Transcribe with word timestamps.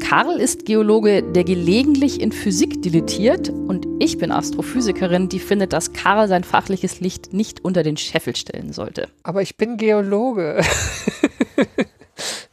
Karl 0.00 0.40
ist 0.40 0.64
Geologe, 0.64 1.22
der 1.22 1.44
gelegentlich 1.44 2.20
in 2.20 2.32
Physik 2.32 2.82
dilettiert. 2.82 3.50
Und 3.50 3.86
ich 3.98 4.18
bin 4.18 4.32
Astrophysikerin, 4.32 5.28
die 5.28 5.38
findet, 5.38 5.72
dass 5.72 5.92
Karl 5.92 6.28
sein 6.28 6.44
fachliches 6.44 7.00
Licht 7.00 7.32
nicht 7.32 7.64
unter 7.64 7.82
den 7.82 7.96
Scheffel 7.96 8.34
stellen 8.36 8.72
sollte. 8.72 9.08
Aber 9.22 9.42
ich 9.42 9.56
bin 9.56 9.76
Geologe. 9.76 10.60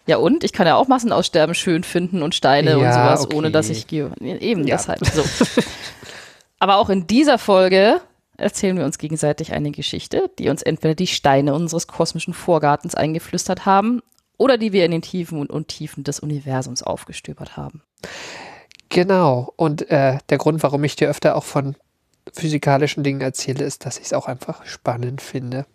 Ja, 0.08 0.18
und? 0.18 0.44
Ich 0.44 0.54
kann 0.54 0.68
ja 0.68 0.76
auch 0.76 0.88
Massenaussterben 0.88 1.56
schön 1.56 1.84
finden 1.84 2.22
und 2.22 2.36
Steine 2.36 2.72
Ja, 2.72 2.76
und 2.78 2.94
sowas, 2.94 3.26
okay. 3.26 3.36
ohne 3.36 3.50
dass 3.50 3.72
ich 3.72 3.88
Geo. 3.88 4.12
Eben 4.22 4.68
Ja. 4.68 4.76
deshalb. 4.78 5.04
So. 5.04 5.24
Aber 6.60 6.78
auch 6.78 6.90
in 6.90 7.08
dieser 7.08 7.40
Folge 7.40 8.00
erzählen 8.38 8.78
wir 8.78 8.86
uns 8.86 9.00
gegenseitig 9.00 9.54
eine 9.54 9.72
Geschichte, 9.72 10.30
die 10.38 10.50
uns 10.50 10.62
entweder 10.62 10.94
die 10.94 11.08
Steine 11.08 11.56
unseres 11.56 11.88
kosmischen 11.88 12.36
Vorgartens 12.36 12.94
eingeflüstert 12.94 13.66
haben 13.66 14.04
oder 14.38 14.58
die 14.58 14.74
wir 14.74 14.86
in 14.86 14.92
den 14.92 15.02
Tiefen 15.02 15.40
und 15.40 15.50
Untiefen 15.50 16.04
des 16.04 16.20
Universums 16.20 16.84
aufgestöbert 16.84 17.58
haben. 17.58 17.82
Genau. 18.90 19.54
Und 19.56 19.90
äh, 19.90 20.20
der 20.30 20.38
Grund, 20.38 20.64
warum 20.64 20.84
ich 20.84 20.96
dir 20.96 21.10
öfter 21.10 21.36
auch 21.36 21.44
von 21.44 21.76
physikalischen 22.34 23.04
Dingen 23.04 23.22
erzähle, 23.22 23.64
ist, 23.64 23.86
dass 23.86 23.98
ich 23.98 24.06
es 24.06 24.14
auch 24.14 24.28
einfach 24.28 24.66
spannend 24.66 25.22
finde. 25.22 25.66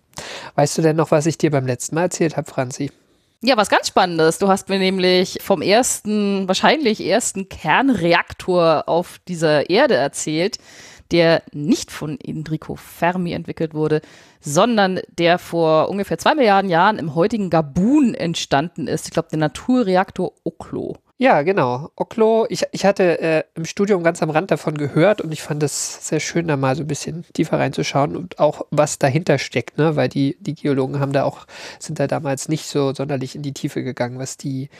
Weißt 0.55 0.77
du 0.77 0.83
denn 0.83 0.97
noch, 0.97 1.11
was 1.11 1.27
ich 1.27 1.39
dir 1.39 1.51
beim 1.51 1.67
letzten 1.67 1.95
Mal 1.95 2.03
erzählt 2.03 2.37
habe, 2.37 2.51
Franzi? 2.51 2.91
Ja, 3.43 3.57
was 3.57 3.71
ganz 3.71 3.89
Spannendes. 3.89 4.39
Du 4.39 4.49
hast 4.49 4.69
mir 4.69 4.79
nämlich 4.79 5.39
vom 5.41 5.63
ersten, 5.63 6.47
wahrscheinlich 6.47 7.01
ersten 7.01 7.49
Kernreaktor 7.49 8.85
auf 8.87 9.19
dieser 9.29 9.71
Erde 9.71 9.95
erzählt, 9.95 10.59
der 11.13 11.43
nicht 11.53 11.91
von 11.91 12.19
Enrico 12.21 12.77
Fermi 12.77 13.33
entwickelt 13.33 13.75
wurde, 13.75 14.01
sondern 14.41 15.01
der 15.19 15.39
vor 15.39 15.89
ungefähr 15.89 16.19
zwei 16.19 16.35
Milliarden 16.35 16.71
Jahren 16.71 16.99
im 16.99 17.15
heutigen 17.15 17.51
Gabun 17.51 18.15
entstanden 18.15 18.87
ist. 18.87 19.07
Ich 19.07 19.13
glaube, 19.13 19.29
der 19.31 19.39
Naturreaktor 19.39 20.33
Oklo. 20.45 20.97
Ja, 21.19 21.43
genau. 21.43 21.91
Oklo, 21.97 22.47
ich, 22.49 22.65
ich 22.73 22.87
hatte 22.87 23.21
äh, 23.21 23.45
im 23.55 23.67
Studium 23.67 24.03
ganz 24.03 24.23
am 24.23 24.31
Rand 24.31 24.51
davon 24.51 24.79
gehört 24.79 25.21
und 25.21 25.33
ich 25.33 25.43
fand 25.43 25.63
es 25.63 26.09
sehr 26.09 26.19
schön, 26.19 26.49
da 26.49 26.57
mal 26.57 26.75
so 26.75 26.83
ein 26.83 26.87
bisschen 26.87 27.27
tiefer 27.35 27.59
reinzuschauen 27.59 28.17
und 28.17 28.39
auch 28.39 28.63
was 28.71 28.99
dahinter 28.99 29.37
steckt, 29.39 29.77
ne? 29.77 29.97
Weil 29.97 30.09
die, 30.09 30.39
die 30.41 30.55
Geologen 30.55 30.99
haben 30.99 31.13
da 31.13 31.25
auch, 31.25 31.47
sind 31.79 32.01
da 32.01 32.07
damals 32.07 32.49
nicht 32.49 32.65
so 32.65 32.95
sonderlich 32.95 33.35
in 33.37 33.43
die 33.43 33.53
Tiefe 33.53 33.83
gegangen, 33.83 34.19
was 34.19 34.39
die, 34.39 34.71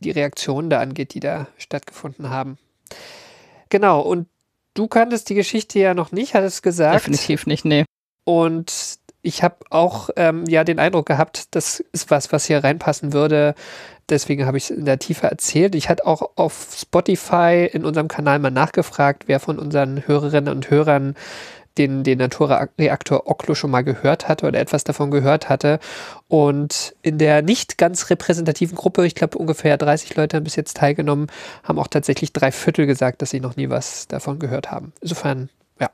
die 0.00 0.10
Reaktionen 0.10 0.68
da 0.68 0.80
angeht, 0.80 1.14
die 1.14 1.20
da 1.20 1.46
stattgefunden 1.56 2.28
haben. 2.28 2.58
Genau, 3.70 4.02
und 4.02 4.26
du 4.74 4.88
kanntest 4.88 5.28
die 5.28 5.34
Geschichte 5.34 5.78
ja 5.78 5.94
noch 5.94 6.12
nicht, 6.12 6.34
hattest 6.34 6.62
gesagt. 6.62 6.94
Definitiv 6.94 7.46
nicht, 7.46 7.64
nee. 7.64 7.84
Und 8.24 8.98
ich 9.22 9.42
habe 9.42 9.56
auch 9.70 10.10
ähm, 10.16 10.44
ja 10.46 10.64
den 10.64 10.78
Eindruck 10.78 11.06
gehabt, 11.06 11.54
das 11.54 11.80
ist 11.92 12.10
was, 12.10 12.32
was 12.32 12.46
hier 12.46 12.64
reinpassen 12.64 13.12
würde. 13.12 13.54
Deswegen 14.08 14.46
habe 14.46 14.56
ich 14.56 14.64
es 14.64 14.70
in 14.70 14.84
der 14.84 14.98
Tiefe 14.98 15.28
erzählt. 15.28 15.74
Ich 15.74 15.88
hatte 15.88 16.06
auch 16.06 16.36
auf 16.36 16.74
Spotify 16.76 17.68
in 17.70 17.84
unserem 17.84 18.08
Kanal 18.08 18.38
mal 18.38 18.50
nachgefragt, 18.50 19.24
wer 19.26 19.38
von 19.38 19.58
unseren 19.58 20.06
Hörerinnen 20.06 20.52
und 20.52 20.70
Hörern 20.70 21.14
den, 21.78 22.02
den 22.02 22.18
Naturreaktor 22.18 23.26
Oklo 23.26 23.54
schon 23.54 23.70
mal 23.70 23.82
gehört 23.82 24.28
hatte 24.28 24.46
oder 24.46 24.58
etwas 24.58 24.84
davon 24.84 25.10
gehört 25.10 25.48
hatte. 25.48 25.78
Und 26.28 26.94
in 27.02 27.18
der 27.18 27.42
nicht 27.42 27.78
ganz 27.78 28.10
repräsentativen 28.10 28.76
Gruppe, 28.76 29.06
ich 29.06 29.14
glaube 29.14 29.38
ungefähr 29.38 29.76
30 29.76 30.16
Leute 30.16 30.36
haben 30.36 30.44
bis 30.44 30.56
jetzt 30.56 30.76
teilgenommen, 30.76 31.28
haben 31.62 31.78
auch 31.78 31.88
tatsächlich 31.88 32.32
drei 32.32 32.52
Viertel 32.52 32.86
gesagt, 32.86 33.22
dass 33.22 33.30
sie 33.30 33.40
noch 33.40 33.56
nie 33.56 33.70
was 33.70 34.08
davon 34.08 34.38
gehört 34.38 34.70
haben. 34.70 34.92
Insofern, 35.00 35.48
ja, 35.78 35.90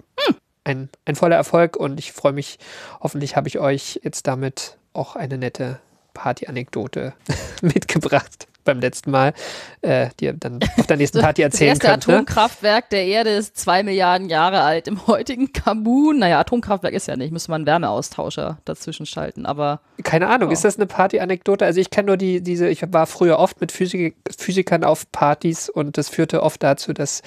ein, 0.65 0.89
ein 1.05 1.15
voller 1.15 1.37
Erfolg 1.37 1.77
und 1.77 1.99
ich 1.99 2.13
freue 2.13 2.33
mich, 2.33 2.59
hoffentlich 3.01 3.37
habe 3.37 3.49
ich 3.49 3.59
euch 3.59 4.01
jetzt 4.03 4.27
damit 4.27 4.79
auch 4.93 5.15
eine 5.15 5.39
nette 5.39 5.79
Party-Anekdote 6.15 7.13
mitgebracht 7.63 8.49
beim 8.67 8.81
letzten 8.81 9.11
Mal, 9.11 9.33
äh, 9.81 10.09
die 10.21 10.27
ihr 10.27 10.35
dann 10.35 10.61
auf 10.77 10.87
der 10.87 10.99
nächsten 10.99 11.21
Party 11.23 11.43
Das 11.43 11.55
erzählen 11.55 11.69
erste 11.71 11.87
könnt. 11.89 12.07
Ne? 12.07 12.15
Atomkraftwerk 12.17 12.91
der 12.91 13.07
Erde 13.07 13.31
ist 13.31 13.57
zwei 13.57 13.83
Milliarden 13.83 14.29
Jahre 14.29 14.61
alt. 14.61 14.87
Im 14.89 15.07
heutigen 15.07 15.51
Gabun, 15.53 16.19
naja, 16.19 16.39
Atomkraftwerk 16.41 16.93
ist 16.93 17.09
ja 17.09 17.17
nicht, 17.17 17.33
müsste 17.33 17.51
man 17.51 17.61
einen 17.63 17.67
Wärmeaustauscher 17.67 18.59
dazwischen 18.67 19.07
schalten, 19.07 19.47
aber 19.47 19.81
Keine 20.03 20.29
Ahnung, 20.29 20.51
Ja. 20.51 20.53
ist 20.53 20.65
das 20.65 20.77
eine 20.77 20.87
Party-Anekdote? 20.87 21.65
Also 21.65 21.81
ich 21.81 21.89
kenne 21.91 22.09
nur 22.09 22.17
die, 22.19 22.43
diese, 22.43 22.69
ich 22.69 22.83
war 22.93 23.07
früher 23.07 23.39
oft 23.39 23.61
mit 23.61 23.73
Physik, 23.73 24.17
Physikern 24.37 24.85
auf 24.85 25.11
Partys 25.13 25.69
und 25.71 25.97
das 25.97 26.09
führte 26.11 26.43
oft 26.43 26.63
dazu, 26.63 26.93
dass 26.93 27.23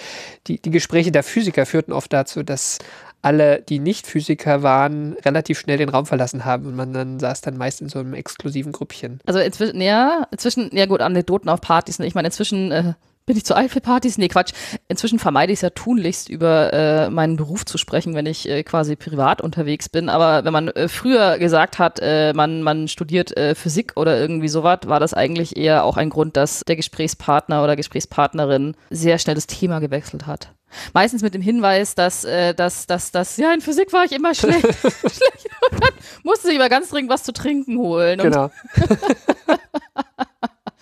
die, 0.47 0.61
die 0.61 0.69
Gespräche 0.71 1.11
der 1.11 1.23
Physiker 1.23 1.65
führten 1.65 1.93
oft 1.93 2.13
dazu, 2.13 2.43
dass 2.43 2.77
alle, 3.21 3.61
die 3.61 3.79
nicht 3.79 4.07
Physiker 4.07 4.63
waren, 4.63 5.13
relativ 5.25 5.59
schnell 5.59 5.77
den 5.77 5.89
Raum 5.89 6.05
verlassen 6.05 6.45
haben 6.45 6.67
und 6.67 6.75
man 6.75 6.93
dann 6.93 7.19
saß 7.19 7.41
dann 7.41 7.57
meist 7.57 7.81
in 7.81 7.89
so 7.89 7.99
einem 7.99 8.13
exklusiven 8.13 8.71
Grüppchen. 8.71 9.19
Also 9.25 9.39
inzwischen, 9.39 9.81
ja, 9.81 10.27
inzwischen, 10.31 10.69
ja 10.73 10.85
gut, 10.85 11.01
Anekdoten 11.01 11.49
auf 11.49 11.61
Partys. 11.61 11.99
Ne? 11.99 12.07
Ich 12.07 12.15
meine, 12.15 12.27
inzwischen 12.27 12.71
äh, 12.71 12.93
bin 13.29 13.37
ich 13.37 13.45
zu 13.45 13.55
alt 13.55 13.69
für 13.69 13.79
Partys. 13.79 14.17
Nee, 14.17 14.27
Quatsch. 14.27 14.53
Inzwischen 14.87 15.19
vermeide 15.19 15.53
ich 15.53 15.57
es 15.57 15.61
ja 15.61 15.69
tunlichst, 15.69 16.29
über 16.29 16.73
äh, 16.73 17.09
meinen 17.11 17.35
Beruf 17.35 17.63
zu 17.63 17.77
sprechen, 17.77 18.15
wenn 18.15 18.25
ich 18.25 18.49
äh, 18.49 18.63
quasi 18.63 18.95
privat 18.95 19.39
unterwegs 19.39 19.87
bin. 19.87 20.09
Aber 20.09 20.45
wenn 20.45 20.51
man 20.51 20.69
äh, 20.69 20.87
früher 20.87 21.37
gesagt 21.37 21.77
hat, 21.77 21.99
äh, 22.01 22.33
man, 22.33 22.63
man 22.63 22.87
studiert 22.87 23.37
äh, 23.37 23.53
Physik 23.53 23.93
oder 23.97 24.19
irgendwie 24.19 24.47
sowas, 24.47 24.79
war 24.85 24.99
das 24.99 25.13
eigentlich 25.13 25.57
eher 25.57 25.83
auch 25.83 25.95
ein 25.95 26.09
Grund, 26.09 26.37
dass 26.37 26.61
der 26.67 26.75
Gesprächspartner 26.75 27.63
oder 27.63 27.75
Gesprächspartnerin 27.75 28.75
sehr 28.89 29.19
schnell 29.19 29.35
das 29.35 29.45
Thema 29.45 29.77
gewechselt 29.77 30.25
hat. 30.25 30.49
Meistens 30.93 31.21
mit 31.21 31.33
dem 31.33 31.41
Hinweis, 31.41 31.95
dass, 31.95 32.23
äh, 32.25 32.53
dass, 32.53 32.87
dass, 32.87 33.11
dass, 33.11 33.37
ja, 33.37 33.53
in 33.53 33.61
Physik 33.61 33.91
war 33.93 34.05
ich 34.05 34.11
immer 34.11 34.33
schlecht. 34.35 34.61
schlecht. 34.79 35.49
Und 35.71 35.83
dann 35.83 35.93
musste 36.23 36.49
ich 36.49 36.55
immer 36.55 36.69
ganz 36.69 36.89
dringend 36.89 37.11
was 37.11 37.23
zu 37.23 37.33
trinken 37.33 37.77
holen. 37.77 38.19
Genau. 38.19 38.51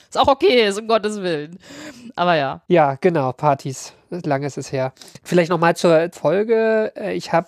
ist 0.09 0.17
auch 0.17 0.27
okay, 0.27 0.67
ist 0.67 0.79
um 0.79 0.87
Gottes 0.87 1.21
Willen. 1.21 1.59
Aber 2.15 2.35
ja. 2.35 2.61
Ja, 2.67 2.95
genau, 2.95 3.31
Partys. 3.33 3.93
Lange 4.09 4.47
ist 4.47 4.57
es 4.57 4.71
her. 4.71 4.93
Vielleicht 5.23 5.49
nochmal 5.49 5.75
zur 5.75 6.09
Folge. 6.13 6.93
Äh, 6.95 7.15
Ich 7.15 7.33
habe 7.33 7.47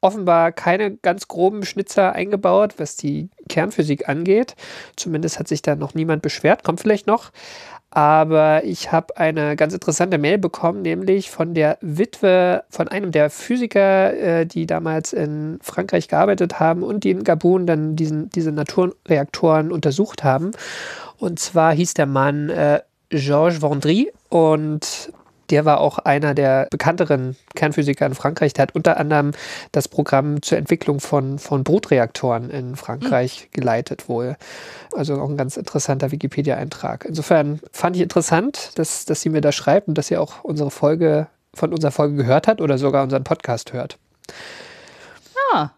offenbar 0.00 0.50
keine 0.52 0.96
ganz 0.96 1.28
groben 1.28 1.64
Schnitzer 1.64 2.12
eingebaut, 2.12 2.74
was 2.78 2.96
die 2.96 3.30
Kernphysik 3.48 4.08
angeht. 4.08 4.56
Zumindest 4.96 5.38
hat 5.38 5.46
sich 5.48 5.62
da 5.62 5.76
noch 5.76 5.94
niemand 5.94 6.22
beschwert. 6.22 6.64
Kommt 6.64 6.80
vielleicht 6.80 7.06
noch. 7.06 7.30
Aber 7.94 8.64
ich 8.64 8.90
habe 8.90 9.18
eine 9.18 9.54
ganz 9.54 9.74
interessante 9.74 10.16
Mail 10.16 10.38
bekommen, 10.38 10.80
nämlich 10.80 11.30
von 11.30 11.52
der 11.52 11.76
Witwe 11.82 12.64
von 12.70 12.88
einem 12.88 13.12
der 13.12 13.28
Physiker, 13.28 14.14
äh, 14.14 14.46
die 14.46 14.64
damals 14.64 15.12
in 15.12 15.58
Frankreich 15.60 16.08
gearbeitet 16.08 16.58
haben 16.58 16.82
und 16.82 17.04
die 17.04 17.10
in 17.10 17.22
Gabun 17.22 17.66
dann 17.66 17.94
diesen, 17.94 18.30
diese 18.30 18.50
Naturreaktoren 18.50 19.70
untersucht 19.70 20.24
haben. 20.24 20.52
Und 21.18 21.38
zwar 21.38 21.74
hieß 21.74 21.92
der 21.92 22.06
Mann 22.06 22.48
äh, 22.48 22.80
Georges 23.10 23.60
Vendry 23.60 24.10
und 24.30 25.12
der 25.50 25.64
war 25.64 25.80
auch 25.80 25.98
einer 25.98 26.34
der 26.34 26.68
bekannteren 26.70 27.36
Kernphysiker 27.54 28.06
in 28.06 28.14
Frankreich. 28.14 28.52
Der 28.52 28.62
hat 28.62 28.74
unter 28.74 28.96
anderem 28.96 29.32
das 29.72 29.88
Programm 29.88 30.42
zur 30.42 30.58
Entwicklung 30.58 31.00
von, 31.00 31.38
von 31.38 31.64
Brutreaktoren 31.64 32.50
in 32.50 32.76
Frankreich 32.76 33.48
geleitet 33.52 34.08
wohl. 34.08 34.36
Also 34.94 35.20
auch 35.20 35.28
ein 35.28 35.36
ganz 35.36 35.56
interessanter 35.56 36.10
Wikipedia-Eintrag. 36.10 37.04
Insofern 37.04 37.60
fand 37.72 37.96
ich 37.96 38.02
interessant, 38.02 38.72
dass, 38.76 39.04
dass 39.04 39.20
sie 39.20 39.28
mir 39.28 39.40
da 39.40 39.52
schreibt 39.52 39.88
und 39.88 39.98
dass 39.98 40.08
sie 40.08 40.16
auch 40.16 40.44
unsere 40.44 40.70
Folge 40.70 41.28
von 41.54 41.72
unserer 41.72 41.92
Folge 41.92 42.16
gehört 42.16 42.46
hat 42.46 42.60
oder 42.60 42.78
sogar 42.78 43.02
unseren 43.02 43.24
Podcast 43.24 43.72
hört. 43.72 43.98
Ah. 45.52 45.70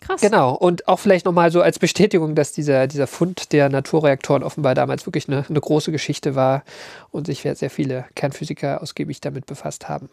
Krass. 0.00 0.20
Genau, 0.20 0.54
und 0.54 0.86
auch 0.86 0.98
vielleicht 0.98 1.26
nochmal 1.26 1.50
so 1.50 1.60
als 1.60 1.78
Bestätigung, 1.78 2.34
dass 2.34 2.52
dieser, 2.52 2.86
dieser 2.86 3.06
Fund 3.06 3.52
der 3.52 3.68
Naturreaktoren 3.68 4.42
offenbar 4.42 4.74
damals 4.74 5.06
wirklich 5.06 5.28
eine, 5.28 5.44
eine 5.48 5.60
große 5.60 5.90
Geschichte 5.90 6.34
war 6.34 6.62
und 7.10 7.26
sich 7.26 7.42
sehr 7.42 7.70
viele 7.70 8.04
Kernphysiker 8.14 8.80
ausgiebig 8.80 9.20
damit 9.20 9.46
befasst 9.46 9.88
haben. 9.88 10.08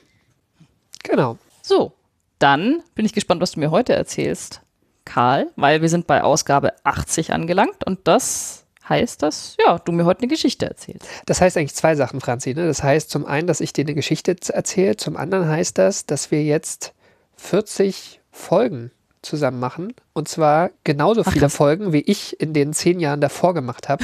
Genau. 1.04 1.38
So, 1.62 1.94
dann 2.40 2.82
bin 2.96 3.06
ich 3.06 3.14
gespannt, 3.14 3.42
was 3.42 3.52
du 3.52 3.60
mir 3.60 3.72
heute 3.72 3.94
erzählst, 3.94 4.62
Karl, 5.06 5.52
weil 5.56 5.82
wir 5.82 5.90
sind 5.90 6.08
bei 6.08 6.24
Ausgabe 6.24 6.74
80 6.84 7.32
angelangt 7.32 7.86
und 7.86 8.00
das 8.08 8.66
heißt, 8.90 9.22
dass 9.24 9.56
ja, 9.66 9.80
du 9.80 9.92
mir 9.92 10.06
heute 10.06 10.22
eine 10.22 10.28
Geschichte 10.28 10.66
erzählst. 10.66 11.08
Das 11.26 11.42
heißt 11.42 11.58
eigentlich 11.58 11.76
zwei 11.76 11.96
Sachen, 11.96 12.22
Franzi. 12.22 12.54
Ne? 12.54 12.68
Das 12.68 12.84
heißt 12.84 13.10
zum 13.10 13.26
einen, 13.26 13.48
dass 13.48 13.62
ich 13.62 13.74
dir 13.74 13.84
eine 13.84 13.96
Geschichte 13.96 14.36
erzähle, 14.52 14.98
zum 14.98 15.18
anderen 15.18 15.48
heißt 15.48 15.78
das, 15.78 16.06
dass 16.06 16.32
wir 16.32 16.44
jetzt 16.44 16.94
40 17.38 18.22
Folgen 18.32 18.92
zusammen 19.26 19.60
machen. 19.60 19.94
Und 20.14 20.28
zwar 20.28 20.70
genauso 20.84 21.24
viele. 21.24 21.50
Folgen, 21.50 21.94
wie 21.94 22.02
ich 22.02 22.40
in 22.40 22.54
den 22.54 22.74
zehn 22.74 23.00
Jahren 23.00 23.22
davor 23.22 23.54
gemacht 23.54 23.90
habe, 23.90 24.04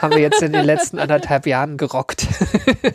haben 0.00 0.14
wir 0.14 0.20
jetzt 0.20 0.42
in 0.42 0.52
den 0.52 0.64
letzten 0.64 0.98
anderthalb 0.98 1.46
Jahren 1.46 1.76
gerockt. 1.76 2.26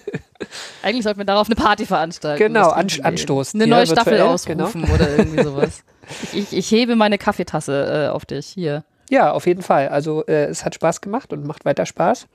Eigentlich 0.83 1.03
sollten 1.03 1.19
wir 1.19 1.25
darauf 1.25 1.47
eine 1.47 1.55
Party 1.55 1.85
veranstalten. 1.85 2.43
Genau, 2.43 2.69
an, 2.69 2.87
anstoßen. 3.01 3.61
Eine 3.61 3.69
neue 3.69 3.87
Staffel 3.87 4.13
virtuell, 4.13 4.33
ausrufen 4.33 4.83
oder 4.85 5.09
irgendwie 5.17 5.43
sowas. 5.43 5.83
Ich, 6.23 6.33
ich, 6.33 6.53
ich 6.53 6.71
hebe 6.71 6.95
meine 6.95 7.17
Kaffeetasse 7.17 8.07
äh, 8.07 8.09
auf 8.09 8.25
dich 8.25 8.47
hier. 8.47 8.83
Ja, 9.09 9.31
auf 9.31 9.45
jeden 9.45 9.61
Fall. 9.61 9.89
Also 9.89 10.25
äh, 10.25 10.45
es 10.45 10.65
hat 10.65 10.75
Spaß 10.75 11.01
gemacht 11.01 11.33
und 11.33 11.45
macht 11.45 11.65
weiter 11.65 11.85
Spaß. 11.85 12.27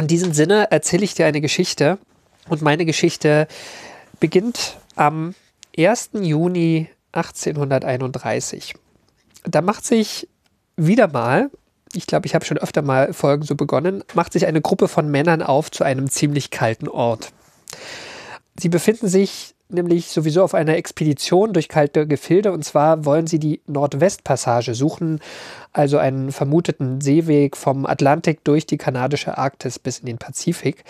In 0.00 0.06
diesem 0.06 0.32
Sinne 0.32 0.70
erzähle 0.70 1.04
ich 1.04 1.14
dir 1.14 1.26
eine 1.26 1.40
Geschichte 1.40 1.98
und 2.48 2.62
meine 2.62 2.84
Geschichte 2.84 3.46
beginnt 4.20 4.76
am 4.94 5.34
1. 5.76 6.10
Juni 6.14 6.88
1831. 7.16 8.74
Da 9.44 9.60
macht 9.62 9.84
sich 9.84 10.28
wieder 10.76 11.08
mal, 11.08 11.50
ich 11.92 12.06
glaube, 12.06 12.26
ich 12.26 12.34
habe 12.34 12.44
schon 12.44 12.58
öfter 12.58 12.82
mal 12.82 13.12
Folgen 13.12 13.42
so 13.42 13.54
begonnen, 13.54 14.04
macht 14.14 14.32
sich 14.32 14.46
eine 14.46 14.60
Gruppe 14.60 14.88
von 14.88 15.10
Männern 15.10 15.42
auf 15.42 15.70
zu 15.70 15.84
einem 15.84 16.10
ziemlich 16.10 16.50
kalten 16.50 16.88
Ort. 16.88 17.32
Sie 18.58 18.68
befinden 18.68 19.08
sich 19.08 19.54
nämlich 19.68 20.08
sowieso 20.08 20.44
auf 20.44 20.54
einer 20.54 20.76
Expedition 20.76 21.52
durch 21.52 21.68
kalte 21.68 22.06
Gefilde 22.06 22.52
und 22.52 22.64
zwar 22.64 23.04
wollen 23.04 23.26
sie 23.26 23.38
die 23.38 23.60
Nordwestpassage 23.66 24.74
suchen, 24.74 25.20
also 25.72 25.98
einen 25.98 26.30
vermuteten 26.30 27.00
Seeweg 27.00 27.56
vom 27.56 27.84
Atlantik 27.84 28.44
durch 28.44 28.66
die 28.66 28.78
kanadische 28.78 29.38
Arktis 29.38 29.78
bis 29.78 29.98
in 29.98 30.06
den 30.06 30.18
Pazifik. 30.18 30.84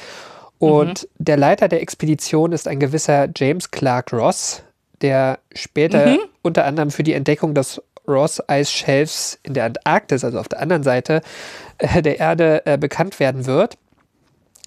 Und 0.58 1.08
der 1.19 1.37
Leiter 1.37 1.69
der 1.69 1.82
Expedition 1.82 2.52
ist 2.52 2.67
ein 2.69 2.81
gewisser 2.81 3.28
James 3.34 3.70
Clark 3.70 4.12
Ross, 4.12 4.62
der 5.03 5.39
später 5.55 6.19
unter 6.43 6.65
anderem 6.65 6.91
für 6.91 7.03
die 7.03 7.13
Entdeckung 7.13 7.55
des 7.55 7.83
Ross-Eisschelfs 8.09 9.39
in 9.43 9.55
der 9.55 9.65
Antarktis, 9.65 10.25
also 10.25 10.39
auf 10.39 10.49
der 10.49 10.61
anderen 10.61 10.83
Seite 10.83 11.23
äh, 11.79 12.03
der 12.03 12.19
Erde, 12.19 12.65
äh, 12.65 12.79
bekannt 12.79 13.19
werden 13.21 13.47
wird. 13.47 13.77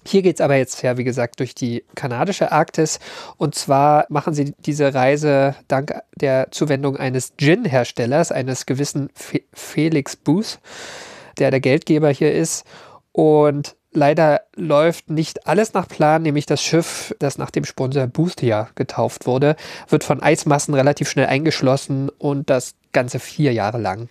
Hier 0.06 0.22
geht 0.22 0.36
es 0.36 0.40
aber 0.40 0.56
jetzt 0.56 0.82
ja, 0.82 0.96
wie 0.96 1.04
gesagt, 1.04 1.40
durch 1.40 1.54
die 1.54 1.84
kanadische 1.94 2.52
Arktis. 2.52 3.00
Und 3.36 3.54
zwar 3.54 4.06
machen 4.08 4.32
sie 4.32 4.54
diese 4.58 4.94
Reise 4.94 5.54
dank 5.68 5.94
der 6.16 6.50
Zuwendung 6.50 6.96
eines 6.96 7.34
Gin-Herstellers, 7.36 8.32
eines 8.32 8.64
gewissen 8.64 9.10
Fe 9.14 9.42
Felix 9.52 10.16
Booth, 10.16 10.58
der 11.38 11.50
der 11.50 11.60
Geldgeber 11.60 12.08
hier 12.10 12.32
ist. 12.32 12.64
Und 13.12 13.76
leider 13.92 14.42
läuft 14.54 15.10
nicht 15.10 15.46
alles 15.46 15.74
nach 15.74 15.88
Plan, 15.88 16.22
nämlich 16.22 16.46
das 16.46 16.62
Schiff, 16.62 17.14
das 17.18 17.38
nach 17.38 17.50
dem 17.50 17.64
Sponsor 17.64 18.06
Boothia 18.06 18.68
getauft 18.74 19.26
wurde, 19.26 19.56
wird 19.88 20.04
von 20.04 20.22
Eismassen 20.22 20.74
relativ 20.74 21.08
schnell 21.08 21.26
eingeschlossen 21.26 22.08
und 22.08 22.50
das 22.50 22.74
Ganze 22.92 23.18
vier 23.18 23.52
Jahre 23.52 23.78
lang. 23.78 24.08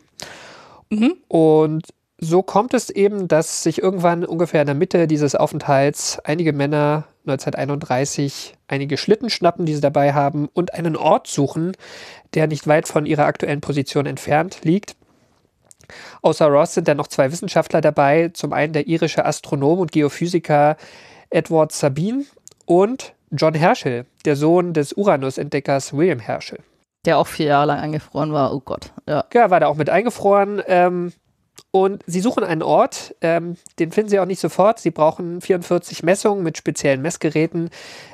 Und 1.28 1.84
so 2.18 2.44
kommt 2.44 2.74
es 2.74 2.90
eben, 2.90 3.28
dass 3.28 3.64
sich 3.64 3.82
irgendwann 3.82 4.26
ungefähr 4.26 4.62
in 4.62 4.68
der 4.68 4.76
Mitte 4.76 5.08
dieses 5.08 5.36
Aufenthalts 5.36 6.20
einige 6.20 6.52
Männer 6.52 7.06
1931 7.26 8.56
einige 8.68 8.98
Schlitten 8.98 9.30
schnappen, 9.30 9.66
die 9.66 9.76
sie 9.76 9.82
dabei 9.82 10.14
haben, 10.14 10.50
und 10.52 10.74
einen 10.74 10.96
Ort 10.96 11.28
suchen, 11.28 11.74
der 12.34 12.48
nicht 12.48 12.68
weit 12.68 12.88
von 12.88 13.06
ihrer 13.06 13.26
aktuellen 13.26 13.62
Position 13.62 14.06
entfernt 14.06 14.60
liegt. 14.64 14.96
Außer 16.22 16.48
Ross 16.48 16.74
sind 16.74 16.88
dann 16.88 16.98
noch 16.98 17.08
zwei 17.08 17.32
Wissenschaftler 17.32 17.82
dabei, 17.82 18.30
zum 18.34 18.54
einen 18.54 18.74
der 18.74 18.88
irische 18.88 19.26
Astronom 19.26 19.80
und 19.80 19.92
Geophysiker 19.92 20.78
Edward 21.30 21.72
Sabine 21.72 22.26
und 22.66 23.14
John 23.32 23.54
Herschel, 23.54 24.06
der 24.26 24.36
Sohn 24.36 24.74
des 24.74 24.94
Uranus-Entdeckers 24.94 25.94
William 25.94 26.20
Herschel. 26.20 26.60
Der 27.06 27.18
auch 27.18 27.28
vier 27.28 27.48
Jahre 27.48 27.68
lang 27.68 27.80
eingefroren 27.80 28.34
war. 28.34 28.54
Oh 28.54 28.60
Gott. 28.60 28.92
Ja. 29.08 29.26
Ja, 29.34 29.50
war 29.50 29.60
da 29.60 29.68
auch 29.68 29.76
mit 29.76 29.90
eingefroren. 29.90 30.62
Ähm, 30.68 31.14
und 31.72 32.04
sie 32.08 32.20
suchen 32.20 32.44
einen 32.44 32.64
Ort, 32.64 33.16
ähm, 33.22 33.56
den 33.78 33.92
finden 33.92 34.10
sie 34.10 34.20
auch 34.20 34.26
nicht 34.26 34.40
sofort. 34.40 34.80
Sie 34.80 34.90
brauchen 34.90 35.40
44 35.40 36.02
Messungen 36.02 36.44
mit 36.44 36.58
speziellen 36.58 37.02
Messgeräten, 37.04 37.70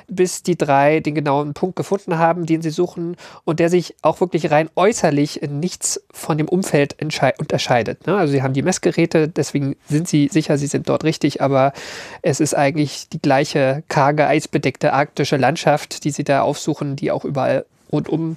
bis 0.08 0.42
die 0.42 0.58
drei 0.58 1.00
den 1.00 1.14
genauen 1.14 1.54
Punkt 1.54 1.74
gefunden 1.74 2.18
haben, 2.18 2.44
den 2.44 2.60
sie 2.60 2.68
suchen 2.68 3.16
und 3.44 3.58
der 3.58 3.70
sich 3.70 3.94
auch 4.02 4.20
wirklich 4.20 4.50
rein 4.50 4.68
äußerlich 4.76 5.42
in 5.42 5.58
nichts 5.58 6.02
von 6.12 6.36
dem 6.36 6.48
Umfeld 6.48 7.00
unterscheidet. 7.00 8.06
Ne? 8.06 8.14
Also 8.16 8.32
sie 8.32 8.42
haben 8.42 8.52
die 8.52 8.62
Messgeräte, 8.62 9.26
deswegen 9.26 9.76
sind 9.88 10.06
sie 10.06 10.28
sicher, 10.30 10.58
sie 10.58 10.66
sind 10.66 10.90
dort 10.90 11.04
richtig, 11.04 11.40
aber 11.40 11.72
es 12.20 12.40
ist 12.40 12.54
eigentlich 12.54 13.08
die 13.08 13.22
gleiche 13.22 13.82
karge, 13.88 14.26
eisbedeckte 14.26 14.92
arktische 14.92 15.38
Landschaft, 15.38 16.04
die 16.04 16.10
sie 16.10 16.24
da 16.24 16.42
aufsuchen, 16.42 16.94
die 16.96 17.10
auch 17.10 17.24
überall 17.24 17.64
rundum 17.90 18.36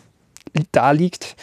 da 0.72 0.92
liegt. 0.92 1.36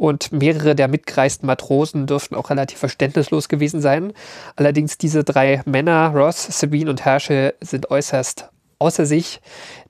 Und 0.00 0.32
mehrere 0.32 0.74
der 0.74 0.88
mitgereisten 0.88 1.46
Matrosen 1.46 2.06
dürften 2.06 2.34
auch 2.34 2.48
relativ 2.48 2.78
verständnislos 2.78 3.50
gewesen 3.50 3.82
sein. 3.82 4.14
Allerdings 4.56 4.96
diese 4.96 5.24
drei 5.24 5.60
Männer, 5.66 6.12
Ross, 6.14 6.58
Sabine 6.58 6.88
und 6.88 7.04
Herschel, 7.04 7.52
sind 7.60 7.90
äußerst 7.90 8.48
außer 8.78 9.04
sich, 9.04 9.42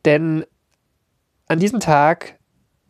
denn 0.05 0.45
an 1.47 1.61
diesem 1.61 1.79
Tag 1.79 2.41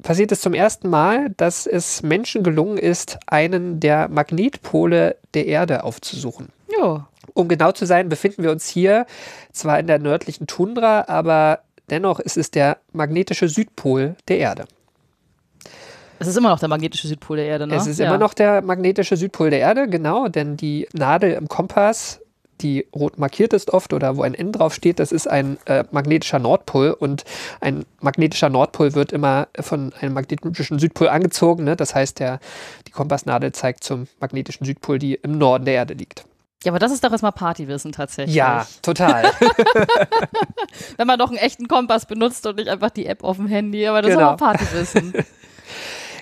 passiert 0.03 0.33
es 0.33 0.41
zum 0.41 0.55
ersten 0.55 0.89
Mal, 0.89 1.29
dass 1.37 1.67
es 1.67 2.03
Menschen 2.03 2.43
gelungen 2.43 2.79
ist, 2.79 3.19
einen 3.27 3.81
der 3.81 4.09
Magnetpole 4.09 5.19
der 5.35 5.45
Erde 5.45 5.85
aufzusuchen. 5.85 6.49
Jo. 6.75 7.05
Um 7.35 7.49
genau 7.49 7.73
zu 7.73 7.85
sein, 7.85 8.09
befinden 8.09 8.45
wir 8.45 8.51
uns 8.51 8.67
hier 8.67 9.05
zwar 9.53 9.79
in 9.79 9.87
der 9.87 9.99
nördlichen 9.99 10.47
Tundra, 10.47 11.05
aber 11.07 11.65
dennoch 11.91 12.19
ist 12.19 12.39
es 12.39 12.51
der 12.51 12.79
magnetische 12.95 13.51
Südpol 13.51 14.17
der 14.27 14.39
Erde. 14.39 14.65
Es 16.21 16.29
ist 16.29 16.37
immer 16.37 16.51
noch 16.51 16.61
der 16.61 16.69
magnetische 16.69 17.09
Südpol 17.09 17.39
der 17.39 17.47
Erde, 17.47 17.67
ne? 17.67 17.75
Es 17.75 17.87
ist 17.87 17.99
ja. 17.99 18.07
immer 18.07 18.19
noch 18.19 18.35
der 18.35 18.61
magnetische 18.63 19.17
Südpol 19.17 19.49
der 19.51 19.61
Erde, 19.61 19.89
genau, 19.89 20.29
denn 20.29 20.57
die 20.59 20.87
Nadel 20.93 21.33
im 21.33 21.49
Kompass, 21.49 22.21
die 22.61 22.87
rot 22.95 23.19
markiert 23.19 23.55
ist 23.55 23.73
oft 23.73 23.95
oder 23.95 24.19
wo 24.19 24.23
ein 24.23 24.35
N 24.35 24.53
drauf 24.53 24.75
steht, 24.75 24.99
das 24.99 25.13
ist 25.13 25.27
ein 25.27 25.57
äh, 25.65 25.85
magnetischer 25.93 26.39
Nordpol 26.39 26.91
und 26.91 27.25
ein 27.63 27.87
magnetischer 28.01 28.51
Nordpol 28.51 28.95
wird 28.95 29.13
immer 29.13 29.49
von 29.59 29.95
einem 29.99 30.13
magnetischen 30.13 30.79
Südpol 30.79 31.09
angezogen. 31.09 31.65
Ne? 31.65 31.75
Das 31.75 31.95
heißt, 31.95 32.19
der, 32.21 32.39
die 32.87 32.91
Kompassnadel 32.91 33.53
zeigt 33.53 33.83
zum 33.83 34.07
magnetischen 34.21 34.67
Südpol, 34.67 34.99
die 34.99 35.15
im 35.15 35.39
Norden 35.39 35.65
der 35.65 35.73
Erde 35.73 35.95
liegt. 35.95 36.25
Ja, 36.63 36.73
aber 36.73 36.79
das 36.79 36.93
ist 36.93 37.03
doch 37.03 37.11
erstmal 37.11 37.33
Partywissen 37.33 37.93
tatsächlich. 37.93 38.37
Ja, 38.37 38.67
total. 38.83 39.25
Wenn 40.99 41.07
man 41.07 41.19
doch 41.19 41.29
einen 41.31 41.39
echten 41.39 41.67
Kompass 41.67 42.05
benutzt 42.05 42.47
und 42.47 42.57
nicht 42.57 42.69
einfach 42.69 42.91
die 42.91 43.07
App 43.07 43.25
auf 43.25 43.37
dem 43.39 43.47
Handy, 43.47 43.87
aber 43.87 44.03
das 44.03 44.11
Genau. 44.11 44.35
ist 44.35 44.35
auch 44.35 44.37
Partywissen. 44.37 45.15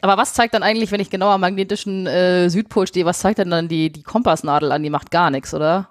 aber 0.02 0.16
was 0.16 0.34
zeigt 0.34 0.54
dann 0.54 0.62
eigentlich, 0.62 0.92
wenn 0.92 1.00
ich 1.00 1.10
genau 1.10 1.30
am 1.30 1.40
magnetischen 1.40 2.06
äh, 2.06 2.48
Südpol 2.48 2.86
stehe, 2.86 3.06
was 3.06 3.20
zeigt 3.20 3.38
denn 3.38 3.50
dann 3.50 3.68
die, 3.68 3.90
die 3.90 4.02
Kompassnadel 4.02 4.72
an? 4.72 4.82
Die 4.82 4.90
macht 4.90 5.10
gar 5.10 5.30
nichts, 5.30 5.54
oder? 5.54 5.90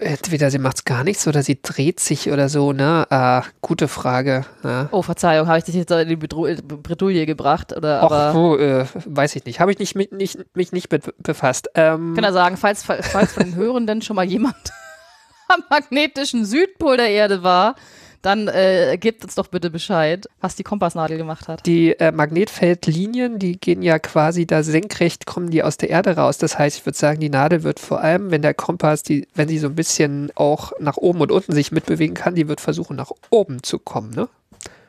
Entweder 0.00 0.48
sie 0.52 0.58
macht 0.58 0.86
gar 0.86 1.02
nichts 1.02 1.26
oder 1.26 1.42
sie 1.42 1.60
dreht 1.60 1.98
sich 1.98 2.30
oder 2.30 2.48
so, 2.48 2.72
ne? 2.72 3.04
Ah, 3.10 3.42
gute 3.60 3.88
Frage. 3.88 4.44
Ja. 4.62 4.88
Oh, 4.92 5.02
Verzeihung, 5.02 5.48
habe 5.48 5.58
ich 5.58 5.64
dich 5.64 5.74
jetzt 5.74 5.90
in 5.90 6.08
die 6.08 6.14
Bredouille 6.14 7.26
gebracht? 7.26 7.76
Oder, 7.76 8.00
aber 8.00 8.28
Ach, 8.28 8.34
wo, 8.34 8.56
äh, 8.56 8.86
weiß 9.06 9.34
ich 9.34 9.44
nicht. 9.44 9.58
Habe 9.58 9.72
ich 9.72 9.80
nicht, 9.80 9.96
mit, 9.96 10.12
nicht, 10.12 10.38
mich 10.54 10.70
nicht 10.70 10.88
be 10.88 11.00
befasst. 11.18 11.70
Ähm, 11.74 12.10
ich 12.10 12.14
kann 12.14 12.22
ja 12.22 12.32
sagen, 12.32 12.56
falls, 12.56 12.84
falls 12.84 13.32
von 13.32 13.42
den 13.42 13.56
Hörenden 13.56 14.00
schon 14.00 14.14
mal 14.14 14.24
jemand 14.24 14.54
am 15.48 15.64
magnetischen 15.68 16.44
Südpol 16.44 16.96
der 16.96 17.10
Erde 17.10 17.42
war, 17.42 17.74
dann 18.22 18.48
äh, 18.48 18.96
gebt 19.00 19.24
uns 19.24 19.34
doch 19.34 19.48
bitte 19.48 19.70
Bescheid, 19.70 20.28
was 20.40 20.56
die 20.56 20.62
Kompassnadel 20.64 21.16
gemacht 21.16 21.48
hat. 21.48 21.64
Die 21.66 21.98
äh, 21.98 22.10
Magnetfeldlinien, 22.12 23.38
die 23.38 23.58
gehen 23.58 23.82
ja 23.82 23.98
quasi 23.98 24.46
da 24.46 24.62
senkrecht, 24.62 25.26
kommen 25.26 25.50
die 25.50 25.62
aus 25.62 25.76
der 25.76 25.90
Erde 25.90 26.16
raus. 26.16 26.38
Das 26.38 26.58
heißt, 26.58 26.78
ich 26.78 26.86
würde 26.86 26.98
sagen, 26.98 27.20
die 27.20 27.30
Nadel 27.30 27.62
wird 27.62 27.80
vor 27.80 28.00
allem, 28.00 28.30
wenn 28.30 28.42
der 28.42 28.54
Kompass, 28.54 29.02
die, 29.02 29.28
wenn 29.34 29.48
sie 29.48 29.58
so 29.58 29.68
ein 29.68 29.74
bisschen 29.74 30.32
auch 30.34 30.72
nach 30.80 30.96
oben 30.96 31.20
und 31.20 31.30
unten 31.32 31.52
sich 31.52 31.70
mitbewegen 31.72 32.14
kann, 32.14 32.34
die 32.34 32.48
wird 32.48 32.60
versuchen, 32.60 32.96
nach 32.96 33.12
oben 33.30 33.62
zu 33.62 33.78
kommen, 33.78 34.10
ne? 34.10 34.28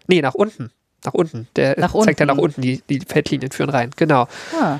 Nee, 0.07 0.21
nach 0.21 0.33
unten. 0.33 0.71
Nach 1.05 1.13
unten. 1.13 1.47
Der 1.55 1.79
Nach 1.79 1.93
zeigt 1.93 2.19
ja 2.19 2.25
nach 2.25 2.37
unten. 2.37 2.61
die, 2.61 2.81
die 2.89 2.99
Feldlinien 2.99 3.51
führen 3.51 3.69
rein. 3.69 3.91
Genau. 3.95 4.27
Ah. 4.59 4.79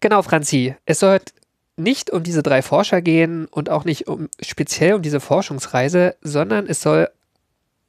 Genau, 0.00 0.22
Franzi. 0.22 0.74
Es 0.86 1.00
soll 1.00 1.20
nicht 1.76 2.10
um 2.10 2.22
diese 2.22 2.42
drei 2.42 2.62
Forscher 2.62 3.02
gehen 3.02 3.46
und 3.46 3.68
auch 3.68 3.84
nicht 3.84 4.06
um 4.06 4.28
speziell 4.40 4.94
um 4.94 5.02
diese 5.02 5.20
Forschungsreise, 5.20 6.14
sondern 6.22 6.66
es 6.66 6.80
soll 6.80 7.08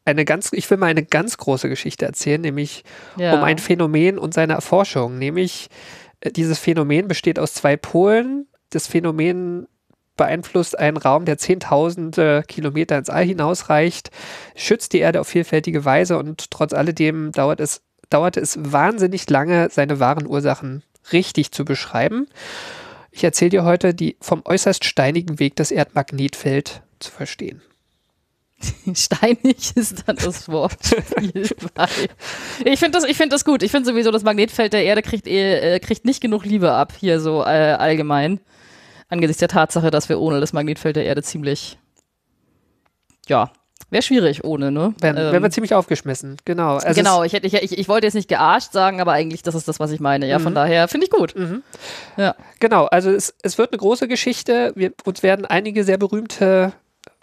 eine 0.06 0.24
ganz, 0.24 0.52
ich 0.54 0.70
will 0.70 0.78
mal 0.78 0.88
eine 0.88 1.04
ganz 1.04 1.38
große 1.38 1.68
Geschichte 1.68 2.06
erzählen, 2.06 2.42
nämlich 2.42 2.84
Ja. 3.18 3.34
um 3.34 3.44
ein 3.44 3.58
Phänomen 3.58 4.18
und 4.20 4.34
seine 4.34 4.54
Erforschung. 4.54 5.18
Nämlich, 5.18 5.70
äh, 6.22 6.32
dieses 6.32 6.60
Phänomen 6.60 7.08
besteht 7.08 7.40
aus 7.40 7.54
zwei 7.54 7.76
Polen. 7.76 8.48
Das 8.70 8.88
Phänomen 8.88 9.68
beeinflusst 10.16 10.78
einen 10.80 10.98
Raum, 10.98 11.26
der 11.26 11.38
zehntausende 11.38 12.44
Kilometer 12.48 12.98
ins 12.98 13.10
All 13.10 13.26
hinausreicht, 13.26 14.12
schützt 14.56 14.94
die 14.94 15.00
Erde 15.00 15.20
auf 15.20 15.28
vielfältige 15.28 15.84
Weise 15.84 16.18
und 16.18 16.52
trotz 16.52 16.74
alledem 16.74 17.32
dauert 17.34 17.60
es, 17.60 17.82
dauerte 18.10 18.40
es 18.40 18.58
wahnsinnig 18.62 19.30
lange, 19.30 19.70
seine 19.72 20.00
wahren 20.00 20.26
Ursachen 20.28 20.84
richtig 21.12 21.52
zu 21.52 21.66
beschreiben. 21.66 22.28
Ich 23.12 23.24
erzähle 23.24 23.50
dir 23.50 23.64
heute 23.66 23.94
die 23.94 24.18
vom 24.22 24.42
äußerst 24.46 24.86
steinigen 24.86 25.40
Weg 25.40 25.56
das 25.58 25.72
Erdmagnetfeld 25.72 26.82
zu 27.00 27.12
verstehen. 27.12 27.62
Steinig 28.96 29.76
ist 29.76 30.04
dann 30.08 30.16
das 30.18 30.48
Wort. 30.50 30.78
ich 32.64 32.80
finde 32.80 32.92
das, 32.92 33.04
ich 33.04 33.18
find 33.18 33.32
das 33.34 33.46
gut. 33.46 33.64
Ich 33.64 33.72
finde 33.72 33.90
sowieso, 33.90 34.12
das 34.12 34.24
Magnetfeld 34.24 34.74
der 34.74 34.84
Erde 34.84 35.02
kriegt, 35.02 35.28
eh, 35.28 35.76
äh, 35.76 35.80
kriegt 35.80 36.06
nicht 36.06 36.22
genug 36.22 36.46
Liebe 36.46 36.72
ab, 36.72 36.94
hier 37.00 37.20
so 37.20 37.42
äh, 37.44 37.46
allgemein. 37.78 38.40
Angesichts 39.10 39.40
der 39.40 39.50
Tatsache, 39.50 39.92
dass 39.92 40.10
wir 40.10 40.20
ohne 40.20 40.40
das 40.40 40.54
Magnetfeld 40.54 40.96
der 40.96 41.06
Erde 41.06 41.22
ziemlich, 41.24 41.78
ja, 43.28 43.52
wäre 43.92 44.02
schwierig 44.02 44.44
ohne, 44.44 44.72
ne? 44.72 44.96
Wären, 45.00 45.16
wären 45.16 45.44
wir 45.44 45.52
ziemlich 45.52 45.76
aufgeschmissen, 45.76 46.38
genau. 46.44 46.78
Also 46.78 47.00
genau, 47.00 47.24
ich, 47.24 47.34
hätte, 47.34 47.46
ich, 47.46 47.54
ich, 47.54 47.78
ich 47.78 47.88
wollte 47.88 48.08
jetzt 48.08 48.16
nicht 48.16 48.28
gearscht 48.30 48.72
sagen, 48.72 49.00
aber 49.02 49.12
eigentlich 49.12 49.44
das 49.44 49.54
ist 49.54 49.68
das, 49.68 49.80
was 49.80 49.92
ich 49.92 50.00
meine. 50.00 50.28
Ja, 50.28 50.40
von 50.40 50.54
Mhm. 50.54 50.56
daher 50.56 50.88
finde 50.88 51.06
ich 51.06 51.12
gut. 51.12 51.36
Mhm. 51.36 51.62
Ja. 52.18 52.36
Genau, 52.60 52.86
also 52.86 53.12
es, 53.12 53.36
es 53.44 53.58
wird 53.60 53.72
eine 53.72 53.78
große 53.78 54.08
Geschichte. 54.08 54.74
Wir, 54.76 54.92
uns 55.06 55.22
werden 55.22 55.46
einige 55.46 55.84
sehr 55.84 55.98
berühmte, 56.00 56.74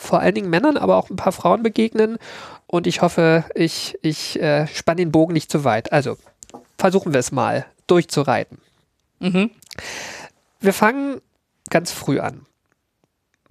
vor 0.03 0.21
allen 0.21 0.35
Dingen 0.35 0.51
Männern, 0.51 0.77
aber 0.77 0.97
auch 0.97 1.11
ein 1.11 1.17
paar 1.17 1.33
Frauen 1.33 1.63
begegnen. 1.63 2.19
Und 2.67 2.87
ich 2.87 3.03
hoffe, 3.03 3.45
ich, 3.55 3.99
ich 4.03 4.41
äh, 4.41 4.67
spanne 4.67 4.97
den 4.97 5.13
Bogen 5.13 5.33
nicht 5.33 5.51
zu 5.51 5.65
weit. 5.65 5.93
Also 5.93 6.17
versuchen 6.79 7.13
wir 7.13 7.21
es 7.21 7.33
mal 7.33 7.67
durchzureiten. 7.87 8.59
Mhm. 9.21 9.51
Wir 10.61 10.73
fangen 10.73 11.21
ganz 11.71 11.93
früh 11.93 12.19
an. 12.19 12.47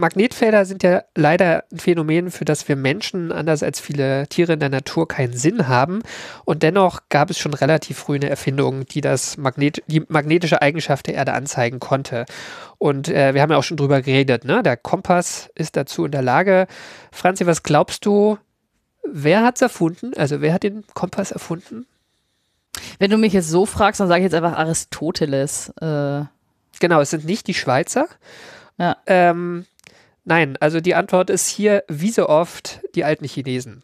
Magnetfelder 0.01 0.65
sind 0.65 0.83
ja 0.83 1.03
leider 1.15 1.63
ein 1.71 1.79
Phänomen, 1.79 2.29
für 2.31 2.43
das 2.43 2.67
wir 2.67 2.75
Menschen, 2.75 3.31
anders 3.31 3.63
als 3.63 3.79
viele 3.79 4.27
Tiere 4.27 4.53
in 4.53 4.59
der 4.59 4.69
Natur, 4.69 5.07
keinen 5.07 5.33
Sinn 5.33 5.67
haben. 5.69 6.01
Und 6.43 6.63
dennoch 6.63 7.01
gab 7.09 7.29
es 7.29 7.39
schon 7.39 7.53
relativ 7.53 7.99
früh 7.99 8.15
eine 8.15 8.29
Erfindung, 8.29 8.85
die 8.85 9.01
das 9.01 9.37
Magnet, 9.37 9.81
die 9.87 10.03
magnetische 10.09 10.61
Eigenschaft 10.61 11.07
der 11.07 11.13
Erde 11.13 11.33
anzeigen 11.33 11.79
konnte. 11.79 12.25
Und 12.77 13.07
äh, 13.07 13.33
wir 13.33 13.41
haben 13.41 13.51
ja 13.51 13.57
auch 13.57 13.63
schon 13.63 13.77
drüber 13.77 14.01
geredet, 14.01 14.43
ne? 14.43 14.61
Der 14.61 14.75
Kompass 14.75 15.49
ist 15.55 15.77
dazu 15.77 16.05
in 16.05 16.11
der 16.11 16.21
Lage. 16.21 16.67
Franzi, 17.11 17.45
was 17.45 17.63
glaubst 17.63 18.05
du, 18.05 18.37
wer 19.09 19.43
hat 19.43 19.55
es 19.55 19.61
erfunden? 19.61 20.11
Also 20.17 20.41
wer 20.41 20.53
hat 20.53 20.63
den 20.63 20.83
Kompass 20.93 21.31
erfunden? 21.31 21.85
Wenn 22.99 23.11
du 23.11 23.17
mich 23.17 23.33
jetzt 23.33 23.49
so 23.49 23.65
fragst, 23.65 23.99
dann 23.99 24.07
sage 24.07 24.21
ich 24.21 24.25
jetzt 24.25 24.35
einfach 24.35 24.57
Aristoteles. 24.57 25.69
Äh, 25.81 26.25
Genau, 26.81 26.99
es 26.99 27.11
sind 27.11 27.25
nicht 27.25 27.47
die 27.47 27.53
Schweizer. 27.53 28.07
Ja. 28.77 28.97
Ähm, 29.05 29.65
nein, 30.25 30.57
also 30.59 30.79
die 30.79 30.95
Antwort 30.95 31.29
ist 31.29 31.47
hier, 31.47 31.83
wie 31.87 32.11
so 32.11 32.27
oft, 32.29 32.79
die 32.95 33.03
alten 33.03 33.25
Chinesen. 33.25 33.83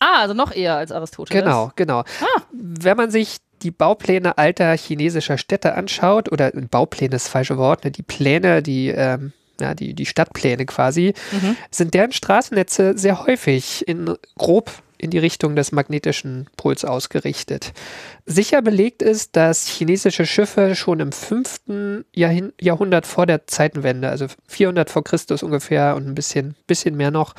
ah, 0.00 0.20
also 0.20 0.34
noch 0.34 0.52
eher 0.54 0.76
als 0.76 0.90
Aristoteles. 0.92 1.42
Genau, 1.44 1.70
genau. 1.76 2.00
Ah. 2.00 2.40
Wenn 2.52 2.96
man 2.96 3.10
sich 3.10 3.36
die 3.62 3.70
Baupläne 3.70 4.36
alter 4.38 4.76
chinesischer 4.76 5.38
Städte 5.38 5.74
anschaut, 5.74 6.30
oder 6.32 6.50
Baupläne 6.50 7.14
ist 7.16 7.26
das 7.26 7.32
falsche 7.32 7.56
Wort, 7.58 7.84
ne, 7.84 7.92
die 7.92 8.02
Pläne, 8.02 8.62
die, 8.62 8.88
ähm, 8.88 9.32
ja, 9.60 9.74
die, 9.74 9.94
die 9.94 10.06
Stadtpläne 10.06 10.66
quasi, 10.66 11.14
Mhm. 11.30 11.56
sind 11.70 11.94
deren 11.94 12.10
Straßennetze 12.12 12.98
sehr 12.98 13.24
häufig 13.24 13.86
in 13.86 14.16
grob 14.36 14.72
in 15.02 15.10
die 15.10 15.18
Richtung 15.18 15.56
des 15.56 15.72
magnetischen 15.72 16.46
Pols 16.56 16.84
ausgerichtet. 16.84 17.72
Sicher 18.24 18.62
belegt 18.62 19.02
ist, 19.02 19.36
dass 19.36 19.66
chinesische 19.66 20.24
Schiffe 20.26 20.76
schon 20.76 21.00
im 21.00 21.10
5. 21.10 22.04
Jahrhin 22.14 22.52
Jahrhundert 22.60 23.04
vor 23.04 23.26
der 23.26 23.46
Zeitenwende, 23.48 24.08
also 24.08 24.26
400 24.46 24.88
vor 24.88 25.02
Christus 25.02 25.42
ungefähr 25.42 25.96
und 25.96 26.06
ein 26.06 26.14
bisschen, 26.14 26.54
bisschen 26.68 26.96
mehr 26.96 27.10
noch, 27.10 27.34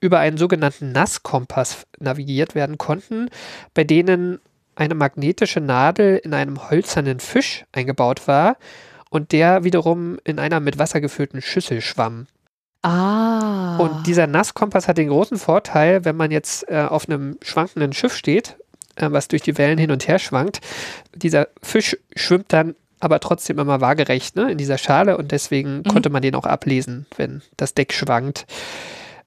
über 0.00 0.18
einen 0.18 0.38
sogenannten 0.38 0.90
Nasskompass 0.90 1.86
navigiert 2.00 2.56
werden 2.56 2.78
konnten, 2.78 3.30
bei 3.74 3.84
denen 3.84 4.40
eine 4.74 4.94
magnetische 4.94 5.60
Nadel 5.60 6.16
in 6.16 6.34
einem 6.34 6.68
hölzernen 6.68 7.20
Fisch 7.20 7.64
eingebaut 7.72 8.26
war 8.26 8.56
und 9.08 9.30
der 9.30 9.62
wiederum 9.62 10.18
in 10.24 10.40
einer 10.40 10.58
mit 10.58 10.78
Wasser 10.78 11.00
gefüllten 11.00 11.42
Schüssel 11.42 11.80
schwamm. 11.80 12.26
Ah. 12.88 13.76
Und 13.78 14.06
dieser 14.06 14.26
Nasskompass 14.26 14.88
hat 14.88 14.98
den 14.98 15.08
großen 15.08 15.38
Vorteil, 15.38 16.04
wenn 16.04 16.16
man 16.16 16.30
jetzt 16.30 16.68
äh, 16.70 16.86
auf 16.88 17.08
einem 17.08 17.38
schwankenden 17.42 17.92
Schiff 17.92 18.14
steht, 18.14 18.56
äh, 18.96 19.10
was 19.10 19.28
durch 19.28 19.42
die 19.42 19.58
Wellen 19.58 19.78
hin 19.78 19.90
und 19.90 20.08
her 20.08 20.18
schwankt, 20.18 20.60
dieser 21.14 21.48
Fisch 21.62 21.96
schwimmt 22.16 22.52
dann 22.52 22.74
aber 23.00 23.20
trotzdem 23.20 23.58
immer 23.58 23.80
waagerecht 23.80 24.36
ne, 24.36 24.50
in 24.50 24.58
dieser 24.58 24.78
Schale 24.78 25.16
und 25.18 25.30
deswegen 25.30 25.84
konnte 25.84 26.10
man 26.10 26.22
den 26.22 26.34
auch 26.34 26.46
ablesen, 26.46 27.06
wenn 27.16 27.42
das 27.56 27.74
Deck 27.74 27.92
schwankt. 27.92 28.46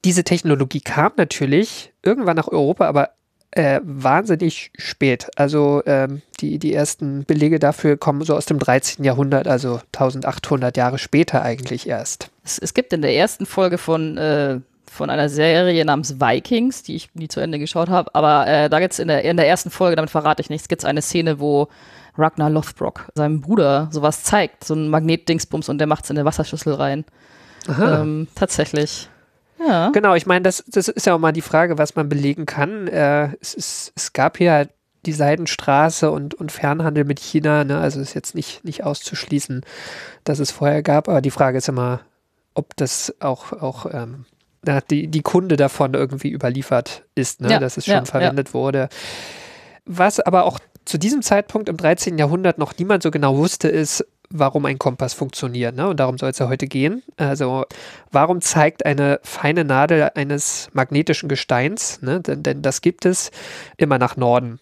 Diese 0.04 0.24
Technologie 0.24 0.80
kam 0.80 1.12
natürlich 1.16 1.92
irgendwann 2.02 2.36
nach 2.36 2.48
Europa, 2.48 2.86
aber 2.86 3.10
äh, 3.52 3.80
wahnsinnig 3.84 4.72
spät. 4.76 5.28
Also 5.36 5.82
ähm, 5.86 6.22
die, 6.40 6.58
die 6.58 6.72
ersten 6.72 7.24
Belege 7.24 7.58
dafür 7.58 7.96
kommen 7.96 8.22
so 8.22 8.34
aus 8.34 8.46
dem 8.46 8.58
13. 8.58 9.04
Jahrhundert, 9.04 9.46
also 9.46 9.80
1800 9.92 10.76
Jahre 10.76 10.98
später 10.98 11.42
eigentlich 11.42 11.88
erst. 11.88 12.30
Es, 12.44 12.58
es 12.58 12.74
gibt 12.74 12.92
in 12.92 13.02
der 13.02 13.14
ersten 13.14 13.46
Folge 13.46 13.78
von, 13.78 14.16
äh, 14.16 14.60
von 14.90 15.10
einer 15.10 15.28
Serie 15.28 15.84
namens 15.84 16.20
Vikings, 16.20 16.82
die 16.82 16.96
ich 16.96 17.10
nie 17.14 17.28
zu 17.28 17.40
Ende 17.40 17.58
geschaut 17.58 17.88
habe, 17.88 18.14
aber 18.14 18.46
äh, 18.46 18.70
da 18.70 18.80
gibt 18.80 18.94
es 18.94 18.98
in 18.98 19.08
der, 19.08 19.22
in 19.22 19.36
der 19.36 19.46
ersten 19.46 19.70
Folge, 19.70 19.96
damit 19.96 20.10
verrate 20.10 20.40
ich 20.40 20.50
nichts, 20.50 20.68
gibt 20.68 20.82
es 20.82 20.86
eine 20.86 21.02
Szene, 21.02 21.38
wo 21.38 21.68
Ragnar 22.16 22.50
Lothbrok 22.50 23.10
seinem 23.14 23.40
Bruder 23.40 23.88
sowas 23.90 24.22
zeigt, 24.22 24.64
so 24.64 24.74
ein 24.74 24.88
Magnetdingsbums 24.88 25.68
und 25.68 25.78
der 25.78 25.86
macht 25.86 26.04
es 26.04 26.10
in 26.10 26.16
eine 26.16 26.24
Wasserschüssel 26.24 26.74
rein. 26.74 27.04
Ähm, 27.68 28.28
tatsächlich. 28.34 29.08
Ja. 29.66 29.90
Genau, 29.90 30.14
ich 30.14 30.26
meine, 30.26 30.42
das, 30.42 30.64
das 30.66 30.88
ist 30.88 31.06
ja 31.06 31.14
auch 31.14 31.18
mal 31.18 31.32
die 31.32 31.40
Frage, 31.40 31.78
was 31.78 31.94
man 31.94 32.08
belegen 32.08 32.46
kann. 32.46 32.88
Äh, 32.88 33.30
es, 33.40 33.54
es, 33.54 33.92
es 33.94 34.12
gab 34.12 34.40
ja 34.40 34.64
die 35.04 35.12
Seidenstraße 35.12 36.10
und, 36.10 36.34
und 36.34 36.52
Fernhandel 36.52 37.04
mit 37.04 37.18
China, 37.18 37.64
ne? 37.64 37.78
also 37.78 38.00
ist 38.00 38.14
jetzt 38.14 38.34
nicht, 38.34 38.64
nicht 38.64 38.84
auszuschließen, 38.84 39.62
dass 40.24 40.38
es 40.38 40.52
vorher 40.52 40.82
gab, 40.82 41.08
aber 41.08 41.20
die 41.20 41.30
Frage 41.30 41.58
ist 41.58 41.68
immer, 41.68 42.00
ob 42.54 42.76
das 42.76 43.14
auch, 43.20 43.52
auch 43.52 43.86
ähm, 43.92 44.26
na, 44.64 44.80
die, 44.80 45.08
die 45.08 45.22
Kunde 45.22 45.56
davon 45.56 45.94
irgendwie 45.94 46.30
überliefert 46.30 47.02
ist, 47.14 47.40
ne? 47.40 47.50
Ja, 47.50 47.58
dass 47.58 47.76
es 47.76 47.86
ja, 47.86 47.96
schon 47.96 48.06
verwendet 48.06 48.54
wurde. 48.54 48.88
Was 49.84 50.20
aber 50.20 50.44
auch 50.44 50.60
zu 50.84 50.98
diesem 50.98 51.22
Zeitpunkt 51.22 51.68
im 51.68 51.76
13. 51.76 52.18
Jahrhundert 52.18 52.58
noch 52.58 52.72
niemand 52.78 53.02
so 53.02 53.10
genau 53.10 53.36
wusste, 53.36 53.68
ist, 53.68 54.06
warum 54.32 54.66
ein 54.66 54.78
Kompass 54.78 55.14
funktioniert. 55.14 55.74
Ne? 55.74 55.88
Und 55.88 56.00
darum 56.00 56.18
soll 56.18 56.30
es 56.30 56.38
ja 56.38 56.48
heute 56.48 56.66
gehen. 56.66 57.02
Also, 57.16 57.64
warum 58.10 58.40
zeigt 58.40 58.84
eine 58.86 59.20
feine 59.22 59.64
Nadel 59.64 60.10
eines 60.14 60.68
magnetischen 60.72 61.28
Gesteins, 61.28 62.02
ne? 62.02 62.20
denn, 62.20 62.42
denn 62.42 62.62
das 62.62 62.80
gibt 62.80 63.06
es, 63.06 63.30
immer 63.76 63.98
nach 63.98 64.16
Norden? 64.16 64.60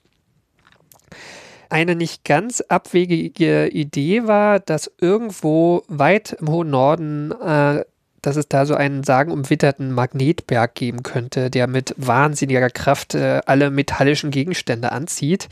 Eine 1.68 1.94
nicht 1.94 2.24
ganz 2.24 2.60
abwegige 2.62 3.68
Idee 3.68 4.26
war, 4.26 4.58
dass 4.58 4.90
irgendwo 5.00 5.84
weit 5.86 6.32
im 6.40 6.48
hohen 6.50 6.70
Norden, 6.70 7.30
äh, 7.30 7.84
dass 8.22 8.36
es 8.36 8.48
da 8.48 8.66
so 8.66 8.74
einen 8.74 9.02
sagenumwitterten 9.04 9.92
Magnetberg 9.92 10.74
geben 10.74 11.02
könnte, 11.02 11.50
der 11.50 11.66
mit 11.66 11.94
wahnsinniger 11.96 12.70
Kraft 12.70 13.14
äh, 13.14 13.40
alle 13.46 13.70
metallischen 13.70 14.30
Gegenstände 14.30 14.92
anzieht. 14.92 15.48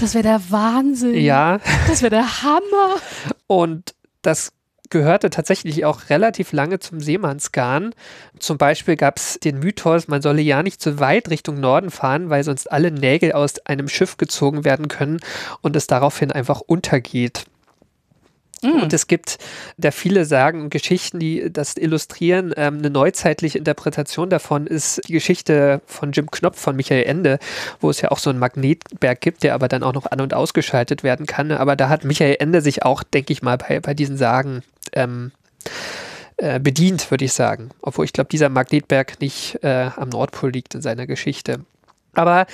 Das 0.00 0.14
wäre 0.14 0.22
der 0.24 0.40
Wahnsinn. 0.50 1.14
Ja, 1.20 1.60
Das 1.88 2.02
wäre 2.02 2.10
der 2.10 2.42
Hammer. 2.42 2.96
und 3.46 3.94
das 4.22 4.52
gehörte 4.90 5.30
tatsächlich 5.30 5.84
auch 5.86 6.10
relativ 6.10 6.52
lange 6.52 6.78
zum 6.78 7.00
Seemannsgarn. 7.00 7.94
Zum 8.38 8.58
Beispiel 8.58 8.96
gab 8.96 9.16
es 9.16 9.38
den 9.40 9.58
Mythos, 9.58 10.06
man 10.06 10.20
solle 10.20 10.42
ja 10.42 10.62
nicht 10.62 10.82
zu 10.82 11.00
weit 11.00 11.30
Richtung 11.30 11.58
Norden 11.60 11.90
fahren, 11.90 12.28
weil 12.28 12.44
sonst 12.44 12.70
alle 12.70 12.90
Nägel 12.90 13.32
aus 13.32 13.58
einem 13.64 13.88
Schiff 13.88 14.18
gezogen 14.18 14.64
werden 14.66 14.88
können 14.88 15.20
und 15.62 15.76
es 15.76 15.86
daraufhin 15.86 16.30
einfach 16.30 16.60
untergeht. 16.60 17.44
Und 18.62 18.92
es 18.92 19.06
gibt 19.08 19.38
da 19.76 19.90
viele 19.90 20.24
Sagen 20.24 20.62
und 20.62 20.70
Geschichten, 20.70 21.18
die 21.18 21.52
das 21.52 21.76
illustrieren. 21.76 22.52
Ähm, 22.56 22.78
eine 22.78 22.90
neuzeitliche 22.90 23.58
Interpretation 23.58 24.30
davon 24.30 24.66
ist 24.66 25.00
die 25.08 25.14
Geschichte 25.14 25.80
von 25.86 26.12
Jim 26.12 26.30
Knopf 26.30 26.60
von 26.60 26.76
Michael 26.76 27.04
Ende, 27.04 27.38
wo 27.80 27.90
es 27.90 28.00
ja 28.00 28.10
auch 28.10 28.18
so 28.18 28.30
einen 28.30 28.38
Magnetberg 28.38 29.20
gibt, 29.20 29.42
der 29.42 29.54
aber 29.54 29.68
dann 29.68 29.82
auch 29.82 29.92
noch 29.92 30.06
an- 30.06 30.20
und 30.20 30.34
ausgeschaltet 30.34 31.02
werden 31.02 31.26
kann. 31.26 31.50
Aber 31.50 31.74
da 31.74 31.88
hat 31.88 32.04
Michael 32.04 32.36
Ende 32.38 32.60
sich 32.60 32.84
auch, 32.84 33.02
denke 33.02 33.32
ich 33.32 33.42
mal, 33.42 33.58
bei, 33.58 33.80
bei 33.80 33.94
diesen 33.94 34.16
Sagen 34.16 34.62
ähm, 34.92 35.32
äh, 36.36 36.60
bedient, 36.60 37.10
würde 37.10 37.24
ich 37.24 37.32
sagen. 37.32 37.70
Obwohl 37.80 38.04
ich 38.04 38.12
glaube, 38.12 38.28
dieser 38.30 38.48
Magnetberg 38.48 39.20
nicht 39.20 39.58
äh, 39.62 39.90
am 39.96 40.08
Nordpol 40.08 40.50
liegt 40.50 40.74
in 40.74 40.82
seiner 40.82 41.06
Geschichte. 41.06 41.64
Aber 42.14 42.46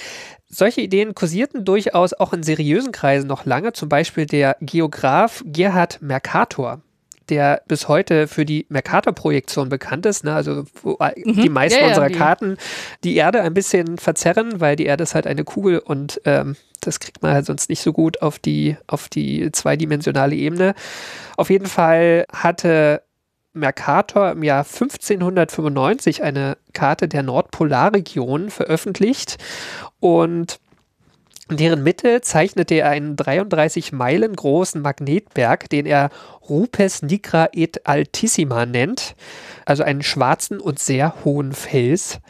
solche 0.49 0.81
Ideen 0.81 1.15
kursierten 1.15 1.65
durchaus 1.65 2.15
auch 2.15 2.33
in 2.33 2.43
seriösen 2.43 2.93
Kreisen 2.93 3.27
noch 3.27 3.45
lange, 3.45 3.73
zum 3.73 3.88
Beispiel 3.88 4.27
der 4.27 4.57
Geograf 4.61 5.43
Gerhard 5.45 6.00
Mercator, 6.00 6.81
der 7.29 7.61
bis 7.69 7.88
heute 7.88 8.27
für 8.29 8.47
die 8.47 8.65
Mercator-Projektion 8.71 9.69
bekannt 9.69 10.07
ist, 10.07 10.25
ne? 10.25 10.35
also 10.35 10.65
wo 10.83 10.97
die 11.27 11.50
meisten 11.50 11.79
Ja, 11.81 11.83
ja, 11.85 11.88
unserer 11.88 12.09
die- 12.09 12.15
Karten 12.15 12.57
die 13.05 13.17
Erde 13.17 13.43
ein 13.43 13.53
bisschen 13.53 13.99
verzerren, 13.99 14.61
weil 14.61 14.77
die 14.77 14.87
Erde 14.87 15.03
ist 15.03 15.15
halt 15.15 15.27
eine 15.27 15.45
Kugel 15.45 15.79
und 15.81 16.21
ähm, 16.25 16.57
das 16.81 17.00
kriegt 17.00 17.21
man 17.23 17.33
halt 17.35 17.45
sonst 17.45 17.69
nicht 17.69 17.83
so 17.83 17.93
gut 17.93 18.23
auf 18.23 18.38
die, 18.38 18.77
auf 18.87 19.09
die 19.11 19.50
zweidimensionale 19.53 20.37
Ebene. 20.37 20.75
Auf 21.37 21.50
jeden 21.50 21.67
Fall 21.67 22.25
hatte 22.33 23.03
Mercator 23.59 24.33
im 24.33 24.43
Jahr 24.43 24.65
1595 24.65 26.23
eine 26.23 26.57
Karte 26.73 27.09
der 27.09 27.23
Nordpolarregion 27.23 28.50
veröffentlicht 28.50 29.38
und 30.00 30.61
in 31.50 31.57
deren 31.57 31.83
Mitte 31.83 32.21
zeichnete 32.21 32.75
er 32.75 32.91
einen 32.91 33.17
33 33.17 33.93
Meilen 33.93 34.37
großen 34.37 34.83
Magnetberg, 34.83 35.71
den 35.71 35.87
er 35.87 36.11
Rupes 36.49 37.03
Nigra 37.03 37.49
et 37.53 37.87
Altissima 37.87 38.67
nennt, 38.67 39.17
also 39.65 39.83
einen 39.83 40.03
schwarzen 40.03 40.61
und 40.61 40.79
sehr 40.79 41.25
hohen 41.25 41.53
Fels. 41.53 42.21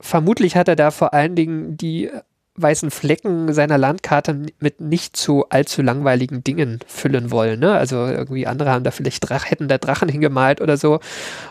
Vermutlich 0.00 0.56
hat 0.56 0.68
er 0.68 0.76
da 0.76 0.90
vor 0.90 1.12
allen 1.12 1.34
Dingen 1.34 1.76
die 1.76 2.10
weißen 2.56 2.90
Flecken 2.90 3.52
seiner 3.52 3.78
Landkarte 3.78 4.46
mit 4.60 4.80
nicht 4.80 5.16
zu 5.16 5.48
allzu 5.48 5.82
langweiligen 5.82 6.44
Dingen 6.44 6.80
füllen 6.86 7.30
wollen. 7.30 7.60
Ne? 7.60 7.72
Also 7.72 8.06
irgendwie 8.06 8.46
andere 8.46 8.70
haben 8.70 8.84
da 8.84 8.90
vielleicht 8.90 9.28
Drach, 9.28 9.50
hätten 9.50 9.68
da 9.68 9.78
Drachen 9.78 10.08
hingemalt 10.08 10.60
oder 10.60 10.76
so. 10.76 11.00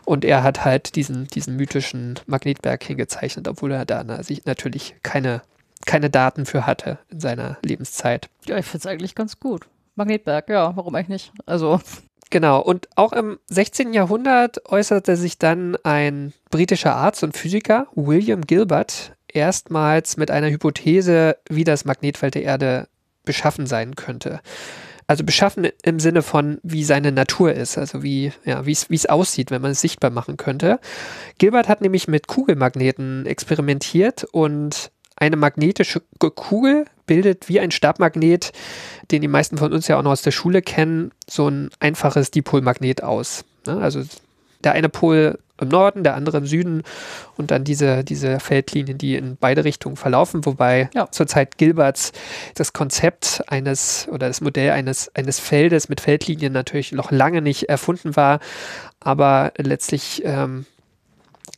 Und 0.06 0.24
er 0.24 0.44
hat 0.44 0.64
halt 0.64 0.96
diesen, 0.96 1.28
diesen 1.28 1.56
mythischen 1.58 2.20
Magnetberg 2.26 2.84
hingezeichnet, 2.84 3.48
obwohl 3.48 3.72
er 3.72 3.86
da 3.86 4.04
na, 4.04 4.24
sich 4.24 4.46
natürlich 4.46 4.96
keine, 5.04 5.42
keine 5.86 6.10
Daten 6.10 6.46
für 6.46 6.66
hatte 6.66 7.00
in 7.10 7.20
seiner 7.20 7.58
Lebenszeit. 7.64 8.30
Ja, 8.46 8.58
ich 8.58 8.66
finde 8.66 8.80
es 8.80 8.86
eigentlich 8.86 9.16
ganz 9.16 9.40
gut. 9.40 9.68
Magnetberg, 9.96 10.50
ja, 10.50 10.76
warum 10.76 10.96
eigentlich 10.96 11.10
nicht? 11.10 11.32
Also. 11.46 11.82
Genau, 12.30 12.62
und 12.62 12.88
auch 12.96 13.14
im 13.14 13.38
16. 13.48 13.94
Jahrhundert 13.94 14.68
äußerte 14.72 15.18
sich 15.18 15.38
dann 15.38 15.78
ein 15.84 16.34
britischer 16.50 16.96
Arzt 16.96 17.24
und 17.24 17.38
Physiker, 17.38 17.88
William 17.94 18.42
Gilbert, 18.42 19.14
erstmals 19.34 20.18
mit 20.18 20.32
einer 20.32 20.50
Hypothese, 20.50 21.38
wie 21.50 21.64
das 21.64 21.86
Magnetfeld 21.86 22.36
der 22.36 22.44
Erde 22.44 22.88
beschaffen 23.26 23.68
sein 23.68 23.96
könnte. 23.96 24.42
Also 25.06 25.24
beschaffen 25.24 25.68
im 25.84 26.00
Sinne 26.00 26.22
von, 26.22 26.60
wie 26.64 26.84
seine 26.84 27.12
Natur 27.12 27.54
ist, 27.54 27.78
also 27.78 28.04
wie 28.04 28.32
ja, 28.46 28.64
es 28.66 29.06
aussieht, 29.06 29.52
wenn 29.52 29.62
man 29.62 29.72
es 29.72 29.82
sichtbar 29.82 30.12
machen 30.12 30.38
könnte. 30.38 30.80
Gilbert 31.38 31.68
hat 31.68 31.82
nämlich 31.82 32.08
mit 32.08 32.28
Kugelmagneten 32.28 33.26
experimentiert 33.26 34.24
und 34.32 34.92
eine 35.16 35.36
magnetische 35.36 36.02
Kugel 36.20 36.86
bildet 37.06 37.50
wie 37.50 37.60
ein 37.60 37.72
Stabmagnet, 37.72 38.54
den 39.12 39.22
die 39.22 39.28
meisten 39.28 39.58
von 39.58 39.74
uns 39.74 39.88
ja 39.88 39.98
auch 39.98 40.04
noch 40.04 40.12
aus 40.12 40.22
der 40.22 40.32
Schule 40.32 40.62
kennen, 40.62 41.12
so 41.30 41.48
ein 41.50 41.70
einfaches 41.80 42.32
Dipolmagnet 42.32 43.04
aus. 43.04 43.44
Ne? 43.68 43.78
Also 43.78 44.04
der 44.64 44.74
eine 44.74 44.90
Pol 44.90 45.40
im 45.62 45.70
Norden, 45.70 46.04
der 46.04 46.16
andere 46.16 46.38
im 46.38 46.46
Süden 46.46 46.84
und 47.38 47.52
dann 47.52 47.64
diese, 47.64 48.04
diese 48.04 48.40
Feldlinien, 48.40 48.98
die 48.98 49.16
in 49.16 49.38
beide 49.38 49.64
Richtungen 49.64 49.96
verlaufen, 49.96 50.46
wobei 50.46 50.90
ja. 50.94 51.10
zur 51.12 51.28
Zeit 51.28 51.58
Gilberts 51.58 52.12
das 52.56 52.74
Konzept 52.74 53.44
eines 53.48 54.08
oder 54.10 54.28
das 54.28 54.42
Modell 54.42 54.72
eines, 54.72 55.14
eines 55.16 55.40
Feldes 55.40 55.90
mit 55.90 56.02
Feldlinien 56.02 56.54
natürlich 56.54 56.92
noch 56.92 57.12
lange 57.12 57.42
nicht 57.42 57.70
erfunden 57.70 58.16
war, 58.16 58.40
aber 59.00 59.54
letztlich 59.58 60.24
ähm, 60.26 60.66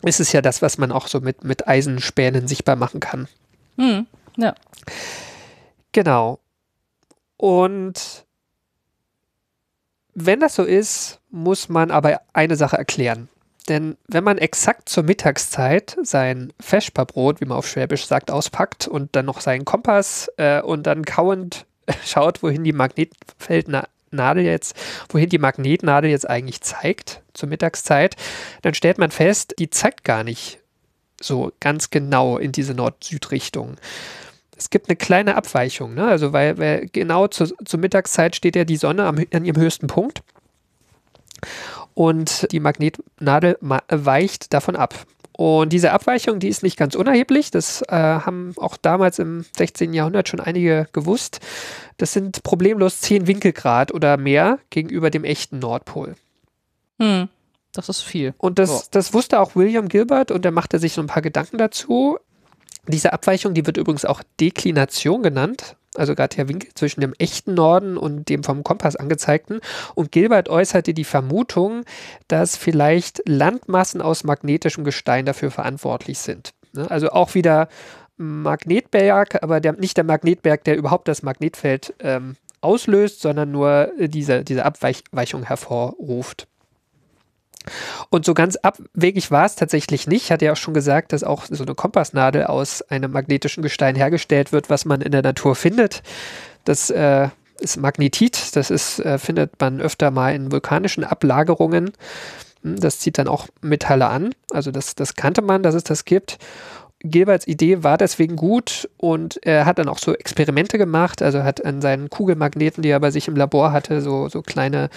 ist 0.04 0.20
es 0.20 0.32
ja 0.32 0.42
das, 0.42 0.62
was 0.62 0.78
man 0.78 0.92
auch 0.92 1.08
so 1.08 1.22
mit, 1.22 1.44
mit 1.44 1.68
Eisenspänen 1.68 2.48
sichtbar 2.48 2.76
machen 2.76 3.00
kann. 3.00 3.28
Hm, 3.78 4.08
ja. 4.38 4.54
Genau. 5.92 6.40
Und 7.38 8.25
wenn 10.16 10.40
das 10.40 10.56
so 10.56 10.64
ist, 10.64 11.20
muss 11.30 11.70
man 11.70 11.92
aber 11.92 12.22
eine 12.34 12.56
Sache 12.56 12.78
erklären. 12.78 13.30
Denn 13.68 13.98
wenn 14.08 14.24
man 14.24 14.38
exakt 14.38 14.90
zur 14.90 15.04
Mittagszeit 15.04 15.98
sein 16.04 16.54
Feschperbrot, 16.60 17.42
wie 17.42 17.46
man 17.46 17.58
auf 17.58 17.68
Schwäbisch 17.68 18.06
sagt, 18.06 18.32
auspackt 18.32 18.88
und 18.88 19.16
dann 19.16 19.26
noch 19.26 19.42
seinen 19.42 19.66
Kompass 19.66 20.32
äh, 20.38 20.62
und 20.62 20.84
dann 20.88 21.04
kauend 21.04 21.66
schaut, 22.06 22.44
wohin 22.44 22.64
die 22.64 22.74
Magnetfeldnadel 22.74 24.44
jetzt, 24.44 24.76
wohin 25.10 25.30
die 25.30 25.40
Magnetnadel 25.40 26.10
jetzt 26.10 26.30
eigentlich 26.30 26.62
zeigt 26.62 27.22
zur 27.34 27.50
Mittagszeit, 27.50 28.16
dann 28.62 28.74
stellt 28.74 29.00
man 29.00 29.12
fest, 29.12 29.56
die 29.60 29.70
zeigt 29.70 30.04
gar 30.04 30.24
nicht 30.24 30.60
so 31.22 31.52
ganz 31.60 31.90
genau 31.90 32.38
in 32.38 32.52
diese 32.52 32.74
Nord-Süd-Richtung. 32.74 33.78
Es 34.58 34.70
gibt 34.70 34.90
eine 34.90 34.96
kleine 34.96 35.36
Abweichung, 35.36 35.94
ne? 35.94 36.08
also 36.08 36.34
weil, 36.34 36.58
weil 36.58 36.88
genau 36.92 37.28
zu, 37.28 37.46
zur 37.46 37.80
Mittagszeit 37.80 38.36
steht 38.36 38.56
ja 38.56 38.64
die 38.64 38.78
Sonne 38.78 39.06
am, 39.06 39.18
an 39.34 39.46
ihrem 39.46 39.62
höchsten 39.62 39.88
Punkt 39.88 40.22
und 41.94 42.52
die 42.52 42.60
Magnetnadel 42.60 43.58
weicht 43.62 44.54
davon 44.54 44.76
ab. 44.76 45.06
Und 45.38 45.74
diese 45.74 45.92
Abweichung, 45.92 46.40
die 46.40 46.48
ist 46.48 46.64
nicht 46.64 46.78
ganz 46.78 46.96
unerheblich. 46.96 47.52
Das 47.52 47.82
äh, 47.82 47.96
haben 47.96 48.54
auch 48.56 48.78
damals 48.78 49.20
im 49.20 49.44
16. 49.58 49.94
Jahrhundert 49.94 50.30
schon 50.30 50.40
einige 50.40 50.88
gewusst. 50.94 51.42
Das 51.98 52.14
sind 52.14 52.44
problemlos 52.44 53.02
10 53.02 53.28
Winkelgrad 53.28 53.94
oder 53.94 54.16
mehr 54.16 54.60
gegenüber 54.70 55.10
dem 55.10 55.26
echten 55.26 55.60
Nordpol. 55.60 56.16
Hm, 57.00 57.28
das 57.74 57.90
ist 57.90 58.02
viel. 58.02 58.34
Und 58.38 58.60
das, 58.60 58.70
oh. 58.70 58.84
das 58.92 59.14
wusste 59.14 59.42
auch 59.42 59.58
William 59.58 59.90
Gilbert 59.90 60.32
und 60.32 60.46
er 60.46 60.52
machte 60.52 60.80
sich 60.80 60.94
so 60.94 61.02
ein 61.02 61.08
paar 61.08 61.22
Gedanken 61.22 61.58
dazu. 61.58 62.18
Diese 62.88 63.14
Abweichung, 63.14 63.54
die 63.54 63.66
wird 63.66 63.78
übrigens 63.78 64.06
auch 64.06 64.22
Deklination 64.40 65.24
genannt 65.24 65.76
also 65.98 66.16
gerade 66.16 66.36
der 66.36 66.48
Winkel 66.48 66.70
zwischen 66.74 67.02
dem 67.02 67.14
echten 67.18 67.54
Norden 67.54 67.98
und 67.98 68.30
dem 68.30 68.44
vom 68.44 68.64
Kompass 68.64 68.96
angezeigten. 68.96 69.60
Und 69.96 70.12
Gilbert 70.12 70.50
äußerte 70.50 70.94
die 70.94 71.04
Vermutung, 71.04 71.84
dass 72.28 72.56
vielleicht 72.56 73.22
Landmassen 73.26 74.02
aus 74.02 74.24
magnetischem 74.24 74.84
Gestein 74.84 75.26
dafür 75.26 75.52
verantwortlich 75.52 76.20
sind. 76.20 76.54
Ne? 76.74 76.90
Also 76.90 77.10
auch 77.10 77.36
wieder 77.36 77.68
Magnetberg, 78.18 79.44
aber 79.44 79.60
der, 79.60 79.74
nicht 79.74 79.98
der 79.98 80.04
Magnetberg, 80.04 80.64
der 80.64 80.78
überhaupt 80.78 81.08
das 81.08 81.24
Magnetfeld 81.24 81.94
ähm, 82.00 82.36
auslöst, 82.62 83.22
sondern 83.22 83.52
nur 83.52 83.92
diese, 83.98 84.44
diese 84.44 84.66
Abweichung 84.66 85.44
hervorruft. 85.44 86.48
Und 88.10 88.26
so 88.26 88.34
ganz 88.34 88.56
abwegig 88.58 89.32
war 89.32 89.46
es 89.46 89.56
tatsächlich 89.56 90.08
nicht. 90.08 90.26
Ich 90.26 90.32
hatte 90.32 90.46
ja 90.46 90.54
auch 90.54 90.58
schon 90.58 90.74
gesagt, 90.74 91.14
dass 91.14 91.24
auch 91.24 91.46
so 91.50 91.64
eine 91.64 91.76
Kompassnadel 91.76 92.46
aus 92.46 92.82
einem 92.84 93.12
magnetischen 93.12 93.64
Gestein 93.64 93.96
hergestellt 93.96 94.52
wird, 94.52 94.70
was 94.70 94.86
man 94.86 95.02
in 95.02 95.12
der 95.12 95.22
Natur 95.22 95.56
findet. 95.56 96.04
Das 96.64 96.90
äh, 96.90 97.30
ist 97.60 97.78
Magnetit. 97.78 98.56
Das 98.56 98.70
ist, 98.70 99.00
äh, 99.00 99.18
findet 99.18 99.60
man 99.60 99.82
öfter 99.82 100.12
mal 100.12 100.34
in 100.34 100.52
vulkanischen 100.52 101.04
Ablagerungen. 101.04 101.92
Hm, 102.64 102.80
das 102.80 103.00
zieht 103.00 103.18
dann 103.18 103.28
auch 103.28 103.48
Metalle 103.62 104.08
an. 104.08 104.34
Also 104.52 104.72
das, 104.72 104.96
das 104.96 105.16
kannte 105.16 105.42
man, 105.42 105.64
dass 105.64 105.76
es 105.76 105.84
das 105.84 106.06
gibt. 106.06 106.38
Gilberts 107.02 107.46
Idee 107.48 107.84
war 107.84 107.98
deswegen 107.98 108.36
gut 108.36 108.90
und 108.98 109.38
er 109.46 109.66
hat 109.66 109.80
dann 109.80 109.90
auch 109.90 109.98
so 110.00 110.14
Experimente 110.14 110.78
gemacht, 110.78 111.22
also 111.22 111.44
hat 111.44 111.64
an 111.64 111.82
seinen 111.82 112.10
Kugelmagneten, 112.10 112.82
die 112.82 112.90
er 112.90 113.00
bei 113.00 113.12
sich 113.12 113.28
im 113.28 113.36
Labor 113.36 113.72
hatte, 113.72 114.02
so, 114.02 114.30
so 114.30 114.42
kleine, 114.42 114.90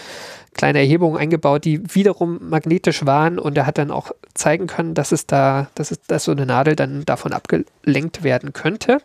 kleine 0.54 0.78
Erhebungen 0.78 1.18
eingebaut, 1.18 1.64
die 1.64 1.82
wiederum 1.94 2.38
magnetisch 2.48 3.04
waren 3.04 3.38
und 3.38 3.58
er 3.58 3.66
hat 3.66 3.78
dann 3.78 3.90
auch 3.90 4.12
zeigen 4.34 4.68
können, 4.68 4.94
dass 4.94 5.12
es 5.12 5.26
da, 5.26 5.68
dass 5.74 5.90
es, 5.90 6.00
dass 6.02 6.24
so 6.24 6.32
eine 6.32 6.46
Nadel 6.46 6.76
dann 6.76 7.04
davon 7.04 7.32
abgelenkt 7.32 8.22
werden 8.22 8.52
könnte. 8.52 8.98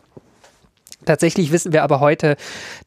Tatsächlich 1.05 1.51
wissen 1.51 1.73
wir 1.73 1.83
aber 1.83 1.99
heute, 1.99 2.37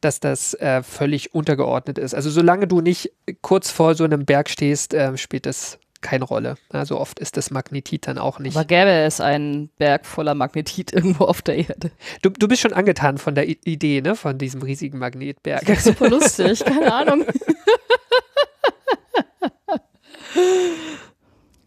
dass 0.01 0.21
das 0.21 0.55
äh, 0.55 0.83
völlig 0.83 1.35
untergeordnet 1.35 1.99
ist. 1.99 2.15
Also 2.15 2.31
solange 2.31 2.67
du 2.67 2.81
nicht 2.81 3.13
kurz 3.43 3.71
vor 3.71 3.95
so 3.95 4.05
einem 4.05 4.25
Berg 4.25 4.49
stehst, 4.49 4.95
äh, 4.95 5.17
spielt 5.19 5.45
das 5.45 5.79
keine 6.07 6.25
Rolle. 6.25 6.55
Also 6.71 7.01
oft 7.01 7.19
ist 7.19 7.37
das 7.37 7.51
Magnetit 7.51 8.07
dann 8.07 8.17
auch 8.17 8.39
nicht. 8.39 8.57
Aber 8.57 8.65
gäbe 8.65 8.91
es 8.91 9.21
einen 9.21 9.71
Berg 9.77 10.07
voller 10.07 10.35
Magnetit 10.35 10.93
irgendwo 10.93 11.25
auf 11.25 11.43
der 11.43 11.57
Erde? 11.57 11.91
Du, 12.23 12.31
du 12.31 12.47
bist 12.47 12.63
schon 12.63 12.73
angetan 12.73 13.19
von 13.19 13.35
der 13.35 13.49
I 13.49 13.59
Idee, 13.65 14.01
ne? 14.01 14.15
Von 14.15 14.39
diesem 14.39 14.63
riesigen 14.63 14.99
Magnetberg. 14.99 15.65
Das 15.67 15.83
super 15.83 16.09
lustig, 16.09 16.65
keine 16.65 16.95
Ahnung. 16.95 17.25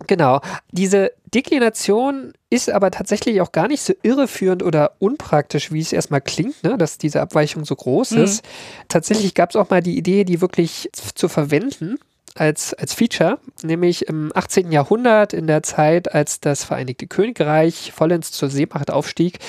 genau. 0.07 0.39
Diese 0.71 1.11
Deklination 1.33 2.31
ist 2.49 2.69
aber 2.69 2.91
tatsächlich 2.91 3.41
auch 3.41 3.51
gar 3.51 3.67
nicht 3.67 3.81
so 3.81 3.93
irreführend 4.03 4.63
oder 4.63 4.93
unpraktisch, 4.99 5.73
wie 5.73 5.81
es 5.81 5.91
erstmal 5.91 6.21
klingt, 6.21 6.63
ne? 6.63 6.77
dass 6.77 6.97
diese 6.97 7.19
Abweichung 7.19 7.65
so 7.65 7.75
groß 7.75 8.11
mhm. 8.11 8.23
ist. 8.23 8.45
Tatsächlich 8.87 9.33
gab 9.33 9.49
es 9.49 9.57
auch 9.57 9.69
mal 9.69 9.81
die 9.81 9.97
Idee, 9.97 10.23
die 10.23 10.39
wirklich 10.39 10.89
zu 10.93 11.27
verwenden 11.27 11.99
als, 12.39 12.73
als 12.73 12.93
Feature, 12.93 13.39
nämlich 13.63 14.07
im 14.07 14.31
18. 14.33 14.71
Jahrhundert, 14.71 15.33
in 15.33 15.45
der 15.45 15.61
Zeit, 15.61 16.13
als 16.13 16.39
das 16.39 16.63
Vereinigte 16.63 17.05
Königreich 17.05 17.91
vollends 17.93 18.31
zur 18.31 18.49
Seemacht 18.49 18.91
aufstieg, 18.91 19.39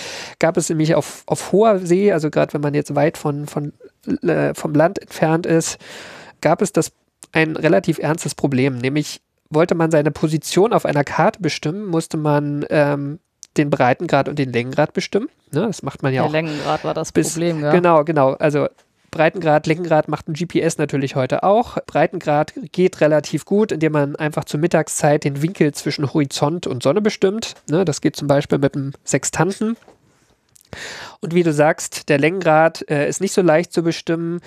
gab 0.41 0.57
es 0.57 0.69
nämlich 0.69 0.97
auf, 0.97 1.23
auf 1.27 1.53
hoher 1.53 1.79
See, 1.79 2.13
also 2.13 2.31
gerade 2.31 2.53
wenn 2.53 2.61
man 2.61 2.75
jetzt 2.75 2.95
weit 2.97 3.17
von, 3.17 3.47
von, 3.47 3.73
äh, 4.23 4.55
vom 4.55 4.75
Land 4.75 5.01
entfernt 5.01 5.47
ist, 5.47 5.79
gab 6.41 6.63
es 6.63 6.73
das 6.73 6.93
ein 7.33 7.55
relativ 7.55 7.99
ernstes 7.99 8.35
Problem, 8.35 8.79
nämlich 8.79 9.21
wollte 9.51 9.77
man 9.77 9.93
seine 9.93 10.11
Position 10.11 10.73
auf 10.73 10.85
einer 10.85 11.05
Karte 11.05 11.41
bestimmen, 11.41 11.87
musste 11.87 12.17
man 12.17 12.67
ähm, 12.71 13.21
den 13.57 13.71
Breitengrad 13.71 14.29
und 14.29 14.39
den 14.39 14.53
Längengrad 14.53 14.95
bestimmen. 14.95 15.29
Ne, 15.53 15.63
das 15.63 15.83
macht 15.83 16.03
man 16.03 16.13
ja 16.13 16.23
Der 16.23 16.29
auch. 16.29 16.33
Der 16.33 16.43
Längengrad 16.43 16.85
war 16.85 16.95
das 16.95 17.13
bis, 17.13 17.33
Problem, 17.33 17.61
ja. 17.61 17.71
Genau, 17.73 18.05
genau. 18.05 18.33
Also 18.33 18.69
Breitengrad, 19.11 19.67
Längengrad 19.67 20.09
macht 20.09 20.29
ein 20.29 20.35
GPS 20.35 20.79
natürlich 20.79 21.17
heute 21.17 21.43
auch. 21.43 21.79
Breitengrad 21.87 22.53
geht 22.73 23.01
relativ 23.01 23.45
gut, 23.45 23.73
indem 23.73 23.93
man 23.93 24.17
einfach 24.17 24.45
zur 24.45 24.61
Mittagszeit 24.61 25.25
den 25.25 25.43
Winkel 25.43 25.73
zwischen 25.73 26.13
Horizont 26.13 26.67
und 26.67 26.83
Sonne 26.83 27.01
bestimmt. 27.01 27.55
Ne, 27.69 27.85
das 27.85 28.01
geht 28.01 28.17
zum 28.17 28.29
Beispiel 28.29 28.59
mit 28.59 28.75
einem 28.75 28.93
Sextanten. 29.05 29.77
Und 31.21 31.35
wie 31.35 31.43
du 31.43 31.53
sagst, 31.53 32.09
der 32.09 32.19
Längengrad 32.19 32.89
äh, 32.89 33.09
ist 33.09 33.21
nicht 33.21 33.33
so 33.33 33.43
leicht 33.43 33.73
zu 33.73 33.83
bestimmen. 33.83 34.41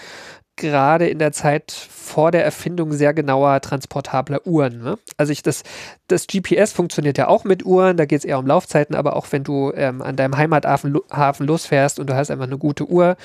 gerade 0.55 1.07
in 1.07 1.17
der 1.17 1.31
Zeit 1.31 1.71
vor 1.71 2.29
der 2.29 2.45
Erfindung 2.45 2.91
sehr 2.91 3.13
genauer 3.13 3.59
transportabler 3.61 4.45
Uhren. 4.45 4.83
Ne? 4.83 4.99
Also 5.17 5.31
ich 5.31 5.41
das, 5.41 5.63
das 6.07 6.27
GPS 6.27 6.71
funktioniert 6.71 7.17
ja 7.17 7.27
auch 7.27 7.43
mit 7.43 7.65
Uhren, 7.65 7.97
da 7.97 8.05
geht 8.05 8.19
es 8.19 8.25
eher 8.25 8.37
um 8.37 8.45
Laufzeiten, 8.45 8.95
aber 8.95 9.15
auch 9.15 9.25
wenn 9.31 9.43
du 9.43 9.71
ähm, 9.73 10.03
an 10.03 10.15
deinem 10.15 10.37
Heimathafen 10.37 10.99
Hafen 11.11 11.47
losfährst 11.47 11.99
und 11.99 12.07
du 12.07 12.15
hast 12.15 12.29
einfach 12.29 12.45
eine 12.45 12.59
gute 12.59 12.87
Uhr, 12.87 13.17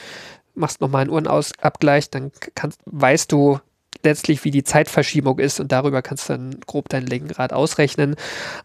machst 0.59 0.81
nochmal 0.81 1.03
einen 1.03 1.11
Uhrenabgleich, 1.11 2.11
dann 2.11 2.33
kannst, 2.55 2.81
weißt 2.87 3.31
du 3.33 3.59
letztlich, 4.05 4.45
wie 4.45 4.51
die 4.53 4.63
Zeitverschiebung 4.63 5.39
ist 5.39 5.59
und 5.59 5.73
darüber 5.73 6.03
kannst 6.03 6.29
du 6.29 6.35
dann 6.35 6.61
grob 6.67 6.89
dein 6.89 7.07
Längengrad 7.07 7.53
ausrechnen. 7.53 8.15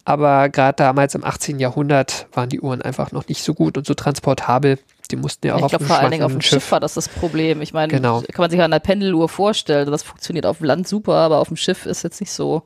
Aber 0.06 0.50
gerade 0.50 0.76
damals 0.76 1.16
im 1.16 1.24
18. 1.24 1.60
Jahrhundert 1.60 2.28
waren 2.34 2.50
die 2.50 2.62
Uhren 2.62 2.82
einfach 2.82 3.12
noch 3.12 3.28
nicht 3.28 3.44
so 3.44 3.54
gut 3.54 3.78
und 3.78 3.88
so 3.88 3.94
transportabel. 3.96 4.78
Die 5.10 5.16
mussten 5.16 5.48
ja 5.48 5.56
auch 5.56 5.58
ich 5.60 5.64
auf 5.64 5.70
glaube, 5.72 5.86
dem 5.86 5.88
vor 5.88 5.98
allen 6.00 6.12
Dingen 6.12 6.24
auf 6.24 6.32
dem 6.32 6.42
Schiff. 6.42 6.64
Schiff 6.64 6.72
war 6.72 6.80
das 6.80 6.94
das 6.94 7.10
Problem. 7.10 7.62
Ich 7.62 7.74
meine, 7.74 7.92
Genau. 7.92 8.22
kann 8.22 8.44
man 8.44 8.52
sich 8.52 8.62
an 8.62 8.72
der 8.72 8.80
Pendeluhr 8.80 9.28
vorstellen. 9.28 9.90
Das 9.90 10.04
funktioniert 10.04 10.46
auf 10.46 10.58
dem 10.60 10.66
Land 10.66 10.88
super, 10.88 11.16
aber 11.16 11.40
auf 11.40 11.48
dem 11.48 11.58
Schiff 11.58 11.86
ist 11.86 12.04
jetzt 12.04 12.20
nicht 12.20 12.32
so 12.32 12.64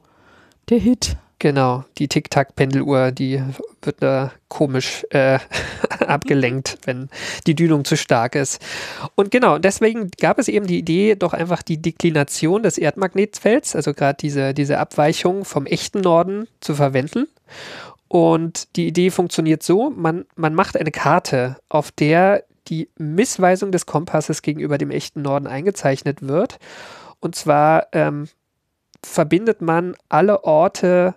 der 0.69 0.79
Hit. 0.79 1.15
Genau, 1.39 1.85
die 1.99 2.07
Tic-Tac-Pendeluhr, 2.07 3.11
die 3.11 3.43
wird 3.83 3.97
da 4.01 4.31
komisch 4.47 5.05
äh, 5.11 5.37
abgelenkt, 5.99 6.79
wenn 6.85 7.09
die 7.45 7.53
Dünung 7.53 7.85
zu 7.85 7.95
stark 7.95 8.33
ist. 8.33 8.59
Und 9.13 9.29
genau, 9.29 9.59
deswegen 9.59 10.09
gab 10.19 10.39
es 10.39 10.47
eben 10.47 10.65
die 10.65 10.79
Idee, 10.79 11.15
doch 11.15 11.33
einfach 11.33 11.61
die 11.61 11.79
Deklination 11.79 12.63
des 12.63 12.79
Erdmagnetfelds, 12.79 13.75
also 13.75 13.93
gerade 13.93 14.17
diese, 14.19 14.55
diese 14.55 14.79
Abweichung 14.79 15.45
vom 15.45 15.67
echten 15.67 16.01
Norden 16.01 16.47
zu 16.59 16.73
verwenden. 16.73 17.27
Und 18.07 18.75
die 18.75 18.87
Idee 18.87 19.11
funktioniert 19.11 19.61
so, 19.61 19.91
man, 19.91 20.25
man 20.35 20.55
macht 20.55 20.75
eine 20.75 20.91
Karte, 20.91 21.57
auf 21.69 21.91
der 21.91 22.45
die 22.67 22.89
Missweisung 22.97 23.71
des 23.71 23.85
Kompasses 23.85 24.41
gegenüber 24.41 24.79
dem 24.79 24.89
echten 24.89 25.21
Norden 25.21 25.45
eingezeichnet 25.45 26.27
wird. 26.27 26.57
Und 27.19 27.35
zwar 27.35 27.87
ähm, 27.91 28.27
verbindet 29.03 29.61
man 29.61 29.95
alle 30.09 30.43
Orte 30.43 31.15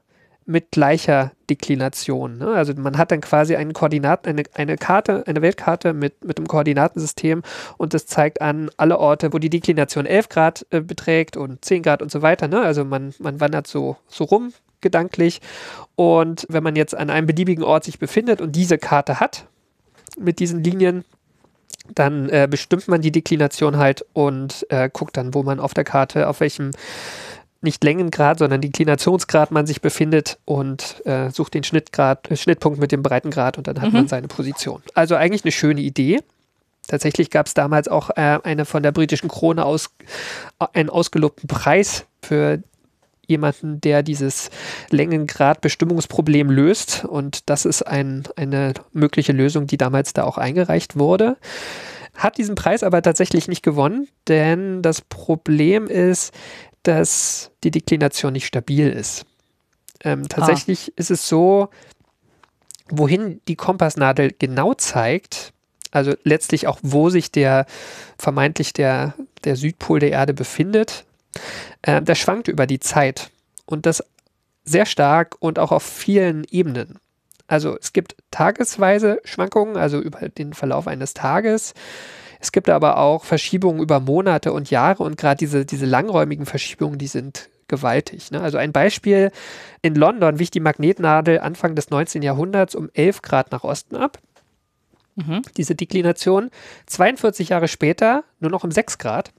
mit 0.51 0.73
gleicher 0.73 1.31
Deklination. 1.49 2.39
Ne? 2.39 2.49
Also 2.49 2.75
man 2.75 2.99
hat 2.99 3.13
dann 3.13 3.21
quasi 3.21 3.55
einen 3.55 3.73
Koordinat, 3.73 4.27
eine, 4.27 4.43
eine 4.55 4.77
Karte, 4.77 5.23
eine 5.27 5.43
Weltkarte 5.43 5.95
mit, 5.95 6.25
mit 6.25 6.39
einem 6.39 6.49
Koordinatensystem 6.49 7.43
und 7.79 7.95
das 7.95 8.07
zeigt 8.07 8.43
an 8.43 8.69
alle 8.77 8.99
Orte, 8.99 9.33
wo 9.33 9.39
die 9.39 9.49
Deklination 9.49 10.07
11 10.07 10.29
Grad 10.29 10.67
äh, 10.71 10.81
beträgt 10.81 11.37
und 11.37 11.65
10 11.65 11.85
Grad 11.85 12.03
und 12.03 12.11
so 12.11 12.21
weiter. 12.23 12.49
Ne? 12.49 12.61
Also 12.61 12.85
man, 12.85 13.15
man 13.21 13.41
wandert 13.41 13.69
so, 13.69 13.97
so 14.09 14.25
rum 14.25 14.53
gedanklich 14.81 15.41
und 15.95 16.47
wenn 16.49 16.65
man 16.65 16.75
jetzt 16.75 16.97
an 16.97 17.11
einem 17.11 17.29
beliebigen 17.29 17.63
Ort 17.63 17.85
sich 17.85 17.99
befindet 17.99 18.41
und 18.41 18.57
diese 18.57 18.77
Karte 18.77 19.21
hat 19.21 19.47
mit 20.19 20.41
diesen 20.41 20.65
Linien, 20.65 21.05
dann 21.95 22.29
äh, 22.29 22.49
bestimmt 22.51 22.89
man 22.89 23.03
die 23.03 23.13
Deklination 23.13 23.77
halt 23.77 24.05
und 24.15 24.67
äh, 24.71 24.91
guckt 24.93 25.17
dann, 25.17 25.35
wo 25.35 25.43
man 25.43 25.61
auf 25.61 25.75
der 25.75 25.85
Karte, 25.85 26.29
auf 26.29 26.41
welchem 26.41 26.73
nicht 27.63 27.85
Längengrad, 27.85 28.39
sondern 28.39 28.61
Deklinationsgrad 28.61 29.51
man 29.51 29.67
sich 29.67 29.81
befindet 29.81 30.39
und 30.45 31.05
äh, 31.05 31.31
sucht 31.31 31.55
den 31.55 31.65
Schnittgrad, 31.65 32.31
äh, 32.31 32.37
Schnittpunkt 32.37 32.79
mit 32.79 32.93
dem 32.93 33.03
Breitengrad 33.03 33.59
und 33.59 33.67
dann 33.67 33.81
hat 33.81 33.93
man 33.93 34.09
seine 34.09 34.29
Position. 34.29 34.83
Also 34.95 35.15
eigentlich 35.15 35.45
eine 35.45 35.53
schöne 35.53 35.81
Idee. 35.81 36.21
Tatsächlich 36.89 37.31
gab 37.31 37.47
es 37.47 37.55
damals 37.55 37.87
auch 37.89 38.11
äh, 38.11 38.39
eine 38.43 38.65
von 38.65 38.83
der 38.83 38.93
britischen 38.93 39.29
Krone 39.29 39.65
aus, 39.65 39.91
äh, 40.59 40.67
einen 40.73 40.91
ausgelobten 40.91 41.49
Preis 41.49 42.07
für 42.23 42.63
jemanden, 43.27 43.81
der 43.81 44.03
dieses 44.03 44.51
Längengrad-Bestimmungsproblem 44.91 46.51
löst. 46.51 47.05
Und 47.05 47.49
das 47.49 47.65
ist 47.65 47.83
ein, 47.83 48.25
eine 48.37 48.75
mögliche 48.93 49.33
Lösung, 49.33 49.67
die 49.67 49.77
damals 49.77 50.13
da 50.13 50.25
auch 50.25 50.37
eingereicht 50.37 50.99
wurde. 50.99 51.37
Hat 52.15 52.39
diesen 52.39 52.57
Preis 52.57 52.83
aber 52.83 53.01
tatsächlich 53.03 53.47
nicht 53.47 53.63
gewonnen, 53.63 54.09
denn 54.27 54.83
das 54.83 55.01
Problem 55.01 55.87
ist, 55.87 56.35
dass 56.83 57.51
die 57.63 57.71
Deklination 57.71 58.33
nicht 58.33 58.47
stabil 58.47 58.89
ist. 58.89 59.27
Ähm, 60.03 60.29
tatsächlich 60.29 60.97
ist 60.97 61.11
es 61.11 61.29
so, 61.29 61.69
wohin 62.89 63.41
die 63.49 63.57
Kompassnadel 63.57 64.35
genau 64.39 64.75
zeigt, 64.75 65.53
also 65.91 66.15
letztlich 66.25 66.67
auch, 66.67 66.79
wo 66.83 67.11
sich 67.11 67.31
der 67.31 67.67
vermeintlich 68.19 68.73
der, 68.73 69.15
der 69.45 69.57
Südpol 69.57 69.99
der 69.99 70.11
Erde 70.11 70.35
befindet, 70.35 71.05
äh, 71.83 72.01
das 72.03 72.19
schwankt 72.19 72.49
über 72.49 72.67
die 72.67 72.81
Zeit 72.81 73.31
und 73.67 73.87
das 73.87 74.03
sehr 74.65 74.87
stark 74.87 75.37
und 75.41 75.59
auch 75.59 75.73
auf 75.73 75.83
vielen 75.83 76.45
Ebenen. 76.51 76.99
Also 77.47 77.77
es 77.81 77.93
gibt 77.93 78.17
tagesweise 78.31 79.21
Schwankungen, 79.25 79.77
also 79.77 80.01
über 80.01 80.29
den 80.29 80.53
Verlauf 80.53 80.87
eines 80.87 81.15
Tages. 81.15 81.75
Es 82.41 82.53
gibt 82.53 82.69
aber 82.69 82.97
auch 82.97 83.25
Verschiebungen 83.25 83.83
über 83.83 84.01
Monate 84.01 84.53
und 84.53 84.71
Jahre 84.71 85.03
und 85.03 85.17
gerade 85.17 85.37
diese, 85.37 85.67
diese 85.67 85.87
langräumigen 85.87 86.47
Verschiebungen, 86.47 86.99
die 86.99 87.07
sind 87.07 87.51
gewaltig. 87.69 88.31
Ne? 88.31 88.41
Also 88.41 88.59
ein 88.59 88.73
Beispiel, 88.73 89.31
in 89.83 89.95
London 89.95 90.39
wich 90.39 90.51
die 90.51 90.61
Magnetnadel 90.61 91.39
Anfang 91.39 91.75
des 91.75 91.91
19. 91.91 92.23
Jahrhunderts 92.23 92.75
um 92.75 92.91
11 92.95 93.23
Grad 93.23 93.53
nach 93.53 93.63
Osten 93.63 93.97
ab. 93.97 94.19
Mhm. 95.17 95.43
Diese 95.57 95.75
Deklination. 95.75 96.51
42 96.87 97.51
Jahre 97.51 97.69
später 97.69 98.25
nur 98.41 98.51
noch 98.51 98.65
um 98.65 98.71
6 98.71 98.99
Grad. 98.99 99.33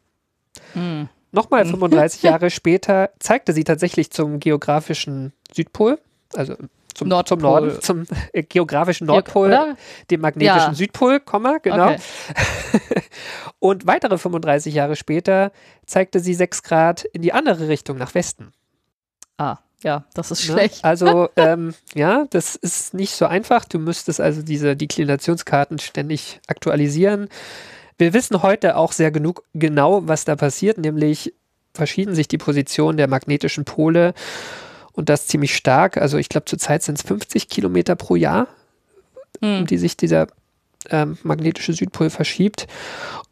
Mhm. 0.76 1.10
Nochmal 1.32 1.66
35 1.66 2.24
Jahre 2.24 2.50
später 2.50 3.10
zeigte 3.20 3.54
sie 3.54 3.64
tatsächlich 3.64 4.12
zum 4.12 4.40
geografischen 4.40 5.34
Südpol, 5.54 6.00
also 6.34 6.56
zum, 6.94 7.08
Nordpol. 7.08 7.38
zum 7.38 7.42
Norden, 7.42 7.82
zum 7.82 8.04
äh, 8.34 8.44
geografischen 8.44 9.08
Nordpol, 9.08 9.48
oder? 9.50 9.76
dem 10.10 10.22
magnetischen 10.22 10.72
Ja. 10.72 10.74
Südpol, 10.74 11.20
Komma, 11.20 11.58
genau. 11.62 11.92
Okay. 11.92 12.00
Und 13.60 13.86
weitere 13.88 14.18
35 14.18 14.74
Jahre 14.74 14.96
später 14.96 15.52
zeigte 15.86 16.20
sie 16.20 16.34
6 16.34 16.64
Grad 16.64 17.04
in 17.04 17.22
die 17.22 17.34
andere 17.34 17.68
Richtung, 17.68 17.98
nach 17.98 18.16
Westen. 18.16 18.52
Ah, 19.38 19.58
ja, 19.84 20.06
das 20.14 20.32
ist 20.32 20.48
Ne? 20.48 20.54
schlecht. 20.54 20.80
Also, 20.84 21.30
ähm, 21.36 21.74
ja, 21.94 22.26
das 22.30 22.56
ist 22.56 22.94
nicht 22.94 23.16
so 23.16 23.26
einfach. 23.26 23.66
Du 23.66 23.80
müsstest 23.80 24.20
also 24.22 24.42
diese 24.42 24.76
Deklinationskarten 24.76 25.80
ständig 25.80 26.40
aktualisieren. 26.48 27.28
Wir 27.98 28.14
wissen 28.14 28.42
heute 28.42 28.78
auch 28.78 28.92
sehr 28.94 29.12
genug 29.12 29.44
genau, 29.54 30.08
was 30.08 30.26
da 30.26 30.36
passiert, 30.36 30.78
nämlich 30.80 31.34
verschieden 31.74 32.16
sich 32.16 32.28
die 32.28 32.38
Positionen 32.40 32.98
der 32.98 33.08
magnetischen 33.08 33.64
Pole 33.64 34.14
und 34.94 35.10
das 35.10 35.28
ziemlich 35.28 35.56
stark. 35.56 35.98
Also 35.98 36.18
ich 36.18 36.30
glaube, 36.30 36.46
zurzeit 36.46 36.84
sind 36.84 36.98
es 36.98 37.04
50 37.04 37.50
Kilometer 37.50 37.96
pro 37.96 38.16
Jahr, 38.16 38.48
um 39.42 39.60
Hm. 39.60 39.66
die 39.68 39.78
sich 39.78 39.98
dieser 39.98 40.28
ähm, 40.90 41.18
magnetische 41.24 41.74
Südpol 41.74 42.10
verschiebt. 42.10 42.68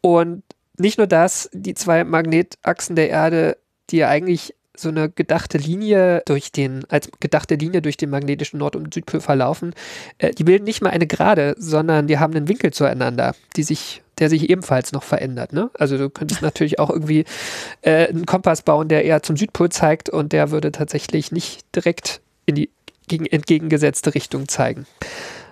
Und 0.00 0.42
nicht 0.78 0.98
nur 0.98 1.06
das, 1.06 1.50
die 1.52 1.74
zwei 1.74 2.04
Magnetachsen 2.04 2.96
der 2.96 3.10
Erde, 3.10 3.56
die 3.90 3.98
ja 3.98 4.08
eigentlich 4.08 4.54
so 4.76 4.88
eine 4.88 5.10
gedachte 5.10 5.58
Linie 5.58 6.22
durch 6.26 6.52
den, 6.52 6.84
als 6.88 7.10
gedachte 7.20 7.56
Linie 7.56 7.82
durch 7.82 7.96
den 7.96 8.10
magnetischen 8.10 8.58
Nord- 8.58 8.76
und 8.76 8.94
Südpol 8.94 9.20
verlaufen, 9.20 9.74
äh, 10.18 10.30
die 10.32 10.44
bilden 10.44 10.64
nicht 10.64 10.80
mal 10.82 10.90
eine 10.90 11.06
Gerade, 11.06 11.54
sondern 11.58 12.06
die 12.06 12.18
haben 12.18 12.34
einen 12.34 12.48
Winkel 12.48 12.72
zueinander, 12.72 13.34
die 13.56 13.62
sich, 13.62 14.02
der 14.18 14.30
sich 14.30 14.48
ebenfalls 14.48 14.92
noch 14.92 15.02
verändert. 15.02 15.52
Ne? 15.52 15.70
Also 15.74 15.98
du 15.98 16.08
könntest 16.08 16.42
natürlich 16.42 16.78
auch 16.78 16.90
irgendwie 16.90 17.24
äh, 17.82 18.08
einen 18.08 18.26
Kompass 18.26 18.62
bauen, 18.62 18.88
der 18.88 19.04
eher 19.04 19.22
zum 19.22 19.36
Südpol 19.36 19.70
zeigt 19.70 20.08
und 20.08 20.32
der 20.32 20.50
würde 20.50 20.72
tatsächlich 20.72 21.32
nicht 21.32 21.64
direkt 21.74 22.20
in 22.46 22.54
die 22.54 22.70
gegen, 23.08 23.26
entgegengesetzte 23.26 24.14
Richtung 24.14 24.48
zeigen. 24.48 24.86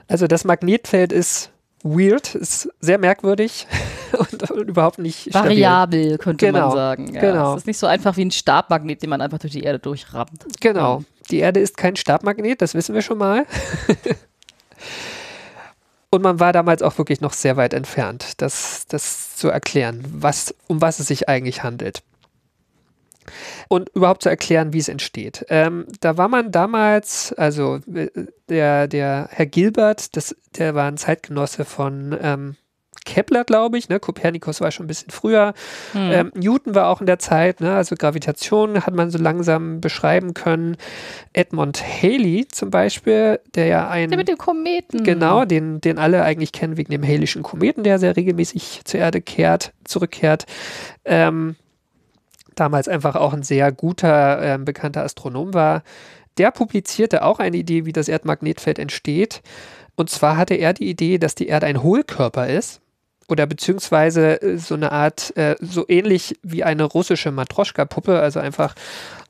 Also 0.06 0.26
das 0.26 0.44
Magnetfeld 0.44 1.12
ist 1.12 1.50
weird, 1.82 2.34
ist 2.34 2.70
sehr 2.80 2.98
merkwürdig 2.98 3.66
und, 4.18 4.50
und 4.50 4.68
überhaupt 4.68 4.98
nicht 4.98 5.30
stabil. 5.30 5.50
Variabel, 5.50 6.18
könnte 6.18 6.46
Genau, 6.46 6.68
man 6.68 6.76
sagen. 6.76 7.14
Ja, 7.14 7.20
genau. 7.20 7.54
Es 7.54 7.62
ist 7.62 7.66
nicht 7.66 7.78
so 7.78 7.86
einfach 7.86 8.16
wie 8.16 8.24
ein 8.24 8.30
Stabmagnet, 8.30 9.02
den 9.02 9.10
man 9.10 9.20
einfach 9.20 9.38
durch 9.38 9.52
die 9.52 9.62
Erde 9.62 9.78
durchrammt. 9.78 10.46
Genau. 10.60 11.04
Die 11.30 11.38
Erde 11.38 11.60
ist 11.60 11.76
kein 11.76 11.96
Stabmagnet, 11.96 12.62
das 12.62 12.74
wissen 12.74 12.94
wir 12.94 13.02
schon 13.02 13.18
mal. 13.18 13.46
Und 16.10 16.22
man 16.22 16.40
war 16.40 16.52
damals 16.52 16.82
auch 16.82 16.96
wirklich 16.96 17.20
noch 17.20 17.34
sehr 17.34 17.56
weit 17.58 17.74
entfernt, 17.74 18.40
das, 18.40 18.86
das 18.88 19.36
zu 19.36 19.48
erklären, 19.48 20.02
was, 20.10 20.54
um 20.66 20.80
was 20.80 21.00
es 21.00 21.08
sich 21.08 21.28
eigentlich 21.28 21.62
handelt. 21.62 22.02
Und 23.68 23.90
überhaupt 23.90 24.22
zu 24.22 24.30
erklären, 24.30 24.72
wie 24.72 24.78
es 24.78 24.88
entsteht. 24.88 25.44
Ähm, 25.50 25.84
da 26.00 26.16
war 26.16 26.28
man 26.28 26.50
damals, 26.50 27.34
also 27.34 27.80
äh, 27.94 28.08
der, 28.48 28.88
der 28.88 29.28
Herr 29.30 29.44
Gilbert, 29.44 30.16
das, 30.16 30.34
der 30.56 30.74
war 30.74 30.88
ein 30.88 30.96
Zeitgenosse 30.96 31.66
von 31.66 32.16
ähm, 32.22 32.56
Kepler, 33.04 33.44
glaube 33.44 33.78
ich. 33.78 33.88
Ne? 33.88 34.00
Kopernikus 34.00 34.60
war 34.60 34.70
schon 34.70 34.84
ein 34.84 34.88
bisschen 34.88 35.10
früher. 35.10 35.54
Hm. 35.92 36.10
Ähm, 36.10 36.32
Newton 36.34 36.74
war 36.74 36.88
auch 36.88 37.00
in 37.00 37.06
der 37.06 37.18
Zeit, 37.18 37.60
ne? 37.60 37.74
also 37.74 37.96
Gravitation 37.96 38.86
hat 38.86 38.94
man 38.94 39.10
so 39.10 39.18
langsam 39.18 39.80
beschreiben 39.80 40.34
können. 40.34 40.76
Edmund 41.32 41.82
Halley 41.82 42.46
zum 42.48 42.70
Beispiel, 42.70 43.40
der 43.54 43.66
ja 43.66 43.88
ein. 43.88 44.10
Der 44.10 44.18
mit 44.18 44.28
dem 44.28 44.38
Kometen. 44.38 45.04
Genau, 45.04 45.44
den, 45.44 45.80
den 45.80 45.98
alle 45.98 46.22
eigentlich 46.22 46.52
kennen 46.52 46.76
wegen 46.76 46.90
dem 46.90 47.02
Haleyschen 47.02 47.42
Kometen, 47.42 47.84
der 47.84 47.98
sehr 47.98 48.16
regelmäßig 48.16 48.82
zur 48.84 49.00
Erde 49.00 49.20
kehrt, 49.20 49.72
zurückkehrt. 49.84 50.46
Ähm, 51.04 51.56
damals 52.54 52.88
einfach 52.88 53.16
auch 53.16 53.32
ein 53.32 53.42
sehr 53.42 53.72
guter, 53.72 54.42
ähm, 54.42 54.64
bekannter 54.64 55.04
Astronom 55.04 55.54
war. 55.54 55.82
Der 56.38 56.50
publizierte 56.50 57.24
auch 57.24 57.40
eine 57.40 57.56
Idee, 57.56 57.84
wie 57.84 57.92
das 57.92 58.08
Erdmagnetfeld 58.08 58.78
entsteht. 58.78 59.42
Und 59.96 60.10
zwar 60.10 60.36
hatte 60.36 60.54
er 60.54 60.72
die 60.72 60.88
Idee, 60.88 61.18
dass 61.18 61.34
die 61.34 61.48
Erde 61.48 61.66
ein 61.66 61.82
Hohlkörper 61.82 62.48
ist. 62.48 62.80
Oder 63.28 63.46
beziehungsweise 63.46 64.42
äh, 64.42 64.58
so 64.58 64.74
eine 64.74 64.92
Art, 64.92 65.36
äh, 65.36 65.56
so 65.60 65.84
ähnlich 65.88 66.36
wie 66.42 66.64
eine 66.64 66.84
russische 66.84 67.30
Matroschka-Puppe, 67.30 68.18
also 68.18 68.40
einfach 68.40 68.74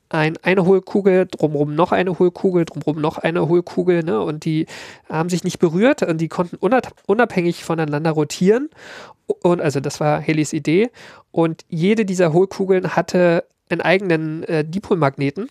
ein, 0.08 0.38
eine 0.42 0.64
Hohlkugel, 0.64 1.26
drumherum 1.26 1.74
noch 1.74 1.92
eine 1.92 2.18
Hohlkugel, 2.18 2.64
drumherum 2.64 3.00
noch 3.00 3.18
eine 3.18 3.46
Hohlkugel, 3.48 4.02
ne? 4.02 4.20
Und 4.20 4.44
die 4.44 4.66
haben 5.08 5.28
sich 5.28 5.44
nicht 5.44 5.58
berührt 5.58 6.02
und 6.02 6.18
die 6.18 6.28
konnten 6.28 6.56
unabhängig 7.06 7.64
voneinander 7.64 8.12
rotieren. 8.12 8.70
Und 9.26 9.61
also 9.61 9.80
das 9.80 10.00
war 10.00 10.22
Halley's 10.26 10.54
Idee. 10.54 10.90
Und 11.30 11.64
jede 11.68 12.06
dieser 12.06 12.32
Hohlkugeln 12.32 12.96
hatte 12.96 13.44
einen 13.68 13.82
eigenen 13.82 14.44
äh, 14.44 14.64
Dipolmagneten. 14.64 15.50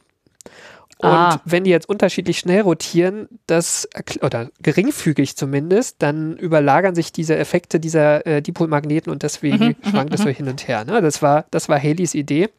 Und 1.00 1.10
ah. 1.10 1.42
wenn 1.46 1.64
die 1.64 1.70
jetzt 1.70 1.88
unterschiedlich 1.88 2.40
schnell 2.40 2.62
rotieren, 2.62 3.28
das 3.46 3.88
oder 4.22 4.50
geringfügig 4.62 5.36
zumindest, 5.36 5.98
dann 6.00 6.38
überlagern 6.38 6.96
sich 6.96 7.12
diese 7.12 7.38
Effekte 7.38 7.80
dieser 7.80 8.26
äh, 8.26 8.42
Dipolmagneten 8.42 9.12
und 9.12 9.22
deswegen 9.22 9.58
mhm, 9.64 9.76
mhm 9.84 9.90
schwankt 9.90 10.14
es 10.14 10.22
so 10.22 10.28
mhm. 10.28 10.34
hin 10.34 10.50
und 10.50 10.68
her. 10.68 10.86
Ne? 10.86 11.02
Das 11.02 11.22
war, 11.22 11.46
das 11.52 11.70
war 11.70 11.80
Haleys 11.80 12.16
Idee. 12.16 12.50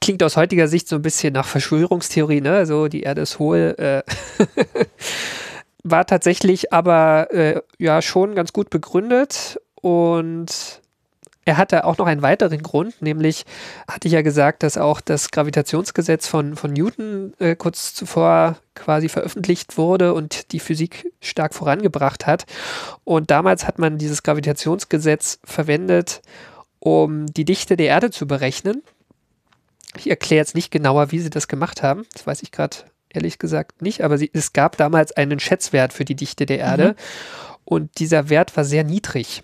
Klingt 0.00 0.22
aus 0.22 0.36
heutiger 0.36 0.68
Sicht 0.68 0.88
so 0.88 0.96
ein 0.96 1.02
bisschen 1.02 1.32
nach 1.32 1.46
Verschwörungstheorie, 1.46 2.42
ne? 2.42 2.66
So 2.66 2.86
die 2.88 3.00
Erde 3.00 3.22
ist 3.22 3.38
hohl. 3.38 3.74
Äh 3.78 4.02
war 5.82 6.06
tatsächlich 6.06 6.72
aber 6.72 7.32
äh, 7.32 7.60
ja 7.78 8.02
schon 8.02 8.34
ganz 8.34 8.52
gut 8.52 8.70
begründet 8.70 9.58
und 9.74 10.82
er 11.48 11.56
hatte 11.56 11.86
auch 11.86 11.96
noch 11.96 12.04
einen 12.04 12.20
weiteren 12.20 12.62
Grund, 12.62 13.00
nämlich 13.00 13.46
hatte 13.90 14.06
ich 14.06 14.12
ja 14.12 14.20
gesagt, 14.20 14.62
dass 14.62 14.76
auch 14.76 15.00
das 15.00 15.30
Gravitationsgesetz 15.30 16.26
von, 16.26 16.56
von 16.56 16.74
Newton 16.74 17.32
äh, 17.38 17.56
kurz 17.56 17.94
zuvor 17.94 18.58
quasi 18.74 19.08
veröffentlicht 19.08 19.78
wurde 19.78 20.12
und 20.12 20.52
die 20.52 20.60
Physik 20.60 21.10
stark 21.22 21.54
vorangebracht 21.54 22.26
hat. 22.26 22.44
Und 23.02 23.30
damals 23.30 23.66
hat 23.66 23.78
man 23.78 23.96
dieses 23.96 24.22
Gravitationsgesetz 24.22 25.38
verwendet, 25.42 26.20
um 26.80 27.24
die 27.24 27.46
Dichte 27.46 27.78
der 27.78 27.86
Erde 27.86 28.10
zu 28.10 28.26
berechnen. 28.26 28.82
Ich 29.96 30.10
erkläre 30.10 30.42
jetzt 30.42 30.54
nicht 30.54 30.70
genauer, 30.70 31.12
wie 31.12 31.20
sie 31.20 31.30
das 31.30 31.48
gemacht 31.48 31.82
haben. 31.82 32.04
Das 32.12 32.26
weiß 32.26 32.42
ich 32.42 32.52
gerade 32.52 32.76
ehrlich 33.08 33.38
gesagt 33.38 33.80
nicht, 33.80 34.02
aber 34.02 34.18
sie, 34.18 34.30
es 34.34 34.52
gab 34.52 34.76
damals 34.76 35.12
einen 35.12 35.40
Schätzwert 35.40 35.94
für 35.94 36.04
die 36.04 36.14
Dichte 36.14 36.44
der 36.44 36.58
Erde 36.58 36.88
mhm. 36.88 36.94
und 37.64 37.98
dieser 38.00 38.28
Wert 38.28 38.54
war 38.54 38.66
sehr 38.66 38.84
niedrig. 38.84 39.42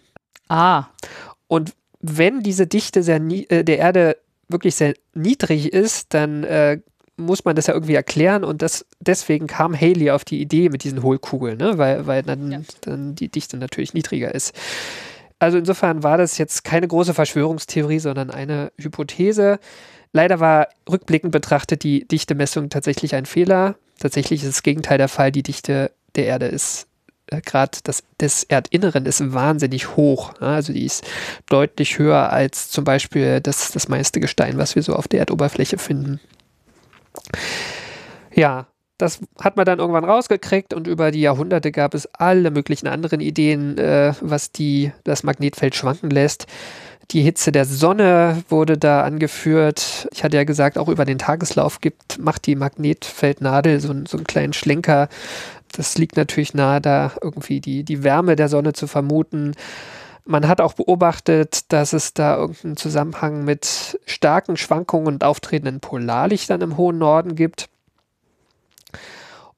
Ah. 0.50 0.88
Und 1.46 1.72
wenn 2.06 2.42
diese 2.42 2.66
Dichte 2.66 3.02
sehr 3.02 3.20
äh, 3.20 3.64
der 3.64 3.78
Erde 3.78 4.16
wirklich 4.48 4.74
sehr 4.74 4.94
niedrig 5.14 5.72
ist, 5.72 6.12
dann 6.12 6.44
äh, 6.44 6.80
muss 7.16 7.44
man 7.44 7.56
das 7.56 7.68
ja 7.68 7.74
irgendwie 7.74 7.94
erklären 7.94 8.44
und 8.44 8.60
das, 8.60 8.84
deswegen 9.00 9.46
kam 9.46 9.78
Haley 9.78 10.10
auf 10.10 10.24
die 10.24 10.40
Idee 10.40 10.68
mit 10.68 10.84
diesen 10.84 11.02
Hohlkugeln, 11.02 11.56
ne? 11.56 11.78
weil, 11.78 12.06
weil 12.06 12.22
dann, 12.22 12.50
ja. 12.50 12.60
dann 12.82 13.14
die 13.14 13.28
Dichte 13.28 13.56
natürlich 13.56 13.94
niedriger 13.94 14.34
ist. 14.34 14.54
Also 15.38 15.56
insofern 15.58 16.02
war 16.02 16.18
das 16.18 16.38
jetzt 16.38 16.64
keine 16.64 16.88
große 16.88 17.14
Verschwörungstheorie, 17.14 18.00
sondern 18.00 18.30
eine 18.30 18.72
Hypothese. 18.78 19.58
Leider 20.12 20.40
war 20.40 20.68
rückblickend 20.88 21.32
betrachtet 21.32 21.84
die 21.84 22.06
Dichtemessung 22.06 22.68
tatsächlich 22.68 23.14
ein 23.14 23.26
Fehler. 23.26 23.76
Tatsächlich 23.98 24.42
ist 24.42 24.48
das 24.48 24.62
Gegenteil 24.62 24.98
der 24.98 25.08
Fall. 25.08 25.32
Die 25.32 25.42
Dichte 25.42 25.90
der 26.16 26.26
Erde 26.26 26.46
ist 26.46 26.86
äh, 27.30 27.40
gerade 27.40 27.78
das 27.84 28.02
des 28.20 28.44
Erdinneren 28.44 29.06
ist 29.06 29.32
wahnsinnig 29.32 29.96
hoch. 29.96 30.34
Also 30.40 30.72
die 30.72 30.84
ist 30.84 31.04
deutlich 31.48 31.98
höher 31.98 32.30
als 32.30 32.70
zum 32.70 32.84
Beispiel 32.84 33.40
das, 33.40 33.72
das 33.72 33.88
meiste 33.88 34.20
Gestein, 34.20 34.58
was 34.58 34.74
wir 34.74 34.82
so 34.82 34.94
auf 34.94 35.08
der 35.08 35.20
Erdoberfläche 35.20 35.78
finden. 35.78 36.20
Ja, 38.34 38.66
das 38.98 39.20
hat 39.40 39.56
man 39.56 39.66
dann 39.66 39.80
irgendwann 39.80 40.04
rausgekriegt 40.04 40.72
und 40.72 40.86
über 40.86 41.10
die 41.10 41.20
Jahrhunderte 41.20 41.72
gab 41.72 41.94
es 41.94 42.06
alle 42.14 42.50
möglichen 42.50 42.86
anderen 42.86 43.20
Ideen, 43.20 43.76
äh, 43.78 44.14
was 44.20 44.52
die, 44.52 44.92
das 45.02 45.24
Magnetfeld 45.24 45.74
schwanken 45.74 46.10
lässt. 46.10 46.46
Die 47.10 47.20
Hitze 47.20 47.52
der 47.52 47.64
Sonne 47.64 48.42
wurde 48.48 48.78
da 48.78 49.02
angeführt. 49.02 50.08
Ich 50.12 50.24
hatte 50.24 50.36
ja 50.36 50.44
gesagt, 50.44 50.78
auch 50.78 50.88
über 50.88 51.04
den 51.04 51.18
Tageslauf 51.18 51.80
gibt, 51.80 52.18
macht 52.18 52.46
die 52.46 52.56
Magnetfeldnadel 52.56 53.80
so, 53.80 53.94
so 54.06 54.16
einen 54.16 54.26
kleinen 54.26 54.52
Schlenker 54.54 55.08
das 55.76 55.98
liegt 55.98 56.16
natürlich 56.16 56.54
nahe, 56.54 56.80
da 56.80 57.12
irgendwie 57.20 57.60
die, 57.60 57.84
die 57.84 58.02
Wärme 58.02 58.36
der 58.36 58.48
Sonne 58.48 58.72
zu 58.72 58.86
vermuten. 58.86 59.54
Man 60.24 60.48
hat 60.48 60.60
auch 60.60 60.72
beobachtet, 60.72 61.72
dass 61.72 61.92
es 61.92 62.14
da 62.14 62.36
irgendeinen 62.36 62.76
Zusammenhang 62.76 63.44
mit 63.44 64.00
starken 64.06 64.56
Schwankungen 64.56 65.08
und 65.08 65.24
auftretenden 65.24 65.80
Polarlichtern 65.80 66.60
im 66.60 66.76
hohen 66.76 66.98
Norden 66.98 67.34
gibt. 67.34 67.68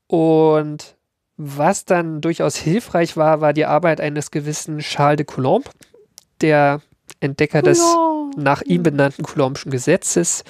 Und 0.07 0.97
was 1.37 1.85
dann 1.85 2.21
durchaus 2.21 2.57
hilfreich 2.57 3.17
war, 3.17 3.41
war 3.41 3.53
die 3.53 3.67
Arbeit 3.67 4.01
eines 4.01 4.31
gewissen 4.31 4.79
Charles 4.79 5.19
de 5.19 5.27
Coulomb, 5.27 5.71
der 6.41 6.81
Entdecker 7.21 7.63
des 7.63 7.81
nach 8.37 8.63
ihm 8.63 8.83
benannten 8.83 9.23
Coulombschen 9.23 9.71
Gesetzes. 9.71 10.45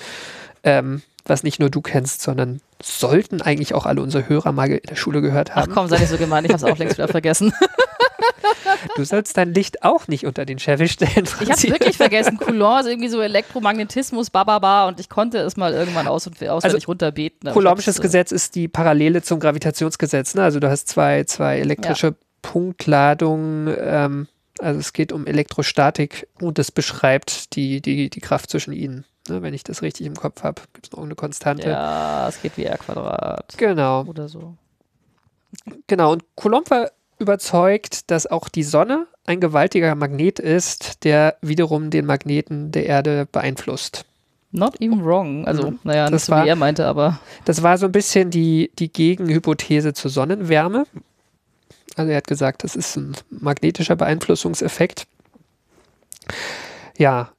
Ähm, 0.63 1.03
was 1.25 1.43
nicht 1.43 1.59
nur 1.59 1.71
du 1.71 1.81
kennst, 1.81 2.23
sondern 2.23 2.61
sollten 2.83 3.41
eigentlich 3.41 3.75
auch 3.75 3.87
alle 3.87 4.03
unsere 4.03 4.29
Hörer 4.29 4.53
mal 4.53 4.69
in 4.71 4.81
der 4.89 4.97
Schule 4.97 5.23
gehört 5.23 5.55
haben. 5.55 5.71
Ach 5.71 5.75
komm, 5.75 5.89
sei 5.89 5.99
nicht 5.99 6.09
so 6.09 6.19
gemein, 6.19 6.45
ich 6.45 6.53
habe 6.53 6.59
es 6.59 6.65
auch 6.65 6.79
längst 6.79 6.99
wieder 6.99 7.09
vergessen. 7.09 7.53
Du 8.97 9.05
sollst 9.05 9.37
dein 9.37 9.55
Licht 9.55 9.83
auch 9.83 10.09
nicht 10.09 10.27
unter 10.27 10.45
den 10.45 10.59
Scheffel 10.59 10.89
stellen. 10.89 11.27
Franzi. 11.27 11.67
Ich 11.67 11.73
habe 11.73 11.81
wirklich 11.81 11.97
vergessen. 11.97 12.39
Coulomb 12.41 12.81
ist 12.81 12.87
irgendwie 12.87 13.09
so 13.09 13.21
Elektromagnetismus, 13.21 14.31
bababa, 14.31 14.89
und 14.89 15.01
ich 15.01 15.09
konnte 15.09 15.39
es 15.39 15.57
mal 15.57 15.73
irgendwann 15.73 16.07
aus 16.07 16.27
und 16.27 16.35
auswendig 16.35 16.63
also, 16.83 16.87
runterbeten. 16.87 17.53
Coulombsches 17.53 18.01
Gesetz 18.01 18.33
ist 18.33 18.55
die 18.55 18.69
Parallele 18.69 19.23
zum 19.23 19.41
Gravitationsgesetz. 19.41 20.35
Ne? 20.35 20.43
Also 20.43 20.61
du 20.61 20.71
hast 20.71 20.89
zwei, 20.89 21.25
zwei 21.25 21.59
elektrische 21.59 22.09
ja. 22.09 22.15
Punktladungen. 22.43 23.75
Ähm, 23.79 24.29
also 24.59 24.81
es 24.81 24.93
geht 24.93 25.13
um 25.13 25.27
Elektrostatik 25.27 26.29
und 26.41 26.59
es 26.59 26.71
beschreibt 26.71 27.55
die, 27.57 27.81
die, 27.81 28.09
die 28.11 28.21
Kraft 28.21 28.51
zwischen 28.51 28.73
ihnen. 28.73 29.05
Ne, 29.29 29.43
wenn 29.43 29.55
ich 29.55 29.65
das 29.65 29.83
richtig 29.83 30.07
im 30.07 30.15
Kopf 30.15 30.43
habe, 30.43 30.63
gibt 30.73 30.87
es 30.87 30.93
noch 30.93 31.03
eine 31.03 31.15
Konstante. 31.15 31.69
Ja, 31.69 32.29
es 32.29 32.41
geht 32.41 32.57
wie 32.57 32.65
R 32.65 32.79
Quadrat. 32.79 33.55
Genau. 33.57 34.05
Oder 34.05 34.29
so. 34.29 34.55
Genau, 35.87 36.13
und 36.13 36.25
Coulomb 36.35 36.71
war 36.71 36.91
überzeugt, 37.19 38.11
dass 38.11 38.27
auch 38.27 38.49
die 38.49 38.63
Sonne 38.63 39.07
ein 39.25 39.41
gewaltiger 39.41 39.95
Magnet 39.95 40.39
ist, 40.39 41.05
der 41.05 41.37
wiederum 41.41 41.91
den 41.91 42.07
Magneten 42.07 42.73
der 42.73 42.87
Erde 42.87 43.27
beeinflusst. 43.31 44.05
Not 44.53 44.81
even 44.81 45.05
wrong. 45.05 45.47
Also, 45.47 45.73
mhm. 45.73 45.79
naja, 45.83 46.09
nicht 46.09 46.25
so 46.25 46.33
war, 46.33 46.45
wie 46.45 46.49
er 46.49 46.57
meinte, 46.57 46.87
aber. 46.87 47.19
Das 47.45 47.63
war 47.63 47.79
so 47.79 47.87
ein 47.87 47.93
bisschen 47.93 48.31
die, 48.31 48.71
die 48.79 48.93
Gegenhypothese 48.93 49.93
zur 49.93 50.11
Sonnenwärme. 50.11 50.87
Also 51.97 52.11
er 52.11 52.19
hat 52.19 52.27
gesagt, 52.27 52.63
das 52.63 52.77
ist 52.77 52.97
ein 52.97 53.17
magnetischer 53.31 53.97
Beeinflussungseffekt. 53.97 55.07
Ja, 56.99 57.31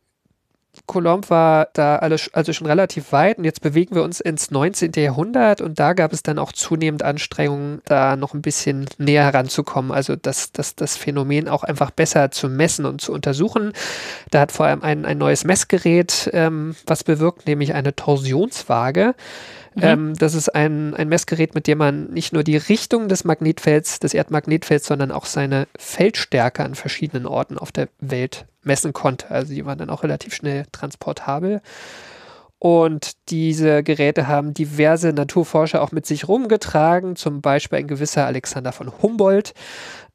Coulomb 0.88 1.30
war 1.30 1.68
da 1.74 1.98
alles, 1.98 2.34
also 2.34 2.54
schon 2.54 2.66
relativ 2.66 3.12
weit 3.12 3.38
und 3.38 3.44
jetzt 3.44 3.62
bewegen 3.62 3.94
wir 3.94 4.04
uns 4.04 4.20
ins 4.20 4.52
19. 4.52 4.94
Jahrhundert 4.96 5.62
und 5.62 5.78
da 5.78 5.94
gab 5.94 6.14
es 6.14 6.24
dann 6.24 6.40
auch 6.40 6.54
zunehmend 6.54 7.04
Anstrengungen, 7.04 7.82
da 7.86 8.16
noch 8.16 8.34
ein 8.34 8.42
bisschen 8.42 8.88
näher 8.98 9.26
heranzukommen, 9.26 9.92
also 9.92 10.16
das, 10.16 10.52
das, 10.54 10.76
das 10.76 10.98
Phänomen 10.98 11.50
auch 11.50 11.64
einfach 11.64 11.92
besser 11.92 12.32
zu 12.32 12.50
messen 12.50 12.86
und 12.86 13.02
zu 13.02 13.12
untersuchen. 13.12 13.74
Da 14.32 14.40
hat 14.40 14.52
vor 14.52 14.66
allem 14.66 14.82
ein, 14.82 15.06
ein 15.06 15.18
neues 15.18 15.44
Messgerät 15.44 16.30
ähm, 16.34 16.76
was 16.86 17.04
bewirkt, 17.04 17.48
nämlich 17.48 17.74
eine 17.74 17.96
Torsionswaage. 17.96 19.14
Mhm. 19.78 19.84
Ähm, 19.84 20.14
das 20.16 20.34
ist 20.34 20.50
ein, 20.50 20.96
ein 20.96 21.08
Messgerät, 21.08 21.54
mit 21.54 21.68
dem 21.68 21.78
man 21.78 22.06
nicht 22.12 22.34
nur 22.34 22.44
die 22.44 22.58
Richtung 22.58 23.08
des 23.08 23.24
Magnetfelds, 23.24 24.00
des 24.00 24.14
Erdmagnetfelds, 24.14 24.88
sondern 24.88 25.12
auch 25.12 25.26
seine 25.26 25.68
Feldstärke 25.78 26.64
an 26.64 26.76
verschiedenen 26.76 27.28
Orten 27.28 27.58
auf 27.58 27.72
der 27.72 27.88
Welt 28.00 28.46
messen 28.64 28.92
konnte. 28.92 29.30
Also 29.30 29.54
die 29.54 29.66
waren 29.66 29.78
dann 29.78 29.92
auch 29.92 30.04
relativ 30.04 30.34
schnell 30.34 30.66
transportabel. 30.72 31.62
Und 32.60 33.12
diese 33.30 33.84
Geräte 33.84 34.28
haben 34.28 34.56
diverse 34.56 35.14
Naturforscher 35.14 35.82
auch 35.82 35.92
mit 35.92 36.08
sich 36.08 36.28
rumgetragen, 36.28 37.16
zum 37.16 37.42
Beispiel 37.42 37.78
ein 37.78 37.88
gewisser 37.88 38.26
Alexander 38.26 38.72
von 38.72 38.92
Humboldt, 39.00 39.54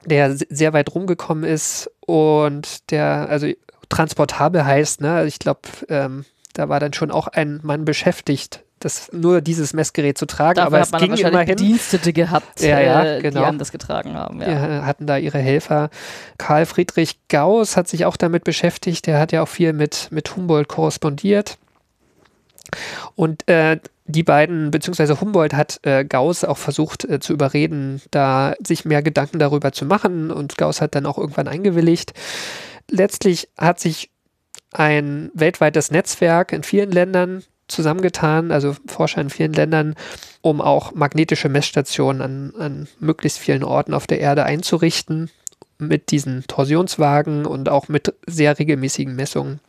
der 0.04 0.36
sehr 0.36 0.72
weit 0.72 0.92
rumgekommen 0.92 1.44
ist 1.44 1.88
und 2.00 2.90
der, 2.90 3.28
also 3.28 3.46
transportabel 3.88 4.64
heißt, 4.64 5.00
ne, 5.00 5.24
ich 5.24 5.38
glaube, 5.38 5.60
ähm, 5.88 6.24
da 6.52 6.68
war 6.68 6.80
dann 6.80 6.92
schon 6.92 7.12
auch 7.12 7.28
ein 7.28 7.60
Mann 7.62 7.84
beschäftigt, 7.84 8.64
das, 8.84 9.10
nur 9.12 9.40
dieses 9.40 9.72
Messgerät 9.72 10.18
zu 10.18 10.26
tragen. 10.26 10.56
Dafür 10.56 10.66
aber 10.66 10.80
es 10.80 10.92
ging 10.92 11.14
immerhin. 11.14 11.56
Bedienstete 11.56 12.12
gehabt, 12.12 12.60
ja, 12.60 12.80
ja, 12.80 13.04
äh, 13.04 13.22
genau. 13.22 13.50
die 13.50 13.58
das 13.58 13.72
getragen 13.72 14.14
haben. 14.14 14.40
Ja. 14.40 14.48
ja. 14.48 14.86
hatten 14.86 15.06
da 15.06 15.16
ihre 15.16 15.38
Helfer. 15.38 15.90
Karl 16.38 16.66
Friedrich 16.66 17.18
Gauss 17.28 17.76
hat 17.76 17.88
sich 17.88 18.04
auch 18.04 18.16
damit 18.16 18.44
beschäftigt. 18.44 19.06
Der 19.06 19.18
hat 19.18 19.32
ja 19.32 19.42
auch 19.42 19.48
viel 19.48 19.72
mit, 19.72 20.08
mit 20.10 20.34
Humboldt 20.36 20.68
korrespondiert. 20.68 21.58
Und 23.14 23.48
äh, 23.48 23.78
die 24.06 24.22
beiden, 24.22 24.70
beziehungsweise 24.70 25.20
Humboldt 25.20 25.54
hat 25.54 25.80
äh, 25.82 26.04
Gauss 26.04 26.44
auch 26.44 26.58
versucht 26.58 27.04
äh, 27.04 27.20
zu 27.20 27.32
überreden, 27.32 28.02
da 28.10 28.54
sich 28.64 28.84
mehr 28.84 29.02
Gedanken 29.02 29.38
darüber 29.38 29.72
zu 29.72 29.84
machen. 29.84 30.30
Und 30.30 30.58
Gauss 30.58 30.80
hat 30.80 30.94
dann 30.94 31.06
auch 31.06 31.18
irgendwann 31.18 31.48
eingewilligt. 31.48 32.12
Letztlich 32.90 33.48
hat 33.56 33.80
sich 33.80 34.10
ein 34.72 35.30
weltweites 35.34 35.90
Netzwerk 35.90 36.52
in 36.52 36.62
vielen 36.62 36.90
Ländern 36.90 37.44
zusammengetan, 37.68 38.50
also 38.50 38.74
Forscher 38.86 39.20
in 39.20 39.30
vielen 39.30 39.52
Ländern, 39.52 39.94
um 40.40 40.60
auch 40.60 40.94
magnetische 40.94 41.48
Messstationen 41.48 42.22
an, 42.22 42.54
an 42.58 42.88
möglichst 43.00 43.38
vielen 43.38 43.64
Orten 43.64 43.94
auf 43.94 44.06
der 44.06 44.20
Erde 44.20 44.44
einzurichten, 44.44 45.30
mit 45.78 46.10
diesen 46.10 46.44
Torsionswagen 46.46 47.44
und 47.44 47.68
auch 47.68 47.88
mit 47.88 48.14
sehr 48.26 48.58
regelmäßigen 48.58 49.14
Messungen. 49.14 49.60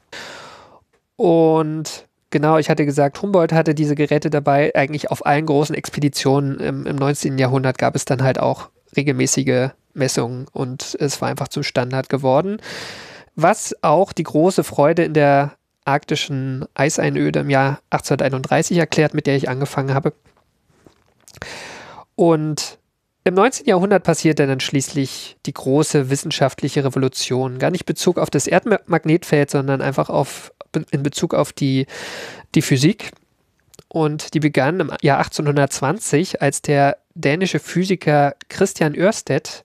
Und 1.15 2.07
genau, 2.29 2.57
ich 2.57 2.69
hatte 2.69 2.85
gesagt, 2.85 3.21
Humboldt 3.21 3.51
hatte 3.51 3.75
diese 3.75 3.95
Geräte 3.95 4.29
dabei. 4.29 4.73
Eigentlich 4.75 5.11
auf 5.11 5.25
allen 5.25 5.45
großen 5.45 5.75
Expeditionen 5.75 6.59
im, 6.59 6.85
im 6.85 6.95
19. 6.95 7.37
Jahrhundert 7.37 7.77
gab 7.77 7.95
es 7.95 8.05
dann 8.05 8.23
halt 8.23 8.39
auch 8.39 8.69
regelmäßige 8.95 9.69
Messungen 9.93 10.47
und 10.51 10.95
es 10.99 11.21
war 11.21 11.29
einfach 11.29 11.47
zum 11.47 11.63
Standard 11.63 12.09
geworden. 12.09 12.57
Was 13.35 13.75
auch 13.81 14.13
die 14.13 14.23
große 14.23 14.63
Freude 14.63 15.03
in 15.03 15.13
der 15.13 15.53
arktischen 15.85 16.65
Eiseinöde 16.73 17.39
im 17.39 17.49
Jahr 17.49 17.79
1831 17.89 18.77
erklärt, 18.77 19.13
mit 19.13 19.27
der 19.27 19.35
ich 19.35 19.49
angefangen 19.49 19.93
habe. 19.93 20.13
Und 22.15 22.77
im 23.25 23.35
19. 23.35 23.67
Jahrhundert 23.67 24.03
passierte 24.03 24.45
dann 24.47 24.59
schließlich 24.59 25.37
die 25.45 25.53
große 25.53 26.09
wissenschaftliche 26.09 26.83
Revolution. 26.83 27.57
Gar 27.57 27.71
nicht 27.71 27.85
Bezug 27.85 28.17
auf 28.17 28.29
das 28.29 28.47
Erdmagnetfeld, 28.47 29.49
sondern 29.49 29.81
einfach 29.81 30.09
auf, 30.09 30.51
in 30.91 31.03
Bezug 31.03 31.33
auf 31.33 31.53
die, 31.53 31.87
die 32.53 32.61
Physik. 32.61 33.11
Und 33.87 34.33
die 34.33 34.39
begann 34.39 34.79
im 34.79 34.91
Jahr 35.01 35.19
1820, 35.19 36.41
als 36.41 36.61
der 36.61 36.97
dänische 37.13 37.59
Physiker 37.59 38.35
Christian 38.49 38.95
Ørsted 38.95 39.63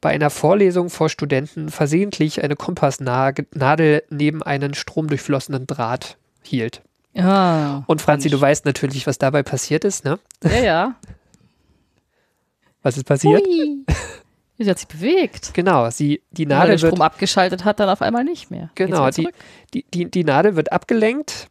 bei 0.00 0.10
einer 0.10 0.30
Vorlesung 0.30 0.90
vor 0.90 1.08
Studenten 1.08 1.68
versehentlich 1.68 2.42
eine 2.42 2.56
Kompassnadel 2.56 4.02
neben 4.08 4.42
einen 4.42 4.74
stromdurchflossenen 4.74 5.66
Draht 5.66 6.16
hielt. 6.42 6.82
Ja. 7.12 7.84
Und 7.86 8.00
Franzi, 8.00 8.30
du 8.30 8.40
weißt 8.40 8.64
natürlich, 8.64 9.06
was 9.06 9.18
dabei 9.18 9.42
passiert 9.42 9.84
ist, 9.84 10.04
ne? 10.04 10.18
Ja, 10.44 10.60
ja. 10.60 10.94
Was 12.82 12.96
ist 12.96 13.04
passiert? 13.04 13.44
Hui. 13.44 13.84
Sie 14.58 14.70
hat 14.70 14.78
sich 14.78 14.88
bewegt. 14.88 15.54
Genau, 15.54 15.88
sie, 15.90 16.22
die 16.32 16.44
Weil 16.44 16.48
der 16.48 16.58
Nadel 16.58 16.82
wird, 16.82 16.92
Strom 16.92 17.02
abgeschaltet 17.02 17.64
hat, 17.64 17.80
dann 17.80 17.88
auf 17.88 18.02
einmal 18.02 18.24
nicht 18.24 18.50
mehr. 18.50 18.70
Genau, 18.74 19.08
die, 19.10 19.28
die, 19.72 19.84
die, 19.92 20.10
die 20.10 20.24
Nadel 20.24 20.54
wird 20.54 20.70
abgelenkt 20.70 21.48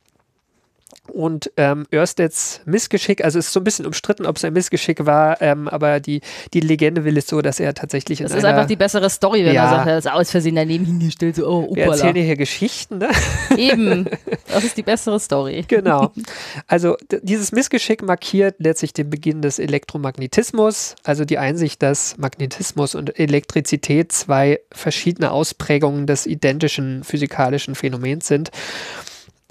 und 1.10 1.52
ähm, 1.58 1.86
Örsteds 1.94 2.62
Missgeschick, 2.66 3.24
also 3.24 3.40
es 3.40 3.48
ist 3.48 3.54
so 3.54 3.60
ein 3.60 3.64
bisschen 3.64 3.86
umstritten, 3.86 4.26
ob 4.26 4.38
es 4.38 4.46
ein 4.46 4.54
Missgeschick 4.54 5.06
war, 5.06 5.42
ähm, 5.42 5.68
aber 5.68 6.00
die, 6.00 6.22
die 6.54 6.60
Legende 6.60 7.04
will 7.06 7.18
es 7.18 7.28
so, 7.28 7.42
dass 7.42 7.60
er 7.60 7.74
tatsächlich 7.74 8.20
Das 8.20 8.32
einer, 8.32 8.40
ist 8.40 8.46
einfach 8.46 8.66
die 8.68 8.76
bessere 8.76 9.10
Story, 9.10 9.46
wenn 9.46 9.54
Ja. 9.54 9.64
man 9.66 9.76
sagt, 9.76 9.88
er 9.88 9.98
ist 9.98 10.10
aus 10.12 10.32
Versehen 10.32 10.56
daneben 10.56 10.86
hingestellt, 10.86 11.36
so, 11.36 11.48
oh, 11.48 11.76
wir 11.76 11.84
erzählen 11.84 12.00
upala. 12.10 12.14
dir 12.14 12.24
hier 12.24 12.38
Geschichten, 12.38 13.00
ne? 13.00 13.10
Eben. 13.58 14.06
Das 14.52 14.64
ist 14.64 14.78
die 14.78 14.84
bessere 14.84 15.20
Story. 15.20 15.64
Genau. 15.68 16.12
Also 16.68 16.98
dieses 17.22 17.52
Missgeschick 17.52 18.02
markiert 18.02 18.56
letztlich 18.60 18.94
den 18.94 19.10
Beginn 19.10 19.42
des 19.42 19.60
Elektromagnetismus, 19.60 20.96
also 21.04 21.26
die 21.26 21.38
Einsicht, 21.38 21.82
dass 21.82 22.18
Magnetismus 22.18 22.96
und 22.96 23.20
Elektrizität 23.20 24.12
zwei 24.12 24.60
verschiedene 24.72 25.32
Ausprägungen 25.32 26.08
des 26.08 26.26
identischen 26.26 27.04
physikalischen 27.04 27.76
Phänomens 27.76 28.28
sind. 28.28 28.52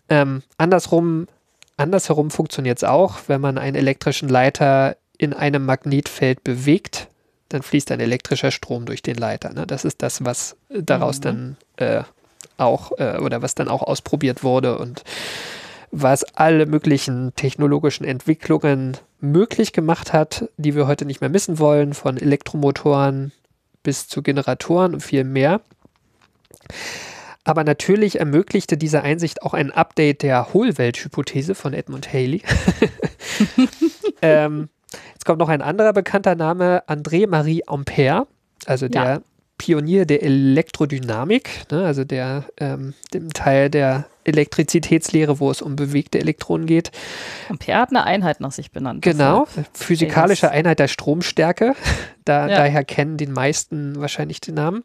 Ähm, 0.09 0.43
andersrum, 0.57 1.27
andersherum 1.79 2.31
funktioniert 2.31 2.79
es 2.79 2.85
auch, 2.85 3.17
wenn 3.29 3.41
man 3.41 3.57
einen 3.59 3.77
elektrischen 3.77 4.29
Leiter 4.29 4.97
in 5.17 5.33
einem 5.33 5.65
Magnetfeld 5.65 6.45
bewegt, 6.45 7.09
dann 7.49 7.63
fließt 7.63 7.91
ein 7.93 8.01
elektrischer 8.01 8.51
Strom 8.51 8.85
durch 8.85 9.03
den 9.03 9.17
Leiter. 9.17 9.53
Ne? 9.53 9.67
Das 9.67 9.85
ist 9.85 10.03
das, 10.03 10.25
was 10.25 10.57
äh, 10.69 10.83
daraus 10.83 11.21
dann 11.21 11.57
äh, 11.77 12.03
auch 12.57 12.93
äh, 12.99 13.19
oder 13.19 13.43
was 13.43 13.55
dann 13.55 13.69
auch 13.69 13.83
ausprobiert 13.83 14.43
wurde 14.43 14.79
und 14.79 15.05
was 15.91 16.25
alle 16.35 16.67
möglichen 16.67 17.35
technologischen 17.35 18.05
Entwicklungen 18.05 18.99
möglich 19.21 19.73
gemacht 19.73 20.13
hat, 20.13 20.49
die 20.59 20.75
wir 20.75 20.87
heute 20.87 21.07
nicht 21.07 21.21
mehr 21.21 21.31
missen 21.31 21.59
wollen, 21.59 21.95
von 21.95 22.19
Elektromotoren 22.19 23.33
bis 23.83 24.07
zu 24.07 24.23
Generatoren 24.23 24.95
und 24.95 25.01
viel 25.01 25.25
mehr. 25.25 25.63
Aber 27.49 27.65
natürlich 27.65 28.21
ermöglichte 28.21 28.77
diese 28.77 29.03
Einsicht 29.03 29.41
auch 29.41 29.55
ein 29.55 29.71
Update 29.71 30.23
der 30.23 30.53
Hohlwelthypothese 30.53 31.55
von 31.55 31.73
Edmund 31.73 32.13
Haley. 32.13 32.43
ähm, 34.23 34.69
jetzt 35.15 35.25
kommt 35.25 35.39
noch 35.39 35.49
ein 35.49 35.63
anderer 35.63 35.95
bekannter 35.95 36.35
Name, 36.35 36.83
André-Marie 36.87 37.65
Ampère, 37.67 38.27
also 38.67 38.89
der 38.89 39.03
Ja. 39.03 39.21
Pionier 39.57 40.05
der 40.05 40.23
Elektrodynamik, 40.23 41.65
ne, 41.73 41.87
also 41.87 42.05
der 42.05 42.45
ähm, 42.59 42.93
dem 43.15 43.33
Teil 43.33 43.71
der 43.71 44.05
Elektrizitätslehre, 44.25 45.41
wo 45.41 45.51
es 45.51 45.63
um 45.63 45.75
bewegte 45.75 46.19
Elektronen 46.21 46.67
geht. 46.67 46.93
Ampere 47.49 47.79
hat 47.79 47.89
eine 47.89 48.05
Einheit 48.05 48.41
nach 48.41 48.53
sich 48.53 48.73
benannt. 48.73 49.01
Genau, 49.01 49.49
physikalische. 49.73 50.51
Einheit 50.51 50.81
der 50.81 50.89
Stromstärke. 50.89 51.75
Da, 52.27 52.47
Ja. 52.47 52.57
Daher 52.57 52.85
kennen 52.85 53.17
den 53.17 53.33
meisten 53.33 53.99
wahrscheinlich 53.99 54.43
den 54.43 54.55
Namen. 54.55 54.85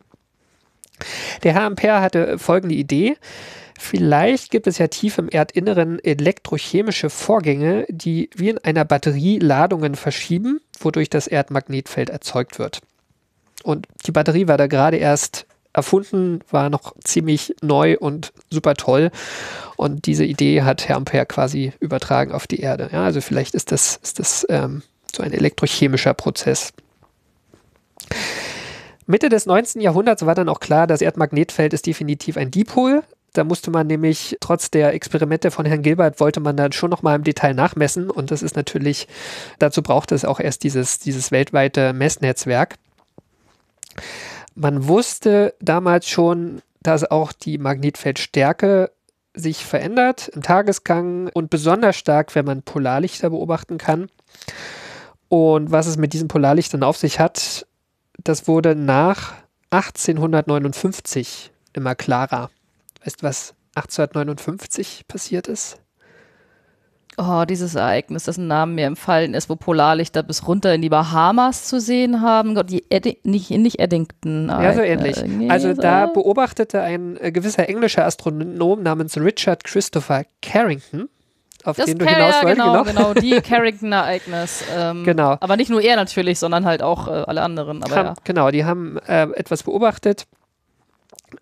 Der 1.44 1.54
Herr 1.54 1.64
Ampere 1.64 2.02
hatte 2.02 2.38
folgende 2.40 2.76
Idee. 2.76 3.18
Vielleicht 3.80 4.52
gibt 4.52 4.68
es 4.68 4.78
ja 4.78 4.88
tief 4.88 5.18
im 5.18 5.30
Erdinneren 5.30 6.00
elektrochemische 6.00 7.10
Vorgänge, 7.10 7.86
die 7.90 8.30
wie 8.36 8.50
in 8.50 8.60
einer 8.60 8.86
Batterie 8.86 9.40
Ladungen 9.40 9.96
verschieben, 9.96 10.62
wodurch 10.80 11.10
das 11.10 11.28
Erdmagnetfeld 11.28 12.10
erzeugt 12.10 12.60
wird. 12.60 12.82
Und 13.64 13.88
die 14.06 14.12
Batterie 14.12 14.48
war 14.48 14.58
da 14.58 14.68
gerade 14.68 14.98
erst 14.98 15.46
erfunden, 15.74 16.40
war 16.50 16.70
noch 16.70 16.94
ziemlich 17.04 17.56
neu 17.62 17.98
und 17.98 18.32
super 18.50 18.76
toll. 18.76 19.10
Und 19.76 20.06
diese 20.06 20.24
Idee 20.24 20.62
hat 20.62 20.88
Herr 20.88 20.98
Ampere 20.98 21.26
quasi 21.26 21.74
übertragen 21.80 22.32
auf 22.32 22.48
die 22.48 22.60
Erde. 22.60 22.90
Ja, 22.92 23.04
also 23.04 23.22
vielleicht 23.22 23.56
ist 23.56 23.72
das, 23.72 24.00
ist 24.04 24.20
das 24.20 24.46
ähm, 24.50 24.84
so 25.16 25.24
ein 25.24 25.34
elektrochemischer 25.34 26.14
Prozess. 26.14 26.74
Mitte 29.06 29.30
des 29.30 29.46
19. 29.46 29.82
Jahrhunderts 29.82 30.26
war 30.26 30.36
dann 30.36 30.50
auch 30.50 30.60
klar, 30.60 30.88
das 30.88 31.02
Erdmagnetfeld 31.02 31.74
ist 31.74 31.86
definitiv 31.86 32.38
ein 32.38 32.52
Dipol. 32.52 33.04
Da 33.34 33.44
musste 33.44 33.72
man 33.72 33.88
nämlich, 33.88 34.38
trotz 34.40 34.70
der 34.70 34.94
Experimente 34.94 35.50
von 35.50 35.66
Herrn 35.66 35.82
Gilbert, 35.82 36.20
wollte 36.20 36.40
man 36.40 36.56
dann 36.56 36.72
schon 36.72 36.92
nochmal 36.92 37.16
im 37.16 37.24
Detail 37.24 37.54
nachmessen. 37.54 38.12
Und 38.12 38.30
das 38.30 38.44
ist 38.44 38.56
natürlich, 38.56 39.08
dazu 39.58 39.82
braucht 39.82 40.12
es 40.12 40.24
auch 40.24 40.40
erst 40.40 40.64
dieses, 40.64 41.00
dieses 41.00 41.32
weltweite 41.32 41.94
Messnetzwerk. 41.94 42.76
Man 44.56 44.88
wusste 44.88 45.56
damals 45.60 46.08
schon, 46.08 46.62
dass 46.84 47.10
auch 47.10 47.32
die 47.32 47.58
Magnetfeldstärke 47.58 48.92
sich 49.34 49.66
verändert 49.66 50.30
im 50.30 50.44
Tagesgang 50.44 51.30
und 51.34 51.50
besonders 51.50 51.96
stark, 51.96 52.36
wenn 52.36 52.46
man 52.46 52.62
Polarlichter 52.62 53.32
beobachten 53.32 53.80
kann. 53.80 54.10
Und 55.28 55.72
was 55.72 55.88
es 55.88 55.98
mit 55.98 56.14
diesen 56.14 56.28
Polarlichtern 56.28 56.84
auf 56.84 56.98
sich 56.98 57.20
hat, 57.20 57.66
das 58.24 58.48
wurde 58.48 58.76
nach 58.76 59.34
1859 59.72 61.52
immer 61.74 61.96
klarer. 61.96 62.50
Weißt 63.04 63.22
du, 63.22 63.28
was 63.28 63.54
1859 63.76 65.06
passiert 65.08 65.48
ist? 65.48 65.80
Oh, 67.16 67.44
dieses 67.48 67.76
Ereignis, 67.76 68.24
dessen 68.24 68.48
Namen 68.48 68.74
mir 68.74 68.88
empfallen 68.88 69.36
ist, 69.36 69.48
wo 69.48 69.56
Polarlichter 69.56 70.24
bis 70.24 70.48
runter 70.48 70.74
in 70.74 70.82
die 70.82 70.90
Bahamas 70.90 71.66
zu 71.66 71.80
sehen 71.80 72.22
haben. 72.22 72.56
Gott, 72.56 72.72
die 72.72 72.86
Eddi 72.90 73.20
nicht, 73.24 73.52
nicht 73.52 73.80
Eddington. 73.80 74.48
Ja, 74.50 74.74
so 74.74 74.82
äh, 74.82 74.94
ähnlich. 74.94 75.24
nee, 75.24 75.48
Also 75.48 75.76
so- 75.76 75.82
da 75.82 76.08
beobachtete 76.08 76.82
ein 76.82 77.18
äh, 77.18 77.32
gewisser 77.32 77.70
englischer 77.70 78.06
Astronom 78.06 78.82
namens 78.82 79.16
Richard 79.18 79.64
Christopher 79.64 80.24
Carrington, 80.42 81.08
auf 81.64 81.78
das 81.78 81.86
den 81.88 81.98
du 81.98 82.06
hinaus 82.06 82.36
ja, 82.36 82.44
wolltest, 82.44 82.66
genau, 82.66 82.84
genau, 82.84 83.14
die 83.14 83.42
Carrington-Ereignis. 83.42 84.64
Ähm, 84.76 85.04
Genau. 85.04 85.38
Aber 85.40 85.58
nicht 85.58 85.70
nur 85.70 85.82
er 85.82 85.96
natürlich, 85.96 86.40
sondern 86.40 86.66
halt 86.66 86.82
auch 86.82 87.08
äh, 87.08 87.12
alle 87.12 87.42
anderen. 87.42 87.84
Aber 87.84 87.96
haben, 87.96 88.08
ja. 88.08 88.14
Genau, 88.24 88.52
die 88.52 88.66
haben 88.66 88.98
äh, 89.08 89.24
etwas 89.36 89.64
beobachtet, 89.64 90.26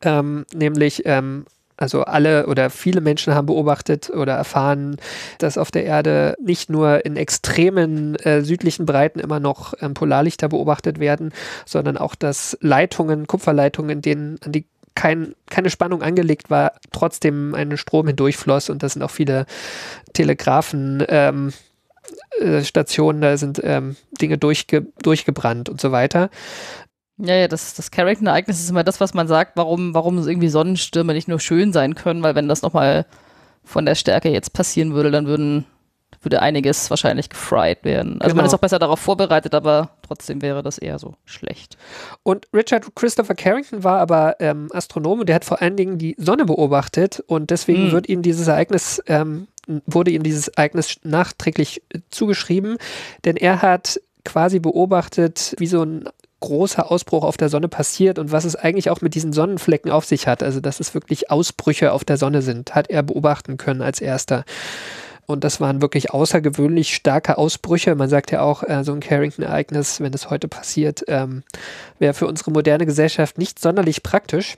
ähm, 0.01 0.45
nämlich 0.53 1.05
ähm, 1.05 1.45
also 1.81 2.03
alle 2.03 2.45
oder 2.45 2.69
viele 2.69 3.01
Menschen 3.01 3.33
haben 3.33 3.47
beobachtet 3.47 4.11
oder 4.11 4.33
erfahren, 4.33 4.97
dass 5.39 5.57
auf 5.57 5.71
der 5.71 5.83
Erde 5.83 6.35
nicht 6.39 6.69
nur 6.69 7.05
in 7.05 7.15
extremen 7.15 8.15
äh, 8.17 8.43
südlichen 8.43 8.85
Breiten 8.85 9.19
immer 9.19 9.39
noch 9.39 9.73
ähm, 9.81 9.95
Polarlichter 9.95 10.47
beobachtet 10.49 10.99
werden, 10.99 11.33
sondern 11.65 11.97
auch, 11.97 12.13
dass 12.13 12.55
Leitungen, 12.61 13.25
Kupferleitungen, 13.25 13.89
in 13.89 14.01
denen 14.01 14.39
an 14.45 14.51
die 14.51 14.65
kein, 14.95 15.35
keine 15.49 15.69
Spannung 15.69 16.01
angelegt 16.01 16.49
war, 16.49 16.73
trotzdem 16.91 17.55
ein 17.55 17.77
Strom 17.77 18.07
hindurchfloss 18.07 18.69
und 18.69 18.83
das 18.83 18.93
sind 18.93 19.03
auch 19.03 19.11
viele 19.11 19.45
Telegraphen 20.13 21.03
ähm, 21.07 21.53
äh, 22.39 22.63
Stationen, 22.63 23.21
da 23.21 23.37
sind 23.37 23.61
ähm, 23.63 23.95
Dinge 24.21 24.37
durchge 24.37 24.87
durchgebrannt 25.01 25.69
und 25.69 25.79
so 25.79 25.91
weiter. 25.91 26.29
Ja, 27.17 27.35
ja, 27.35 27.47
das, 27.47 27.75
das 27.75 27.91
Carrington-Ereignis 27.91 28.59
ist 28.59 28.69
immer 28.69 28.83
das, 28.83 28.99
was 28.99 29.13
man 29.13 29.27
sagt, 29.27 29.55
warum, 29.55 29.93
warum 29.93 30.17
irgendwie 30.17 30.49
Sonnenstürme 30.49 31.13
nicht 31.13 31.27
nur 31.27 31.39
schön 31.39 31.71
sein 31.71 31.93
können, 31.93 32.23
weil 32.23 32.33
wenn 32.35 32.47
das 32.47 32.63
nochmal 32.63 33.05
von 33.63 33.85
der 33.85 33.93
Stärke 33.95 34.29
jetzt 34.29 34.53
passieren 34.53 34.93
würde, 34.93 35.11
dann 35.11 35.27
würden, 35.27 35.65
würde 36.23 36.41
einiges 36.41 36.89
wahrscheinlich 36.89 37.29
gefried 37.29 37.83
werden. 37.83 38.19
Also 38.21 38.35
man 38.35 38.43
Genau. 38.43 38.47
ist 38.47 38.53
auch 38.55 38.59
besser 38.61 38.79
darauf 38.79 38.99
vorbereitet, 38.99 39.53
aber 39.53 39.91
trotzdem 40.11 40.41
wäre 40.41 40.61
das 40.61 40.77
eher 40.77 40.99
so 40.99 41.15
schlecht. 41.23 41.77
Und 42.23 42.47
Richard 42.53 42.85
Christopher 42.95 43.33
Carrington 43.33 43.85
war 43.85 43.99
aber 43.99 44.35
ähm, 44.41 44.67
Astronom 44.73 45.21
und 45.21 45.29
der 45.29 45.35
hat 45.35 45.45
vor 45.45 45.61
allen 45.61 45.77
Dingen 45.77 45.97
die 45.97 46.15
Sonne 46.17 46.43
beobachtet 46.43 47.23
und 47.27 47.49
deswegen 47.49 47.85
Hm. 47.85 47.91
wird 47.93 48.09
ihm 48.09 48.21
dieses 48.21 48.49
Ereignis, 48.49 49.01
ähm, 49.07 49.47
wurde 49.85 50.11
ihm 50.11 50.23
dieses 50.23 50.49
Ereignis 50.49 50.99
nachträglich 51.03 51.81
äh, 51.93 51.99
zugeschrieben, 52.09 52.77
denn 53.23 53.37
er 53.37 53.61
hat 53.61 54.01
quasi 54.25 54.59
beobachtet, 54.59 55.55
wie 55.57 55.67
so 55.67 55.81
ein 55.81 56.09
großer 56.41 56.91
Ausbruch 56.91 57.23
auf 57.23 57.37
der 57.37 57.47
Sonne 57.47 57.69
passiert 57.69 58.19
und 58.19 58.33
was 58.33 58.43
es 58.43 58.57
eigentlich 58.57 58.89
auch 58.89 58.99
mit 58.99 59.15
diesen 59.15 59.31
Sonnenflecken 59.31 59.91
auf 59.91 60.05
sich 60.05 60.27
hat. 60.27 60.43
Also, 60.43 60.59
dass 60.59 60.81
es 60.81 60.93
wirklich 60.93 61.31
Ausbrüche 61.31 61.93
auf 61.93 62.03
der 62.03 62.17
Sonne 62.17 62.41
sind, 62.41 62.75
hat 62.75 62.89
er 62.89 63.03
beobachten 63.03 63.55
können 63.55 63.81
als 63.81 64.01
erster. 64.01 64.43
Und 65.31 65.43
das 65.43 65.59
waren 65.59 65.81
wirklich 65.81 66.11
außergewöhnlich 66.11 66.93
starke 66.93 67.37
Ausbrüche. 67.37 67.95
Man 67.95 68.09
sagt 68.09 68.31
ja 68.31 68.41
auch, 68.41 68.63
äh, 68.63 68.83
so 68.83 68.93
ein 68.93 68.99
Carrington-Ereignis, 68.99 69.99
wenn 70.01 70.13
es 70.13 70.29
heute 70.29 70.47
passiert, 70.47 71.03
ähm, 71.07 71.43
wäre 71.99 72.13
für 72.13 72.27
unsere 72.27 72.51
moderne 72.51 72.85
Gesellschaft 72.85 73.37
nicht 73.37 73.59
sonderlich 73.59 74.03
praktisch 74.03 74.57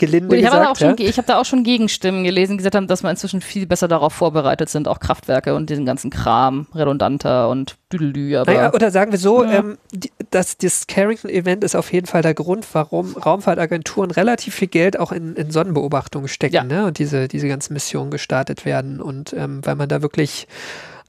gelinde 0.00 0.34
ich 0.36 0.44
habe 0.46 0.56
gesagt. 0.58 0.70
auch 0.70 0.76
schon, 0.76 0.96
ja? 0.96 1.08
ich 1.08 1.16
habe 1.18 1.26
da 1.28 1.38
auch 1.38 1.44
schon 1.44 1.62
Gegenstimmen 1.62 2.24
gelesen, 2.24 2.52
die 2.52 2.56
gesagt 2.56 2.74
haben, 2.74 2.88
dass 2.88 3.04
wir 3.04 3.10
inzwischen 3.10 3.40
viel 3.40 3.66
besser 3.66 3.86
darauf 3.86 4.12
vorbereitet 4.12 4.68
sind, 4.68 4.88
auch 4.88 4.98
Kraftwerke 4.98 5.54
und 5.54 5.70
diesen 5.70 5.86
ganzen 5.86 6.10
Kram 6.10 6.66
redundanter 6.74 7.48
und 7.48 7.76
düdelü. 7.92 8.36
Aber 8.36 8.52
Naja, 8.52 8.72
oder 8.72 8.90
sagen 8.90 9.12
wir 9.12 9.18
so, 9.18 9.44
Ja. 9.44 9.58
ähm, 9.60 9.78
die, 9.92 10.10
das, 10.30 10.56
das 10.58 10.86
Carrington-Event 10.88 11.62
ist 11.62 11.76
auf 11.76 11.92
jeden 11.92 12.06
Fall 12.06 12.22
der 12.22 12.34
Grund, 12.34 12.66
warum 12.72 13.14
Raumfahrtagenturen 13.16 14.10
relativ 14.10 14.54
viel 14.54 14.68
Geld 14.68 14.98
auch 14.98 15.12
in, 15.12 15.36
in 15.36 15.50
Sonnenbeobachtungen 15.52 16.26
stecken 16.28 16.54
Ja. 16.54 16.64
ne? 16.64 16.86
und 16.86 16.98
diese, 16.98 17.28
diese 17.28 17.46
ganzen 17.46 17.74
Missionen 17.74 18.10
gestartet 18.10 18.64
werden. 18.64 19.00
Und 19.00 19.32
ähm, 19.34 19.60
weil 19.64 19.76
man 19.76 19.88
da 19.88 20.02
wirklich 20.02 20.48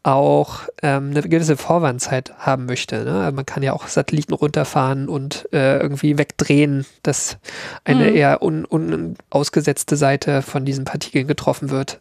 auch 0.04 0.62
ähm, 0.82 1.12
eine 1.12 1.22
gewisse 1.22 1.58
Vorwandzeit 1.58 2.34
haben 2.40 2.66
möchte. 2.66 3.04
Ne? 3.04 3.24
Also 3.24 3.36
Man 3.36 3.46
kann 3.46 3.62
ja 3.62 3.74
auch 3.74 3.88
Satelliten 3.88 4.34
runterfahren 4.34 5.08
und 5.08 5.48
äh, 5.54 5.78
irgendwie 5.78 6.18
wegdrehen, 6.18 6.86
dass 7.04 7.38
eine 7.84 8.10
Mhm. 8.10 8.16
eher 8.16 8.42
un, 8.42 8.66
un, 8.66 9.16
ausgesetzte 9.30 9.96
Seite 9.96 10.42
von 10.42 10.66
diesen 10.66 10.86
Partikeln 10.86 11.28
getroffen 11.28 11.70
wird. 11.70 12.00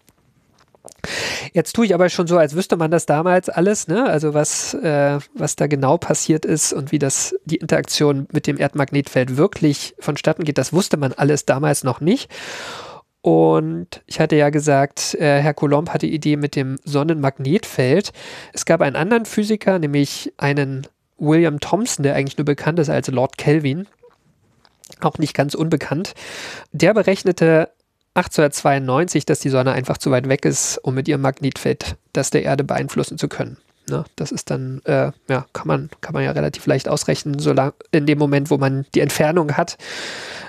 Jetzt 1.52 1.74
tue 1.74 1.84
ich 1.84 1.94
aber 1.94 2.08
schon 2.08 2.26
so, 2.26 2.38
als 2.38 2.54
wüsste 2.54 2.76
man 2.76 2.90
das 2.90 3.04
damals 3.04 3.50
alles, 3.50 3.86
ne? 3.86 4.06
Also 4.06 4.32
was, 4.32 4.72
äh, 4.74 5.18
was 5.34 5.56
da 5.56 5.66
genau 5.66 5.98
passiert 5.98 6.46
ist 6.46 6.72
und 6.72 6.92
wie 6.92 6.98
das 6.98 7.34
die 7.44 7.56
Interaktion 7.56 8.26
mit 8.32 8.46
dem 8.46 8.58
Erdmagnetfeld 8.58 9.36
wirklich 9.36 9.94
vonstatten 9.98 10.44
geht, 10.44 10.56
das 10.56 10.72
wusste 10.72 10.96
man 10.96 11.12
alles 11.12 11.44
damals 11.44 11.84
noch 11.84 12.00
nicht. 12.00 12.30
Und 13.22 14.02
ich 14.06 14.18
hatte 14.18 14.36
ja 14.36 14.48
gesagt, 14.50 15.14
äh, 15.16 15.40
Herr 15.40 15.54
Coulomb 15.54 15.90
hatte 15.90 16.06
die 16.06 16.14
Idee 16.14 16.36
mit 16.36 16.56
dem 16.56 16.78
Sonnenmagnetfeld. 16.84 18.12
Es 18.52 18.64
gab 18.64 18.80
einen 18.80 18.96
anderen 18.96 19.26
Physiker, 19.26 19.78
nämlich 19.78 20.32
einen 20.38 20.86
William 21.18 21.60
Thomson, 21.60 22.02
der 22.02 22.14
eigentlich 22.14 22.38
nur 22.38 22.46
bekannt 22.46 22.78
ist 22.78 22.88
als 22.88 23.08
Lord 23.08 23.36
Kelvin, 23.36 23.86
auch 25.00 25.18
nicht 25.18 25.34
ganz 25.34 25.54
unbekannt. 25.54 26.14
Der 26.72 26.94
berechnete 26.94 27.70
1892, 28.14 29.26
dass 29.26 29.40
die 29.40 29.50
Sonne 29.50 29.72
einfach 29.72 29.98
zu 29.98 30.10
weit 30.10 30.28
weg 30.28 30.44
ist, 30.44 30.78
um 30.78 30.94
mit 30.94 31.06
ihrem 31.06 31.20
Magnetfeld 31.20 31.96
das 32.12 32.30
der 32.30 32.42
Erde 32.42 32.64
beeinflussen 32.64 33.18
zu 33.18 33.28
können. 33.28 33.58
Ne, 33.88 34.04
das 34.16 34.30
ist 34.30 34.50
dann, 34.50 34.80
äh, 34.84 35.10
ja, 35.28 35.46
kann 35.52 35.66
man, 35.66 35.90
kann 36.00 36.12
man 36.12 36.22
ja 36.22 36.30
relativ 36.30 36.66
leicht 36.66 36.88
ausrechnen, 36.88 37.38
solange 37.38 37.74
in 37.90 38.06
dem 38.06 38.18
Moment, 38.18 38.50
wo 38.50 38.56
man 38.56 38.86
die 38.94 39.00
Entfernung 39.00 39.56
hat. 39.56 39.78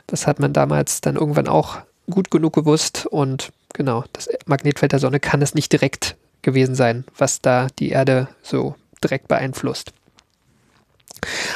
Das 0.07 0.27
hat 0.27 0.39
man 0.39 0.53
damals 0.53 1.01
dann 1.01 1.15
irgendwann 1.15 1.47
auch 1.47 1.79
gut 2.11 2.31
genug 2.31 2.53
gewusst 2.53 3.05
und 3.05 3.51
genau, 3.73 4.03
das 4.13 4.29
Magnetfeld 4.45 4.91
der 4.91 4.99
Sonne 4.99 5.19
kann 5.19 5.41
es 5.41 5.55
nicht 5.55 5.71
direkt 5.71 6.15
gewesen 6.41 6.75
sein, 6.75 7.05
was 7.17 7.41
da 7.41 7.67
die 7.79 7.89
Erde 7.89 8.27
so 8.41 8.75
direkt 9.03 9.27
beeinflusst. 9.27 9.93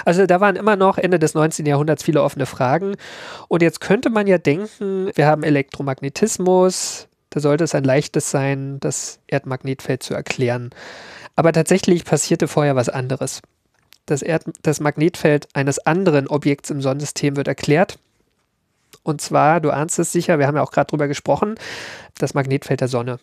Also 0.04 0.26
da 0.26 0.40
waren 0.40 0.56
immer 0.56 0.76
noch 0.76 0.98
Ende 0.98 1.18
des 1.20 1.34
19. 1.34 1.66
Jahrhunderts 1.66 2.04
viele 2.04 2.22
offene 2.22 2.46
Fragen. 2.46 2.96
Und 3.48 3.62
jetzt 3.62 3.82
könnte 3.82 4.10
man 4.10 4.28
ja 4.28 4.38
denken, 4.38 5.12
wir 5.16 5.26
haben 5.26 5.44
Elektromagnetismus, 5.44 7.08
da 7.32 7.40
sollte 7.40 7.64
es 7.64 7.76
ein 7.76 7.84
leichtes 7.84 8.30
sein, 8.32 8.80
das 8.80 9.20
Erdmagnetfeld 9.28 10.04
zu 10.04 10.14
erklären. 10.14 10.70
Aber 11.36 11.52
tatsächlich 11.52 12.06
passierte 12.06 12.48
vorher 12.48 12.76
was 12.76 12.90
anderes. 12.90 13.42
Das, 14.06 14.22
Erd 14.22 14.46
das 14.62 14.80
Magnetfeld 14.80 15.48
eines 15.54 15.80
anderen 15.80 16.28
Objekts 16.28 16.70
im 16.70 16.82
Sonnensystem 16.82 17.36
wird 17.36 17.48
erklärt. 17.48 17.98
Und 19.06 19.22
zwar, 19.22 19.62
du 19.62 19.70
ahnst 19.70 20.00
es 20.00 20.12
sicher, 20.12 20.40
wir 20.40 20.48
haben 20.48 20.56
ja 20.56 20.64
auch 20.64 20.72
gerade 20.72 20.88
drüber 20.88 21.08
gesprochen, 21.08 21.56
das 22.18 22.34
Magnetfeld 22.34 22.82
der 22.82 22.88
Sonne. 22.88 23.20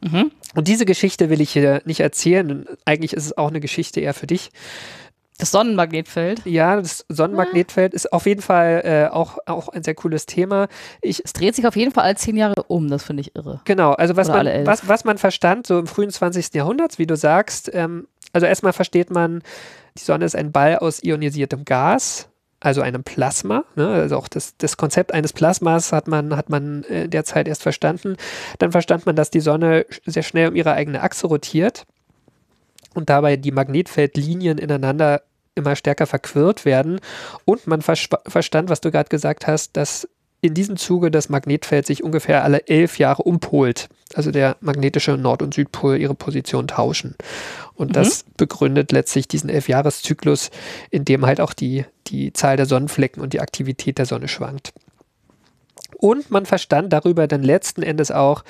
Mhm. 0.00 0.30
Und 0.54 0.68
diese 0.68 0.86
Geschichte 0.86 1.28
will 1.28 1.40
ich 1.40 1.50
hier 1.50 1.82
nicht 1.84 2.00
erzählen. 2.00 2.66
Eigentlich 2.84 3.12
ist 3.12 3.26
es 3.26 3.36
auch 3.36 3.48
eine 3.48 3.60
Geschichte 3.60 4.00
eher 4.00 4.14
für 4.14 4.28
dich. 4.28 4.50
das 5.38 5.50
Sonnenmagnetfeld, 5.50 6.46
Ja, 6.46 6.76
das 6.76 7.04
Sonnenmagnetfeld 7.08 7.94
ist 7.94 8.12
auf 8.12 8.26
jeden 8.26 8.42
Fall 8.42 8.82
äh, 8.84 9.12
auch, 9.12 9.38
auch 9.46 9.68
ein 9.70 9.82
sehr 9.82 9.96
cooles 9.96 10.26
Thema. 10.26 10.68
Ich, 11.00 11.24
es 11.24 11.32
dreht 11.32 11.56
sich 11.56 11.66
auf 11.66 11.74
jeden 11.74 11.90
Fall 11.90 12.04
alle 12.04 12.14
zehn 12.14 12.36
Jahre 12.36 12.62
um, 12.68 12.88
das 12.88 13.02
finde 13.02 13.22
ich 13.22 13.34
irre. 13.34 13.60
genau, 13.64 13.92
also 13.92 14.16
was 14.16 14.28
Oder 14.30 14.44
man, 14.44 14.66
was, 14.66 14.86
was 14.86 15.04
man 15.04 15.18
verstand, 15.18 15.66
so 15.66 15.80
im 15.80 15.88
frühen 15.88 16.10
20. 16.10 16.54
Jahrhundert, 16.54 17.00
wie 17.00 17.06
du 17.06 17.16
sagst, 17.16 17.70
ähm, 17.74 18.06
also 18.32 18.46
erstmal 18.46 18.72
versteht 18.72 19.10
man, 19.10 19.42
die 19.98 20.04
Sonne 20.04 20.24
ist 20.26 20.36
ein 20.36 20.52
Ball 20.52 20.78
aus 20.78 21.02
ionisiertem 21.02 21.64
Gas, 21.64 22.28
also 22.62 22.80
einem 22.80 23.02
Plasma. 23.02 23.64
Ne? 23.74 23.88
Also 23.88 24.16
auch 24.16 24.28
das, 24.28 24.56
das 24.56 24.76
Konzept 24.76 25.12
eines 25.12 25.32
Plasmas 25.32 25.92
hat 25.92 26.06
man, 26.06 26.36
hat 26.36 26.48
man 26.48 26.84
äh, 26.84 27.08
derzeit 27.08 27.48
erst 27.48 27.62
verstanden. 27.62 28.16
Dann 28.58 28.72
verstand 28.72 29.04
man, 29.04 29.16
dass 29.16 29.30
die 29.30 29.40
Sonne 29.40 29.84
sehr 30.06 30.22
schnell 30.22 30.48
um 30.48 30.54
ihre 30.54 30.72
eigene 30.72 31.02
Achse 31.02 31.26
rotiert 31.26 31.84
und 32.94 33.10
dabei 33.10 33.36
die 33.36 33.52
Magnetfeldlinien 33.52 34.58
ineinander 34.58 35.22
immer 35.54 35.76
stärker 35.76 36.06
verquirlt 36.06 36.64
werden. 36.64 37.00
Und 37.44 37.66
man 37.66 37.82
verstand, 37.82 38.70
was 38.70 38.80
du 38.80 38.90
gerade 38.90 39.08
gesagt 39.08 39.46
hast, 39.46 39.76
dass 39.76 40.08
in 40.40 40.54
diesem 40.54 40.76
Zuge 40.76 41.10
das 41.10 41.28
Magnetfeld 41.28 41.86
sich 41.86 42.02
ungefähr 42.02 42.42
alle 42.42 42.66
elf 42.66 42.98
Jahre 42.98 43.22
umpolt. 43.22 43.88
Also 44.14 44.30
der 44.30 44.56
magnetische 44.60 45.16
Nord- 45.16 45.42
und 45.42 45.54
Südpol 45.54 45.96
ihre 45.98 46.14
Position 46.14 46.66
tauschen. 46.66 47.14
Und 47.74 47.96
das 47.96 48.24
begründet 48.36 48.92
letztlich 48.92 49.28
diesen 49.28 49.50
Elfjahreszyklus, 49.50 50.50
in 50.90 51.04
dem 51.04 51.26
halt 51.26 51.40
auch 51.40 51.52
die, 51.52 51.84
die 52.06 52.32
Zahl 52.32 52.56
der 52.56 52.66
Sonnenflecken 52.66 53.22
und 53.22 53.32
die 53.32 53.40
Aktivität 53.40 53.98
der 53.98 54.06
Sonne 54.06 54.28
schwankt. 54.28 54.72
Und 56.02 56.32
man 56.32 56.46
verstand 56.46 56.92
darüber 56.92 57.28
dann 57.28 57.44
letzten 57.44 57.82
Endes 57.82 58.10
auch, 58.10 58.42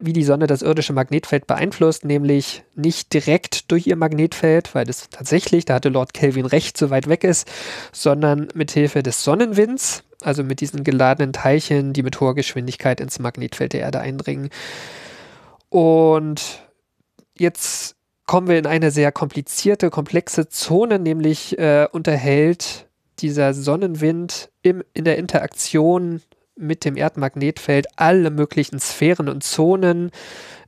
wie 0.00 0.14
die 0.14 0.24
Sonne 0.24 0.46
das 0.46 0.62
irdische 0.62 0.94
Magnetfeld 0.94 1.46
beeinflusst, 1.46 2.04
nämlich 2.06 2.62
nicht 2.74 3.12
direkt 3.12 3.70
durch 3.70 3.86
ihr 3.86 3.96
Magnetfeld, 3.96 4.74
weil 4.74 4.86
das 4.86 5.10
tatsächlich, 5.10 5.66
da 5.66 5.74
hatte 5.74 5.90
Lord 5.90 6.14
Kelvin 6.14 6.46
recht, 6.46 6.78
so 6.78 6.88
weit 6.88 7.06
weg 7.06 7.22
ist, 7.22 7.46
sondern 7.92 8.48
mit 8.54 8.70
Hilfe 8.70 9.02
des 9.02 9.22
Sonnenwinds, 9.22 10.02
also 10.22 10.42
mit 10.42 10.60
diesen 10.60 10.82
geladenen 10.82 11.34
Teilchen, 11.34 11.92
die 11.92 12.02
mit 12.02 12.20
hoher 12.20 12.34
Geschwindigkeit 12.34 13.00
ins 13.00 13.18
Magnetfeld 13.18 13.74
der 13.74 13.80
Erde 13.80 14.00
eindringen. 14.00 14.48
Und 15.68 16.62
jetzt 17.38 17.96
kommen 18.26 18.48
wir 18.48 18.58
in 18.58 18.66
eine 18.66 18.90
sehr 18.90 19.12
komplizierte, 19.12 19.90
komplexe 19.90 20.48
Zone, 20.48 20.98
nämlich 20.98 21.58
äh, 21.58 21.86
unterhält 21.90 22.88
dieser 23.18 23.54
Sonnenwind 23.54 24.50
im, 24.62 24.82
in 24.92 25.04
der 25.04 25.18
Interaktion 25.18 26.22
mit 26.56 26.84
dem 26.84 26.96
Erdmagnetfeld 26.96 27.86
alle 27.96 28.30
möglichen 28.30 28.78
Sphären 28.78 29.28
und 29.28 29.42
Zonen, 29.42 30.10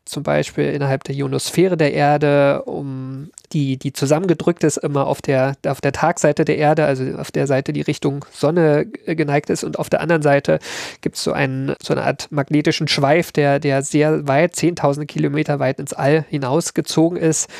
zum 0.07 0.23
Beispiel 0.23 0.67
innerhalb 0.67 1.05
der 1.05 1.15
Ionosphäre 1.15 1.77
der 1.77 1.93
Erde, 1.93 2.63
um 2.63 3.31
die, 3.53 3.77
die 3.77 3.93
zusammengedrückt 3.93 4.65
ist, 4.65 4.77
immer 4.79 5.07
auf 5.07 5.21
der, 5.21 5.57
auf 5.67 5.81
der 5.81 5.93
Tagseite 5.93 6.45
der 6.45 6.57
Erde, 6.57 6.87
also 6.87 7.05
auf 7.19 7.33
der 7.33 7.47
Seite, 7.47 7.73
die 7.73 7.83
Richtung 7.83 8.25
Sonne 8.33 8.87
geneigt 8.87 9.51
ist, 9.51 9.65
und 9.65 9.79
auf 9.79 9.91
der 9.91 10.01
anderen 10.01 10.23
Seite 10.23 10.61
gibt 11.01 11.17
es 11.17 11.25
so, 11.25 11.33
einen, 11.33 11.75
so 11.83 11.93
eine 11.93 12.05
Art 12.05 12.29
magnetischen 12.31 12.89
Schweif, 12.89 13.33
der, 13.33 13.59
der 13.59 13.83
sehr 13.83 14.29
weit, 14.29 14.55
10.000 14.55 15.07
Kilometer 15.07 15.59
weit 15.59 15.81
ins 15.81 15.93
All 15.93 16.25
hinausgezogen 16.29 17.19
ist. 17.19 17.51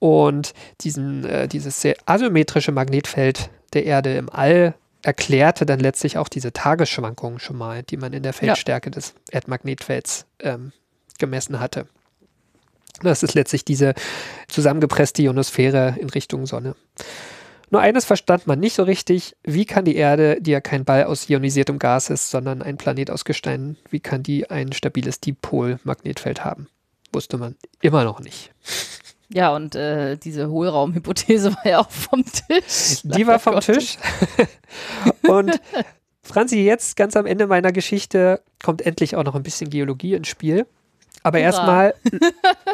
Und 0.00 0.54
diesen, 0.80 1.24
äh, 1.24 1.46
dieses 1.46 1.80
sehr 1.80 1.94
asymmetrische 2.06 2.72
Magnetfeld 2.72 3.50
der 3.74 3.84
Erde 3.84 4.16
im 4.16 4.28
All 4.28 4.74
erklärte 5.02 5.66
dann 5.66 5.80
letztlich 5.80 6.18
auch 6.18 6.28
diese 6.28 6.52
Tagesschwankungen 6.52 7.38
schon 7.38 7.56
mal, 7.56 7.82
die 7.82 7.96
man 7.96 8.12
in 8.12 8.22
der 8.22 8.32
Feldstärke 8.32 8.90
des 8.90 9.14
Erdmagnetfelds 9.30 10.26
ähm, 10.40 10.72
gemessen 11.20 11.60
hatte. 11.60 11.86
Das 13.02 13.22
ist 13.22 13.34
letztlich 13.34 13.64
diese 13.64 13.94
zusammengepresste 14.48 15.22
Ionosphäre 15.22 15.96
in 15.98 16.10
Richtung 16.10 16.46
Sonne. 16.46 16.74
Nur 17.70 17.80
eines 17.80 18.04
verstand 18.04 18.48
man 18.48 18.58
nicht 18.58 18.74
so 18.74 18.82
richtig, 18.82 19.36
wie 19.44 19.64
kann 19.64 19.84
die 19.84 19.94
Erde, 19.94 20.38
die 20.40 20.50
ja 20.50 20.60
kein 20.60 20.84
Ball 20.84 21.04
aus 21.04 21.28
ionisiertem 21.28 21.78
Gas 21.78 22.10
ist, 22.10 22.30
sondern 22.30 22.62
ein 22.62 22.76
Planet 22.76 23.12
aus 23.12 23.24
Gestein, 23.24 23.76
wie 23.90 24.00
kann 24.00 24.24
die 24.24 24.50
ein 24.50 24.72
stabiles 24.72 25.20
Dipol-Magnetfeld 25.20 26.44
haben? 26.44 26.66
Wusste 27.12 27.38
man 27.38 27.56
immer 27.80 28.02
noch 28.02 28.18
nicht. 28.18 28.50
Ja, 29.32 29.54
und 29.54 29.76
äh, 29.76 30.16
diese 30.16 30.50
Hohlraumhypothese 30.50 31.54
war 31.54 31.66
ja 31.66 31.78
auch 31.78 31.90
vom 31.90 32.24
Tisch. 32.24 33.02
Die 33.04 33.26
war 33.26 33.38
vom 33.38 33.54
Gott. 33.54 33.64
Tisch. 33.64 33.96
Und 35.28 35.60
Franzi, 36.22 36.64
jetzt 36.64 36.96
ganz 36.96 37.16
am 37.16 37.26
Ende 37.26 37.46
meiner 37.46 37.70
Geschichte 37.70 38.42
kommt 38.62 38.82
endlich 38.82 39.14
auch 39.14 39.22
noch 39.22 39.36
ein 39.36 39.44
bisschen 39.44 39.70
Geologie 39.70 40.14
ins 40.14 40.26
Spiel. 40.26 40.66
Aber 41.22 41.38
Hurra. 41.38 41.44
erstmal, 41.44 41.94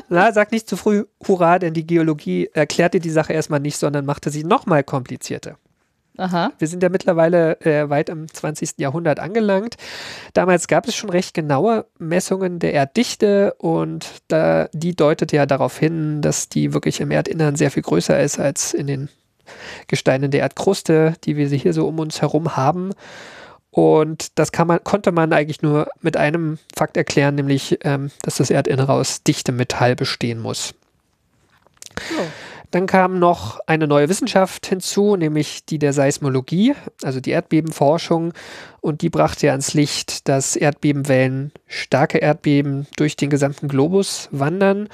na, 0.09 0.33
sag 0.33 0.53
nicht 0.53 0.69
zu 0.69 0.77
früh 0.77 1.05
Hurra, 1.27 1.59
denn 1.59 1.75
die 1.75 1.87
Geologie 1.87 2.49
erklärte 2.53 3.01
die 3.01 3.11
Sache 3.11 3.33
erstmal 3.33 3.61
nicht, 3.61 3.77
sondern 3.77 4.07
machte 4.07 4.31
sie 4.31 4.45
nochmal 4.45 4.85
komplizierter. 4.85 5.57
Aha. 6.19 6.53
Wir 6.59 6.69
sind 6.69 6.83
ja 6.83 6.89
mittlerweile 6.89 7.61
äh, 7.61 7.91
weit 7.91 8.09
im 8.09 8.33
20. 8.33 8.79
Jahrhundert 8.79 9.21
angelangt. 9.21 9.77
Damals 10.33 10.67
gab 10.67 10.89
es 10.89 10.95
schon 10.95 11.11
recht 11.11 11.35
genaue 11.35 11.87
Messungen 11.99 12.59
der 12.59 12.73
Erddichte 12.73 13.55
und 13.59 14.07
da, 14.29 14.69
die 14.73 14.97
deutet 14.97 15.33
ja 15.33 15.45
darauf 15.47 15.79
hin, 15.79 16.23
dass 16.23 16.49
die 16.49 16.73
wirklich 16.73 17.01
im 17.01 17.11
Erdinnern 17.11 17.57
sehr 17.57 17.71
viel 17.71 17.83
größer 17.83 18.19
ist 18.19 18.39
als 18.39 18.73
in 18.73 18.87
den 18.87 19.09
Gesteinen 19.89 20.31
der 20.31 20.41
Erdkruste, 20.41 21.15
die 21.25 21.37
wir 21.37 21.49
hier 21.49 21.73
so 21.73 21.87
um 21.87 21.99
uns 21.99 22.23
herum 22.23 22.57
haben. 22.57 22.93
Und 23.77 24.39
das 24.39 24.53
man, 24.57 24.83
konnte 24.85 25.13
man 25.13 25.35
eigentlich 25.35 25.61
nur 25.61 25.89
mit 26.01 26.17
einem 26.17 26.59
Fakt 26.75 26.97
erklären, 26.97 27.35
nämlich, 27.35 27.79
ähm, 27.85 28.11
dass 28.23 28.37
das 28.37 28.49
Erdinnere 28.49 28.95
aus 28.95 29.23
dichtem 29.23 29.57
Metall 29.57 29.95
bestehen 29.95 30.41
muss. 30.41 30.73
Oh. 32.19 32.23
Dann 32.71 32.87
kam 32.87 33.19
noch 33.19 33.61
eine 33.67 33.87
neue 33.87 34.09
Wissenschaft 34.09 34.67
hinzu, 34.67 35.17
nämlich 35.17 35.67
die 35.67 35.79
der 35.79 35.93
Seismologie, 35.93 36.75
also 37.03 37.21
die 37.21 37.33
Erdbebenforschung. 37.33 38.33
Und 38.81 39.03
die 39.03 39.11
brachte 39.11 39.49
ja 39.49 39.53
ans 39.53 39.75
Licht, 39.75 40.27
dass 40.27 40.57
Erdbebenwellen, 40.57 41.53
starke 41.67 42.17
Erdbeben 42.17 42.87
durch 42.97 43.15
den 43.17 43.29
gesamten 43.29 43.69
Globus 43.69 44.31
wandern. 44.33 44.89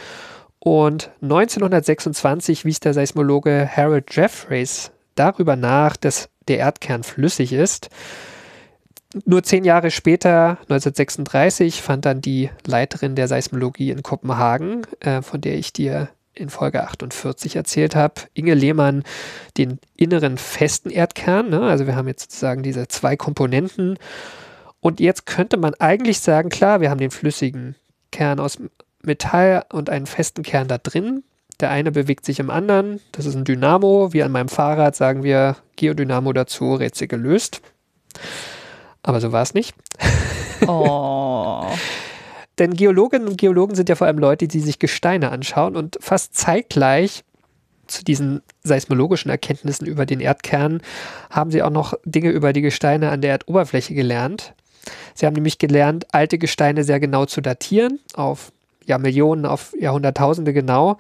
Und 0.59 1.09
1926 1.23 2.65
wies 2.65 2.81
der 2.81 2.95
Seismologe 2.95 3.71
Harold 3.73 4.13
Jeffreys 4.13 4.91
darüber 5.15 5.55
nach, 5.55 5.97
dass 5.97 6.31
der 6.49 6.59
Erdkern 6.59 7.05
flüssig 7.05 7.53
ist. 7.53 7.89
Nur 9.27 9.43
zehn 9.43 9.65
Jahre 9.65 9.91
später, 9.91 10.59
1936, 10.63 11.83
fand 11.83 12.07
dann 12.07 12.21
die 12.23 12.51
Leiterin 12.67 13.15
der 13.15 13.29
Seismologie 13.29 13.91
in 13.91 14.03
Kopenhagen, 14.03 14.87
äh, 15.01 15.21
von 15.21 15.41
der 15.41 15.59
ich 15.59 15.73
dir 15.73 16.09
in 16.35 16.49
Folge 16.49 16.83
48 16.83 17.57
erzählt 17.57 17.95
habe, 17.95 18.23
Inge 18.33 18.55
Lehmann 18.55 19.05
den 19.59 19.79
inneren 19.97 20.39
festen 20.39 20.91
Erdkern. 20.91 21.51
Ne? 21.51 21.61
Also 21.61 21.87
wir 21.87 21.95
haben 21.95 22.09
jetzt 22.09 22.23
sozusagen 22.23 22.63
diese 22.63 22.89
zwei 22.89 23.17
Komponenten. 23.17 23.99
Und 24.81 24.99
jetzt 24.99 25.27
könnte 25.27 25.59
man 25.59 25.75
eigentlich 25.75 26.21
sagen, 26.21 26.49
klar, 26.49 26.81
wir 26.81 26.91
haben 26.91 26.99
den 26.99 27.11
flüssigen 27.11 27.77
Kern 28.11 28.41
aus 28.41 28.59
Metall 29.03 29.65
und 29.71 29.91
einen 29.91 30.07
festen 30.07 30.43
Kern 30.43 30.69
da 30.69 30.79
drin. 30.79 31.23
Der 31.61 31.71
eine 31.71 31.93
bewegt 31.93 32.25
sich 32.25 32.41
im 32.41 32.51
anderen. 32.51 33.01
Das 33.13 33.27
ist 33.27 33.37
ein 33.37 33.45
Dynamo. 33.45 34.13
Wie 34.13 34.23
an 34.23 34.33
meinem 34.33 34.49
Fahrrad 34.49 34.97
sagen 34.97 35.23
wir 35.23 35.57
Geodynamo 35.77 36.33
dazu, 36.33 36.75
Rätsel 36.75 37.09
gelöst. 37.09 37.61
Aber 39.03 39.21
so 39.21 39.33
war 39.33 39.43
es 39.43 39.55
nicht. 39.55 39.75
Oh. 40.69 41.67
Denn 42.61 42.75
Geologinnen 42.75 43.27
und 43.27 43.37
Geologen 43.37 43.75
sind 43.75 43.89
ja 43.89 43.97
vor 43.97 44.07
allem 44.07 44.21
Leute, 44.21 44.47
die 44.47 44.61
sich 44.61 44.79
Gesteine 44.79 45.33
anschauen 45.33 45.75
und 45.75 45.99
fast 46.01 46.37
zeitgleich 46.37 47.25
zu 47.89 48.05
diesen 48.05 48.43
seismologischen 48.63 49.31
Erkenntnissen 49.31 49.87
über 49.87 50.05
den 50.07 50.21
Erdkern 50.21 50.81
haben 51.31 51.51
sie 51.51 51.63
auch 51.63 51.71
noch 51.71 51.95
Dinge 52.05 52.31
über 52.31 52.53
die 52.53 52.61
Gesteine 52.63 53.11
an 53.11 53.23
der 53.23 53.33
Erdoberfläche 53.33 53.95
gelernt. 53.95 54.55
Sie 55.15 55.27
haben 55.27 55.35
nämlich 55.35 55.59
gelernt, 55.59 56.07
alte 56.13 56.39
Gesteine 56.39 56.85
sehr 56.85 57.01
genau 57.01 57.27
zu 57.27 57.41
datieren, 57.41 57.99
auf 58.15 58.53
ja, 58.85 58.99
Millionen, 58.99 59.47
auf 59.47 59.75
Jahrhunderttausende 59.79 60.53
genau 60.53 60.99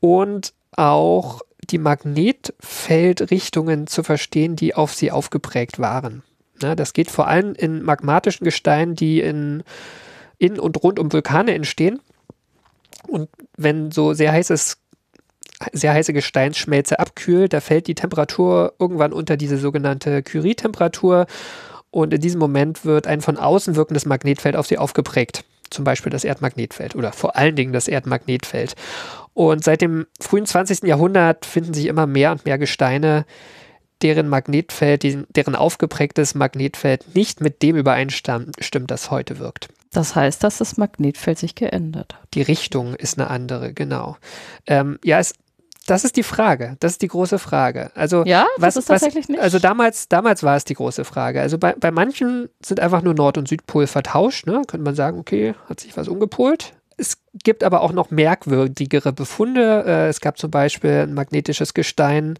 und 0.00 0.52
auch 0.72 1.42
die 1.70 1.78
Magnetfeldrichtungen 1.78 3.86
zu 3.86 4.02
verstehen, 4.02 4.56
die 4.56 4.74
auf 4.74 4.92
sie 4.94 5.10
aufgeprägt 5.10 5.78
waren. 5.78 6.22
Na, 6.60 6.74
das 6.74 6.92
geht 6.92 7.10
vor 7.10 7.26
allem 7.28 7.54
in 7.54 7.82
magmatischen 7.82 8.44
Gesteinen, 8.44 8.94
die 8.94 9.20
in 9.20 9.62
in 10.38 10.58
und 10.58 10.82
rund 10.82 10.98
um 10.98 11.12
Vulkane 11.12 11.54
entstehen. 11.54 12.00
Und 13.06 13.28
wenn 13.56 13.90
so 13.90 14.12
sehr 14.12 14.32
heißes 14.32 14.78
sehr 15.72 15.94
heiße 15.94 16.12
Gesteinsschmelze 16.12 16.98
abkühlt, 16.98 17.54
da 17.54 17.60
fällt 17.60 17.86
die 17.86 17.94
Temperatur 17.94 18.74
irgendwann 18.78 19.14
unter 19.14 19.38
diese 19.38 19.56
sogenannte 19.56 20.22
Curie-Temperatur 20.22 21.26
und 21.90 22.12
in 22.12 22.20
diesem 22.20 22.40
Moment 22.40 22.84
wird 22.84 23.06
ein 23.06 23.22
von 23.22 23.38
außen 23.38 23.74
wirkendes 23.74 24.04
Magnetfeld 24.04 24.54
auf 24.54 24.66
sie 24.66 24.76
aufgeprägt. 24.76 25.44
Zum 25.70 25.84
Beispiel 25.84 26.10
das 26.10 26.24
Erdmagnetfeld 26.24 26.94
oder 26.94 27.12
vor 27.12 27.36
allen 27.36 27.56
Dingen 27.56 27.72
das 27.72 27.88
Erdmagnetfeld. 27.88 28.74
Und 29.32 29.64
seit 29.64 29.80
dem 29.80 30.06
frühen 30.20 30.46
20. 30.46 30.82
Jahrhundert 30.82 31.46
finden 31.46 31.72
sich 31.72 31.86
immer 31.86 32.06
mehr 32.06 32.32
und 32.32 32.44
mehr 32.44 32.58
Gesteine, 32.58 33.24
deren 34.02 34.28
Magnetfeld, 34.28 35.04
deren 35.34 35.54
aufgeprägtes 35.54 36.34
Magnetfeld 36.34 37.14
nicht 37.14 37.40
mit 37.40 37.62
dem 37.62 37.76
übereinstimmt, 37.76 38.90
das 38.90 39.10
heute 39.10 39.38
wirkt. 39.38 39.68
Das 39.92 40.14
heißt, 40.14 40.44
dass 40.44 40.58
das 40.58 40.76
Magnetfeld 40.76 41.38
sich 41.38 41.54
geändert 41.54 42.14
hat. 42.14 42.28
Die 42.34 42.42
Richtung 42.42 42.94
ist 42.94 43.18
eine 43.18 43.30
andere, 43.30 43.72
genau. 43.72 44.18
Ähm, 44.66 44.98
ja, 45.02 45.18
es, 45.18 45.32
das 45.86 46.04
ist 46.04 46.16
die 46.16 46.22
Frage. 46.22 46.76
Das 46.80 46.92
ist 46.92 47.02
die 47.02 47.08
große 47.08 47.38
Frage. 47.38 47.90
Also, 47.94 48.24
ja, 48.26 48.46
was, 48.58 48.74
das 48.74 48.84
ist 48.84 48.88
tatsächlich 48.88 49.24
was, 49.24 49.28
nicht. 49.30 49.40
Also 49.40 49.58
damals, 49.58 50.08
damals 50.08 50.42
war 50.42 50.56
es 50.56 50.64
die 50.64 50.74
große 50.74 51.04
Frage. 51.04 51.40
Also 51.40 51.58
bei, 51.58 51.72
bei 51.72 51.90
manchen 51.90 52.48
sind 52.64 52.80
einfach 52.80 53.02
nur 53.02 53.14
Nord- 53.14 53.38
und 53.38 53.48
Südpol 53.48 53.86
vertauscht. 53.86 54.46
Ne? 54.46 54.62
Könnte 54.66 54.84
man 54.84 54.94
sagen, 54.94 55.18
okay, 55.18 55.54
hat 55.68 55.80
sich 55.80 55.96
was 55.96 56.08
umgepolt. 56.08 56.74
Es 56.96 57.18
gibt 57.44 57.62
aber 57.62 57.82
auch 57.82 57.92
noch 57.92 58.10
merkwürdigere 58.10 59.12
Befunde. 59.12 59.84
Äh, 59.86 60.08
es 60.08 60.20
gab 60.20 60.38
zum 60.38 60.50
Beispiel 60.50 61.02
ein 61.02 61.14
magnetisches 61.14 61.74
Gestein, 61.74 62.38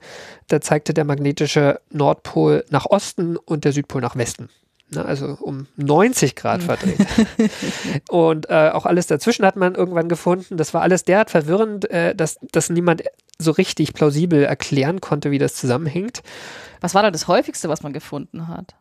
da 0.49 0.61
zeigte 0.61 0.95
der 0.95 1.05
magnetische 1.05 1.81
Nordpol 1.91 2.65
nach 2.71 2.87
Osten 2.87 3.37
und 3.37 3.65
der 3.65 3.73
Südpol 3.73 4.01
nach 4.01 4.17
Westen. 4.17 4.49
Ne, 4.91 5.05
also 5.05 5.37
um 5.41 5.67
90 5.77 6.37
Grad 6.37 6.61
Hm. 6.61 6.67
verdreht. 6.67 7.07
und 8.09 8.49
äh, 8.49 8.71
auch 8.71 8.87
alles 8.87 9.09
dazwischen 9.09 9.45
hat 9.45 9.57
man 9.57 9.75
irgendwann 9.75 10.09
gefunden. 10.09 10.57
Das 10.57 10.75
war 10.75 10.83
alles 10.83 11.05
derart 11.05 11.31
verwirrend, 11.31 11.91
äh, 11.91 12.15
dass, 12.15 12.39
dass 12.53 12.71
niemand 12.71 13.03
so 13.39 13.51
richtig 13.51 13.95
plausibel 13.95 14.45
erklären 14.45 15.01
konnte, 15.01 15.31
wie 15.33 15.39
das 15.39 15.55
zusammenhängt. 15.55 16.23
Was 16.81 16.95
war 16.95 17.03
da 17.03 17.11
das 17.11 17.27
häufigste, 17.27 17.69
was 17.69 17.83
man 17.83 17.93
gefunden 17.93 18.47
hat? 18.49 18.77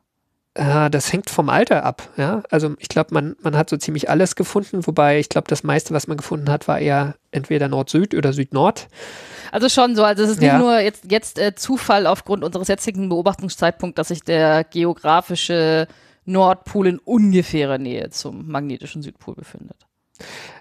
Äh, 0.56 0.89
das 0.89 1.12
hängt 1.14 1.30
vom 1.30 1.49
Alter 1.49 1.84
ab. 1.84 2.10
Ja? 2.18 2.41
Also 2.49 2.76
ich 2.80 2.88
glaube, 2.89 3.14
man, 3.14 3.36
man 3.41 3.56
hat 3.56 3.70
so 3.70 3.78
ziemlich 3.78 4.10
alles 4.10 4.36
gefunden, 4.36 4.88
wobei 4.88 5.20
ich 5.20 5.30
glaube, 5.30 5.47
das 5.47 5.64
meiste, 5.64 5.93
was 5.93 6.08
man 6.08 6.18
gefunden 6.18 6.49
hat, 6.49 6.68
war 6.68 6.80
eher 6.80 7.16
entweder 7.32 7.68
Nord-Süd 7.68 8.16
oder 8.16 8.34
Süd-Nord. 8.34 8.88
Also 9.51 9.70
schon 9.70 9.95
so, 9.95 10.03
also 10.03 10.24
es 10.24 10.32
ist 10.32 10.41
Ja. 10.41 10.53
nicht 10.53 10.62
nur 10.66 10.80
jetzt, 10.80 11.12
jetzt 11.12 11.38
äh, 11.39 11.56
Zufall 11.56 12.08
aufgrund 12.08 12.43
unseres 12.43 12.68
jetzigen 12.70 13.10
Beobachtungszeitpunkts, 13.10 13.95
dass 13.97 14.08
sich 14.08 14.24
der 14.24 14.64
geografische 14.64 15.88
Nordpol 16.26 16.88
in 16.88 16.99
ungefährer 16.99 17.78
Nähe 17.78 18.10
zum 18.10 18.49
magnetischen 18.49 19.01
Südpol 19.03 19.36
befindet. 19.36 19.86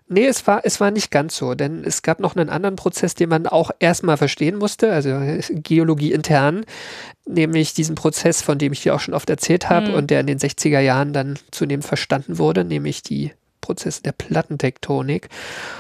Nee, 0.07 0.27
es 0.27 0.47
war, 0.47 0.61
es 0.65 0.81
war 0.81 0.91
nicht 0.91 1.11
ganz 1.11 1.35
so, 1.37 1.55
denn 1.55 1.83
es 1.83 2.03
gab 2.03 2.21
noch 2.21 2.37
einen 2.37 2.51
anderen 2.51 2.77
Prozess, 2.77 3.15
den 3.15 3.31
man 3.31 3.47
auch 3.47 3.71
erstmal 3.79 4.19
verstehen 4.19 4.57
musste, 4.57 4.93
also 4.93 5.19
Geologie 5.51 6.13
intern, 6.13 6.67
nämlich 7.27 7.73
diesen 7.73 7.95
Prozess, 7.95 8.43
von 8.43 8.59
dem 8.59 8.75
ich 8.75 8.83
dir 8.83 8.95
auch 8.95 9.01
schon 9.01 9.15
oft 9.15 9.31
erzählt 9.31 9.71
habe 9.71 9.89
Mhm. 9.89 9.95
und 9.95 10.11
der 10.11 10.21
in 10.21 10.27
den 10.27 10.39
60er 10.39 10.81
Jahren 10.81 11.15
dann 11.15 11.39
zunehmend 11.53 11.87
verstanden 11.87 12.37
wurde, 12.37 12.65
nämlich 12.65 13.03
die 13.03 13.33
Prozesse 13.63 14.03
der 14.03 14.13
Plattentektonik. 14.13 15.31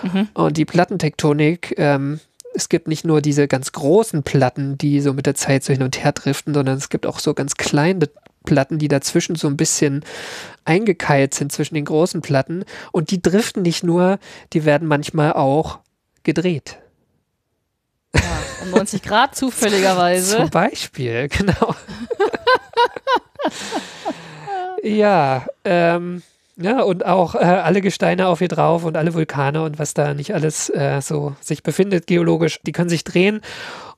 Mhm. 0.02 0.28
Und 0.32 0.56
die 0.56 0.64
Plattentektonik, 0.64 1.74
ähm, 1.76 2.18
es 2.54 2.70
gibt 2.70 2.88
nicht 2.88 3.04
nur 3.04 3.20
diese 3.20 3.46
ganz 3.46 3.72
großen 3.72 4.22
Platten, 4.22 4.78
die 4.78 5.00
so 5.02 5.12
mit 5.12 5.26
der 5.26 5.34
Zeit 5.34 5.64
so 5.64 5.72
hin 5.74 5.82
und 5.82 6.02
her 6.02 6.12
driften, 6.12 6.54
sondern 6.54 6.78
es 6.78 6.88
gibt 6.88 7.04
auch 7.04 7.18
so 7.18 7.34
ganz 7.34 7.56
kleine 7.56 8.08
Platten, 8.45 8.78
die 8.78 8.88
dazwischen 8.88 9.34
so 9.36 9.49
ein 9.49 9.57
bisschen 9.57 10.05
eingekeilt 10.64 11.34
sind 11.34 11.53
zwischen 11.53 11.74
den 11.74 11.84
großen 11.84 12.22
Platten. 12.22 12.64
Und 12.92 13.11
die 13.11 13.20
driften 13.20 13.62
nicht 13.62 13.82
nur, 13.82 14.18
die 14.53 14.64
werden 14.64 14.86
manchmal 14.86 15.32
auch 15.32 15.80
gedreht. 16.22 16.78
Ja, 18.14 18.22
um 18.62 18.70
90 18.70 19.03
Grad 19.03 19.34
zufälligerweise. 19.34 20.36
Zum 20.36 20.51
Beispiel, 20.51 21.28
genau. 21.36 21.74
ja, 24.82 25.47
ähm, 25.64 26.22
ja, 26.57 26.82
und 26.82 27.05
auch 27.05 27.34
äh, 27.34 27.38
alle 27.38 27.80
Gesteine 27.80 28.28
auf 28.28 28.38
hier 28.38 28.49
drauf 28.49 28.84
und 28.84 28.97
alle 28.97 29.12
Vulkane 29.12 29.62
und 29.62 29.78
was 29.78 29.92
da 29.92 30.14
nicht 30.14 30.34
alles 30.34 30.70
äh, 30.70 31.01
so 31.03 31.34
sich 31.40 31.64
befindet 31.64 32.07
geologisch, 32.07 32.61
die 32.62 32.72
können 32.72 32.88
sich 32.88 33.03
drehen. 33.03 33.40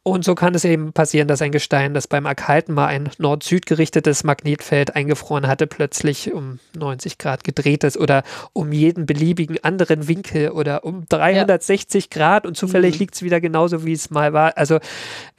Und 0.06 0.24
so 0.24 0.36
kann 0.36 0.54
es 0.54 0.64
eben 0.64 0.92
passieren, 0.92 1.26
dass 1.26 1.42
ein 1.42 1.50
Gestein, 1.50 1.92
das 1.92 2.06
beim 2.06 2.26
Erkalten 2.26 2.76
mal 2.76 2.86
ein 2.86 3.10
Nord-Süd 3.18 3.66
gerichtetes 3.66 4.22
Magnetfeld 4.22 4.94
eingefroren 4.94 5.48
hatte, 5.48 5.66
plötzlich 5.66 6.32
um 6.32 6.60
90 6.76 7.18
Grad 7.18 7.42
gedreht 7.42 7.82
ist 7.82 7.96
oder 7.96 8.22
um 8.52 8.70
jeden 8.70 9.04
beliebigen 9.04 9.58
anderen 9.64 10.06
Winkel 10.06 10.52
oder 10.52 10.84
um 10.84 11.06
360 11.08 12.08
Grad 12.08 12.46
und 12.46 12.56
zufällig 12.56 12.94
Mhm. 12.94 12.98
liegt 13.00 13.16
es 13.16 13.22
wieder 13.22 13.40
genauso, 13.40 13.84
wie 13.84 13.94
es 13.94 14.08
mal 14.10 14.32
war. 14.32 14.56
Also 14.56 14.78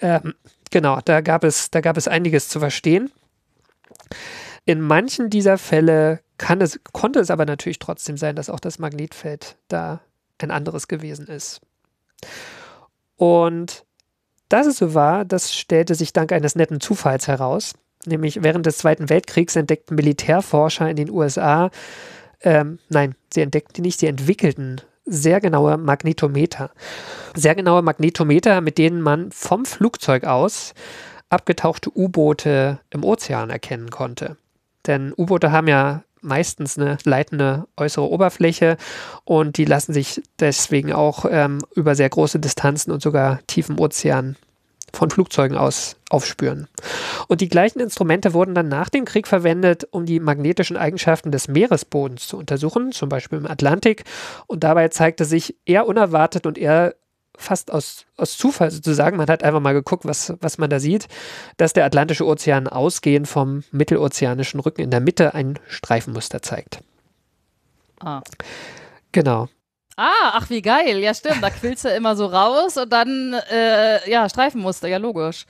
ähm, 0.01 0.33
genau, 0.69 0.99
da 1.05 1.21
gab 1.21 1.45
es, 1.45 1.71
da 1.71 1.79
gab 1.79 1.95
es 1.95 2.09
einiges 2.09 2.49
zu 2.49 2.59
verstehen. 2.59 3.09
In 4.65 4.81
manchen 4.81 5.29
dieser 5.29 5.57
Fälle 5.57 6.19
es, 6.59 6.77
konnte 6.91 7.21
es 7.21 7.31
aber 7.31 7.45
natürlich 7.45 7.79
trotzdem 7.79 8.17
sein, 8.17 8.35
dass 8.35 8.49
auch 8.49 8.59
das 8.59 8.79
Magnetfeld 8.79 9.55
da 9.69 10.01
ein 10.39 10.51
anderes 10.51 10.89
gewesen 10.89 11.27
ist. 11.27 11.61
Und 13.15 13.86
dass 14.49 14.67
es 14.67 14.77
so 14.77 14.93
war, 14.93 15.25
das 15.25 15.53
stellte 15.53 15.95
sich 15.95 16.13
dank 16.13 16.31
eines 16.31 16.55
netten 16.55 16.79
Zufalls 16.79 17.27
heraus. 17.27 17.73
Nämlich 18.05 18.43
während 18.43 18.65
des 18.65 18.77
Zweiten 18.77 19.09
Weltkriegs 19.09 19.55
entdeckten 19.55 19.95
Militärforscher 19.95 20.89
in 20.89 20.95
den 20.95 21.09
USA, 21.09 21.69
ähm, 22.41 22.79
nein, 22.89 23.15
sie 23.33 23.41
entdeckten 23.41 23.73
die 23.73 23.81
nicht, 23.81 23.99
sie 23.99 24.07
entwickelten 24.07 24.81
sehr 25.05 25.41
genaue 25.41 25.77
Magnetometer. 25.77 26.71
Sehr 27.33 27.55
genaue 27.55 27.81
Magnetometer, 27.81 28.61
mit 28.61 28.77
denen 28.77 29.01
man 29.01 29.31
vom 29.31 29.65
Flugzeug 29.65 30.25
aus 30.25 30.73
abgetauchte 31.29 31.91
U-Boote 31.93 32.79
im 32.89 33.03
Ozean 33.03 33.49
erkennen 33.49 33.89
konnte. 33.89 34.37
Denn 34.85 35.13
U-Boote 35.17 35.51
haben 35.51 35.67
ja 35.67 36.03
meistens 36.27 36.77
eine 36.77 36.97
leitende 37.03 37.65
äußere 37.77 38.07
Oberfläche 38.07 38.77
und 39.23 39.57
die 39.57 39.65
lassen 39.65 39.93
sich 39.93 40.21
deswegen 40.39 40.93
auch 40.93 41.25
ähm, 41.29 41.59
über 41.75 41.95
sehr 41.95 42.09
große 42.09 42.39
Distanzen 42.39 42.91
und 42.91 43.01
sogar 43.01 43.39
tief 43.47 43.69
im 43.69 43.79
Ozean 43.79 44.35
von 44.93 45.09
Flugzeugen 45.09 45.57
aus 45.57 45.97
aufspüren. 46.09 46.67
Und 47.27 47.41
die 47.41 47.49
gleichen 47.49 47.79
Instrumente 47.79 48.33
wurden 48.33 48.55
dann 48.55 48.69
nach 48.69 48.89
dem 48.89 49.05
Krieg 49.05 49.27
verwendet, 49.27 49.87
um 49.91 50.05
die 50.05 50.19
magnetischen 50.19 50.77
Eigenschaften 50.77 51.31
des 51.31 51.47
Meeresbodens 51.47 52.27
zu 52.27 52.37
untersuchen, 52.37 52.93
zum 52.93 53.09
Beispiel 53.09 53.39
im 53.39 53.45
Atlantik. 53.45 54.05
Und 54.47 54.63
dabei 54.63 54.87
zeigte 54.87 55.25
sich 55.25 55.55
eher 55.65 55.87
unerwartet 55.87 56.45
und 56.45 56.57
eher 56.57 56.95
fast 57.37 57.71
aus, 57.71 58.05
aus 58.17 58.37
Zufall 58.37 58.71
sozusagen, 58.71 59.17
man 59.17 59.27
hat 59.27 59.43
einfach 59.43 59.59
mal 59.59 59.73
geguckt, 59.73 60.05
was, 60.05 60.33
was 60.41 60.57
man 60.57 60.69
da 60.69 60.79
sieht, 60.79 61.07
dass 61.57 61.73
der 61.73 61.85
Atlantische 61.85 62.25
Ozean 62.25 62.67
ausgehend 62.67 63.27
vom 63.27 63.63
mittelozeanischen 63.71 64.59
Rücken 64.59 64.81
in 64.81 64.91
der 64.91 64.99
Mitte 64.99 65.33
ein 65.33 65.59
Streifenmuster 65.67 66.41
zeigt. 66.41 66.79
Ah. 67.99 68.21
Genau. 69.11 69.47
Ah, 69.95 70.31
ach 70.33 70.49
wie 70.51 70.61
geil. 70.61 70.99
Ja, 70.99 71.13
stimmt. 71.13 71.41
Da 71.41 71.49
quillst 71.49 71.85
du 71.85 71.89
immer 71.89 72.15
so 72.15 72.27
raus 72.27 72.77
und 72.77 72.91
dann, 72.91 73.33
äh, 73.51 74.09
ja, 74.09 74.29
Streifenmuster, 74.29 74.87
ja, 74.87 74.97
logisch. 74.97 75.45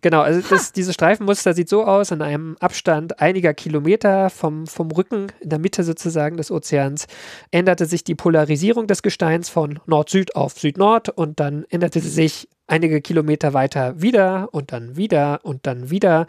Genau, 0.00 0.20
also 0.20 0.40
das, 0.48 0.72
dieses 0.72 0.94
Streifenmuster 0.94 1.54
sieht 1.54 1.68
so 1.68 1.84
aus, 1.84 2.10
in 2.10 2.22
einem 2.22 2.56
Abstand 2.60 3.20
einiger 3.20 3.52
Kilometer 3.52 4.30
vom, 4.30 4.66
vom 4.66 4.90
Rücken, 4.90 5.28
in 5.40 5.50
der 5.50 5.58
Mitte 5.58 5.82
sozusagen 5.82 6.36
des 6.36 6.50
Ozeans, 6.50 7.06
änderte 7.50 7.86
sich 7.86 8.04
die 8.04 8.14
Polarisierung 8.14 8.86
des 8.86 9.02
Gesteins 9.02 9.48
von 9.48 9.80
Nord-Süd 9.86 10.36
auf 10.36 10.58
Süd-Nord 10.58 11.08
und 11.08 11.40
dann 11.40 11.64
änderte 11.70 12.00
sie 12.00 12.10
sich 12.10 12.48
einige 12.68 13.00
Kilometer 13.00 13.54
weiter 13.54 14.00
wieder 14.00 14.48
und 14.52 14.72
dann 14.72 14.96
wieder 14.96 15.40
und 15.42 15.66
dann 15.66 15.90
wieder. 15.90 16.26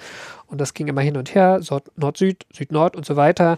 Und 0.47 0.59
das 0.59 0.73
ging 0.73 0.87
immer 0.87 1.01
hin 1.01 1.17
und 1.17 1.35
her, 1.35 1.61
Nord-Süd, 1.95 2.45
Süd-Nord 2.51 2.95
und 2.95 3.05
so 3.05 3.15
weiter. 3.15 3.57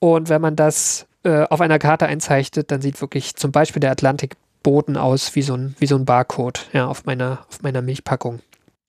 Und 0.00 0.28
wenn 0.30 0.40
man 0.40 0.56
das 0.56 1.06
äh, 1.22 1.44
auf 1.44 1.60
einer 1.60 1.78
Karte 1.78 2.06
einzeichnet, 2.06 2.70
dann 2.70 2.80
sieht 2.80 3.00
wirklich 3.00 3.36
zum 3.36 3.52
Beispiel 3.52 3.80
der 3.80 3.92
Atlantikboden 3.92 4.96
aus 4.96 5.34
wie 5.36 5.42
so 5.42 5.54
ein, 5.54 5.76
wie 5.78 5.86
so 5.86 5.96
ein 5.96 6.04
Barcode 6.04 6.66
ja, 6.72 6.86
auf, 6.86 7.04
meiner, 7.04 7.46
auf 7.48 7.62
meiner 7.62 7.82
Milchpackung. 7.82 8.40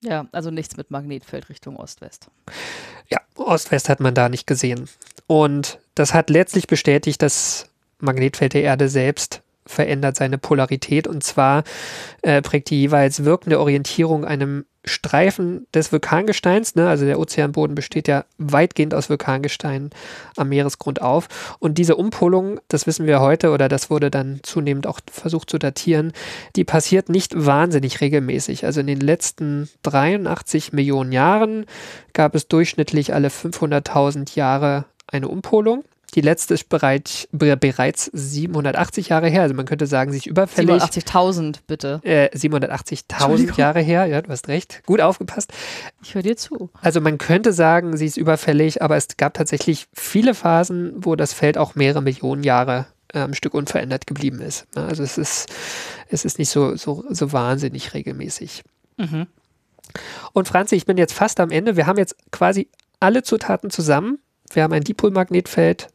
Ja, 0.02 0.26
also 0.32 0.50
nichts 0.50 0.76
mit 0.76 0.90
Magnetfeld 0.90 1.48
Richtung 1.48 1.76
Ost-West. 1.76 2.28
Ja, 3.08 3.20
Ost-West 3.36 3.88
hat 3.88 4.00
man 4.00 4.14
da 4.14 4.28
nicht 4.28 4.46
gesehen. 4.46 4.88
Und 5.26 5.78
das 5.94 6.14
hat 6.14 6.30
letztlich 6.30 6.66
bestätigt, 6.66 7.22
dass 7.22 7.70
Magnetfeld 7.98 8.54
der 8.54 8.62
Erde 8.62 8.88
selbst 8.88 9.42
verändert 9.66 10.16
seine 10.16 10.38
Polarität 10.38 11.06
und 11.06 11.22
zwar 11.22 11.64
äh, 12.22 12.42
prägt 12.42 12.70
die 12.70 12.80
jeweils 12.80 13.24
wirkende 13.24 13.60
Orientierung 13.60 14.24
einem 14.24 14.64
Streifen 14.88 15.66
des 15.74 15.90
Vulkangesteins, 15.90 16.76
ne? 16.76 16.88
also 16.88 17.04
der 17.04 17.18
Ozeanboden 17.18 17.74
besteht 17.74 18.06
ja 18.06 18.24
weitgehend 18.38 18.94
aus 18.94 19.10
Vulkangestein 19.10 19.90
am 20.36 20.48
Meeresgrund 20.48 21.02
auf. 21.02 21.56
Und 21.58 21.76
diese 21.78 21.96
Umpolung, 21.96 22.60
das 22.68 22.86
wissen 22.86 23.06
wir 23.06 23.20
heute 23.20 23.50
oder 23.50 23.68
das 23.68 23.90
wurde 23.90 24.10
dann 24.10 24.38
zunehmend 24.44 24.86
auch 24.86 25.00
versucht 25.10 25.50
zu 25.50 25.58
datieren, 25.58 26.12
die 26.54 26.64
passiert 26.64 27.08
nicht 27.08 27.34
wahnsinnig 27.34 28.00
regelmäßig. 28.00 28.64
Also 28.64 28.80
in 28.80 28.86
den 28.86 29.00
letzten 29.00 29.68
83 29.82 30.72
Millionen 30.72 31.10
Jahren 31.10 31.66
gab 32.12 32.36
es 32.36 32.46
durchschnittlich 32.46 33.12
alle 33.12 33.28
500.000 33.28 34.36
Jahre 34.36 34.84
eine 35.08 35.28
Umpolung. 35.28 35.84
Die 36.14 36.20
letzte 36.20 36.54
ist 36.54 36.68
bereit, 36.68 37.28
bereits 37.32 38.10
780 38.12 39.08
Jahre 39.08 39.28
her. 39.28 39.42
Also 39.42 39.54
man 39.54 39.66
könnte 39.66 39.86
sagen, 39.86 40.12
sie 40.12 40.18
ist 40.18 40.26
überfällig. 40.26 40.82
87.000, 40.82 41.56
bitte. 41.66 42.00
Äh, 42.04 42.28
780.000 42.34 43.58
Jahre 43.58 43.80
her, 43.80 44.06
ja, 44.06 44.22
du 44.22 44.30
hast 44.30 44.48
recht. 44.48 44.82
Gut 44.86 45.00
aufgepasst. 45.00 45.52
Ich 46.02 46.14
höre 46.14 46.22
dir 46.22 46.36
zu. 46.36 46.70
Also 46.80 47.00
man 47.00 47.18
könnte 47.18 47.52
sagen, 47.52 47.96
sie 47.96 48.06
ist 48.06 48.16
überfällig, 48.16 48.82
aber 48.82 48.96
es 48.96 49.16
gab 49.16 49.34
tatsächlich 49.34 49.88
viele 49.92 50.34
Phasen, 50.34 50.94
wo 50.96 51.16
das 51.16 51.32
Feld 51.32 51.58
auch 51.58 51.74
mehrere 51.74 52.02
Millionen 52.02 52.44
Jahre 52.44 52.86
am 53.12 53.34
Stück 53.34 53.54
unverändert 53.54 54.06
geblieben 54.06 54.40
ist. 54.40 54.66
Also 54.74 55.02
es 55.02 55.18
ist, 55.18 55.48
es 56.08 56.24
ist 56.24 56.38
nicht 56.38 56.50
so, 56.50 56.76
so, 56.76 57.04
so 57.08 57.32
wahnsinnig 57.32 57.94
regelmäßig. 57.94 58.64
Mhm. 58.96 59.26
Und 60.32 60.48
Franzi, 60.48 60.74
ich 60.76 60.86
bin 60.86 60.96
jetzt 60.96 61.12
fast 61.12 61.40
am 61.40 61.50
Ende. 61.50 61.76
Wir 61.76 61.86
haben 61.86 61.98
jetzt 61.98 62.16
quasi 62.30 62.68
alle 63.00 63.22
Zutaten 63.22 63.70
zusammen. 63.70 64.18
Wir 64.52 64.62
haben 64.62 64.72
ein 64.72 64.84
Dipolmagnetfeld, 64.84 65.88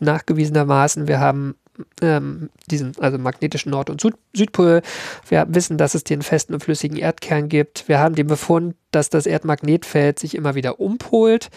nachgewiesenermaßen. 0.00 1.08
Wir 1.08 1.20
haben 1.20 1.54
ähm, 2.02 2.50
diesen, 2.70 2.92
also 2.98 3.18
magnetischen 3.18 3.70
Nord- 3.70 3.90
und 3.90 4.00
Süd 4.00 4.14
Südpol. 4.34 4.82
Wir 5.28 5.46
wissen, 5.48 5.78
dass 5.78 5.94
es 5.94 6.04
den 6.04 6.22
festen 6.22 6.54
und 6.54 6.62
flüssigen 6.62 6.96
Erdkern 6.96 7.48
gibt. 7.48 7.88
Wir 7.88 7.98
haben 7.98 8.14
den 8.14 8.26
Befund, 8.26 8.74
dass 8.90 9.10
das 9.10 9.26
Erdmagnetfeld 9.26 10.18
sich 10.18 10.34
immer 10.34 10.54
wieder 10.54 10.80
umpolt. 10.80 11.50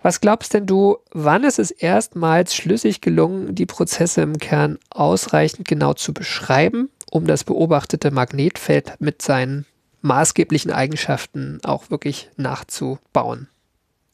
Was 0.00 0.20
glaubst 0.20 0.54
denn 0.54 0.66
du, 0.66 0.98
wann 1.10 1.42
ist 1.42 1.58
es 1.58 1.70
erstmals 1.72 2.54
schlüssig 2.54 3.00
gelungen, 3.00 3.54
die 3.54 3.66
Prozesse 3.66 4.22
im 4.22 4.38
Kern 4.38 4.78
ausreichend 4.90 5.66
genau 5.66 5.92
zu 5.92 6.14
beschreiben, 6.14 6.88
um 7.10 7.26
das 7.26 7.42
beobachtete 7.42 8.12
Magnetfeld 8.12 9.00
mit 9.00 9.22
seinen 9.22 9.66
maßgeblichen 10.02 10.70
Eigenschaften 10.70 11.58
auch 11.64 11.90
wirklich 11.90 12.30
nachzubauen? 12.36 13.48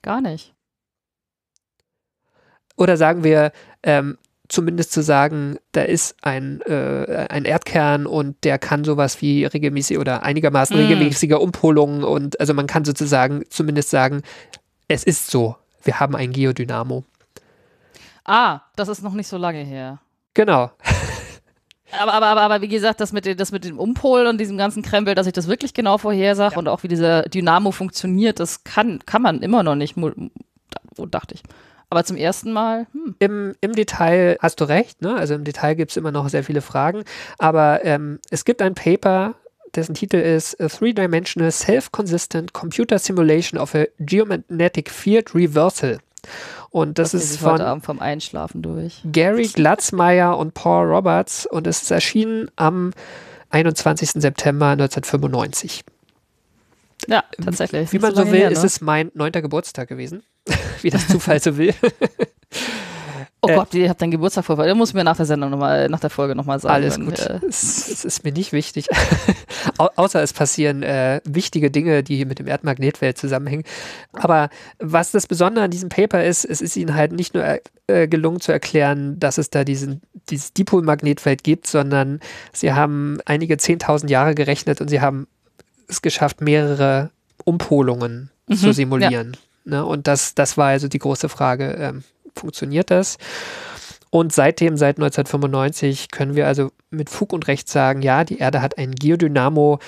Gar 0.01 0.22
nicht. 0.22 0.55
Oder 2.77 2.97
sagen 2.97 3.25
wir, 3.25 3.53
ähm, 3.83 4.18
zumindest 4.49 4.93
zu 4.93 5.03
sagen, 5.03 5.59
da 5.72 5.83
ist 5.83 6.16
ein, 6.22 6.61
äh, 6.62 7.27
ein 7.31 7.45
Erdkern 7.45 8.07
und 8.07 8.37
der 8.45 8.59
kann 8.59 8.85
sowas 8.85 9.20
wie 9.22 9.45
regelmäßig 9.45 9.99
oder 9.99 10.22
einigermaßen 10.22 10.77
mm. 10.77 10.81
regelmäßiger 10.81 11.41
Umpolungen 11.41 12.05
und 12.05 12.39
also 12.41 12.53
man 12.53 12.66
kann 12.66 12.85
sozusagen 12.85 13.45
zumindest 13.49 13.91
sagen, 13.91 14.22
es 14.89 15.05
ist 15.05 15.31
so, 15.31 15.57
wir 15.83 15.99
haben 15.99 16.14
ein 16.14 16.33
Geodynamo. 16.33 17.05
Ah, 18.25 18.61
das 18.77 18.89
ist 18.89 19.03
noch 19.03 19.14
nicht 19.14 19.29
so 19.29 19.39
lange 19.39 19.61
her. 19.61 20.01
Genau. 20.35 20.70
Aber, 22.01 22.12
aber, 22.12 22.27
aber, 22.27 22.41
aber 22.41 22.61
wie 22.61 22.66
gesagt, 22.66 23.01
das 23.01 23.12
mit, 23.12 23.39
das 23.39 23.53
mit 23.53 23.64
dem 23.64 23.79
Umpolen 23.79 24.27
und 24.27 24.41
diesem 24.41 24.59
ganzen 24.59 24.83
Krempel, 24.83 25.14
dass 25.14 25.29
ich 25.29 25.33
das 25.33 25.47
wirklich 25.47 25.75
genau 25.75 25.97
vorhersage 25.97 26.55
ja. 26.55 26.59
und 26.59 26.66
auch 26.66 26.83
wie 26.83 26.89
dieser 26.89 27.22
Dynamo 27.22 27.70
funktioniert, 27.70 28.41
das 28.41 28.64
kann, 28.64 28.99
kann 29.07 29.22
man 29.22 29.43
immer 29.43 29.62
noch 29.62 29.77
nicht, 29.77 29.95
dachte 30.97 31.35
ich. 31.35 31.43
Aber 31.95 32.05
zum 32.05 32.16
ersten 32.16 32.53
Mal. 32.53 32.88
Hm. 32.90 33.14
Im, 33.20 33.55
Im 33.61 33.72
Detail 33.72 34.36
hast 34.40 34.61
du 34.61 34.64
recht, 34.64 35.01
ne? 35.01 35.14
Also 35.14 35.34
im 35.34 35.45
Detail 35.45 35.74
gibt 35.74 35.92
es 35.92 35.97
immer 35.97 36.11
noch 36.11 36.28
sehr 36.28 36.42
viele 36.42 36.61
Fragen. 36.61 37.05
Aber 37.38 37.84
ähm, 37.84 38.18
es 38.30 38.45
gibt 38.45 38.62
ein 38.62 38.74
Paper, 38.74 39.36
dessen 39.76 39.95
Titel 39.95 40.16
ist 40.16 40.61
A 40.61 40.66
Three-Dimensional 40.66 41.53
Self-Consistent 41.53 42.53
Computer 42.53 42.99
Simulation 42.99 43.61
of 43.61 43.76
a 43.76 43.84
Geomagnetic 44.01 44.90
Field 44.90 45.36
Reversal. 45.36 45.99
Und 46.70 46.99
das, 46.99 47.12
das 47.12 47.22
ist 47.22 47.36
von 47.38 47.61
Abend 47.61 47.84
vom 47.84 48.01
Einschlafen 48.01 48.61
durch. 48.61 49.01
Gary 49.12 49.47
Glatzmeier 49.47 50.36
und 50.36 50.53
Paul 50.53 50.88
Roberts 50.88 51.47
und 51.47 51.68
es 51.68 51.82
ist 51.82 51.92
erschienen 51.92 52.51
am 52.57 52.90
21. 53.51 54.20
September 54.20 54.70
1995. 54.70 55.84
Ja, 57.07 57.22
tatsächlich. 57.40 57.92
Wie 57.92 58.01
man 58.01 58.16
so, 58.16 58.26
will, 58.26 58.40
her, 58.40 58.49
ne? 58.49 58.53
ist 58.53 58.64
es 58.64 58.80
mein 58.80 59.12
neunter 59.14 59.42
Geburtstag 59.42 59.88
gewesen. 59.88 60.24
wie 60.82 60.90
das 60.90 61.09
Zufall 61.09 61.40
so 61.40 61.57
will. 61.57 61.74
Oh 63.45 63.49
äh, 63.51 63.57
Gott, 63.57 63.74
ihr 63.74 63.90
habt 63.90 64.01
deinen 64.01 64.11
Geburtstag 64.11 64.45
vor. 64.47 64.57
Der 64.57 64.74
muss 64.74 64.95
mir 64.95 65.05
nach 65.05 65.16
der 65.16 65.26
Sendung 65.26 65.51
nochmal, 65.51 65.88
nach 65.90 66.01
der 66.01 66.09
Folge 66.09 66.34
nochmal 66.34 66.59
sagen. 66.61 66.74
Alles 66.74 66.99
gut. 66.99 67.18
Äh, 67.18 67.40
es, 67.47 67.90
es, 67.90 68.05
ist 68.05 68.24
mir 68.24 68.32
nicht 68.32 68.53
wichtig. 68.53 68.86
Au 69.78 69.88
außer 69.97 70.22
es 70.22 70.32
passieren 70.32 70.82
äh, 70.82 71.20
wichtige 71.24 71.70
Dinge, 71.70 72.03
die 72.03 72.24
mit 72.24 72.38
dem 72.38 72.47
Erdmagnetfeld 72.47 73.18
zusammenhängen. 73.18 73.64
Aber 74.14 74.49
was 74.78 75.11
das 75.11 75.26
Besondere 75.26 75.66
an 75.66 75.70
diesem 75.70 75.90
Paper 75.90 76.24
ist, 76.24 76.45
es 76.45 76.62
ist 76.62 76.76
ihnen 76.76 76.95
halt 76.95 77.12
nicht 77.12 77.34
nur 77.34 77.45
äh, 77.86 78.09
gelungen 78.09 78.40
zu 78.40 78.51
erklären, 78.51 79.20
dass 79.20 79.36
es 79.36 79.51
da 79.51 79.64
diesen, 79.64 80.01
dieses 80.30 80.55
Dipolmagnetfeld 80.55 81.45
gibt, 81.45 81.66
sondern 81.66 82.20
sie 82.53 82.72
haben 82.72 83.18
einige 83.26 83.57
10.000 83.57 84.09
Jahre 84.09 84.34
gerechnet 84.34 84.80
und 84.80 84.88
sie 84.88 85.03
haben 85.03 85.26
es 85.88 86.01
geschafft, 86.01 86.40
mehrere 86.40 87.11
Umpolungen 87.45 88.30
mhm, 88.49 88.57
zu 88.57 88.72
simulieren. 88.72 89.32
Ja. 89.34 89.40
Ne? 89.65 89.85
Und 89.85 90.07
das, 90.07 90.35
das 90.35 90.57
war 90.57 90.69
also 90.69 90.89
die 90.89 90.99
große 90.99 91.29
Frage, 91.29 91.77
ähm, 91.79 92.05
funktioniert 92.35 92.91
das? 92.91 93.19
Und 94.11 94.33
seitdem, 94.33 94.77
seit 94.77 94.99
1995, 94.99 96.11
können 96.12 96.37
wir 96.37 96.47
also 96.47 96.71
mit 96.91 97.11
Fug 97.11 97.33
und 97.33 97.49
Recht 97.49 97.69
sagen, 97.69 98.01
ja, 98.01 98.23
die 98.23 98.39
Erde 98.39 98.62
hat 98.62 98.79
einen 98.79 98.95
Geodynamo, 98.95 99.81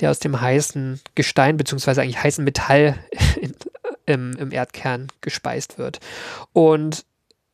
der 0.00 0.10
aus 0.10 0.20
dem 0.20 0.40
heißen 0.40 1.00
Gestein, 1.14 1.58
beziehungsweise 1.58 2.00
eigentlich 2.00 2.22
heißen 2.22 2.42
Metall 2.42 2.98
in, 3.40 3.54
im, 4.06 4.36
im 4.38 4.52
Erdkern 4.52 5.08
gespeist 5.20 5.76
wird. 5.76 6.00
Und 6.54 7.04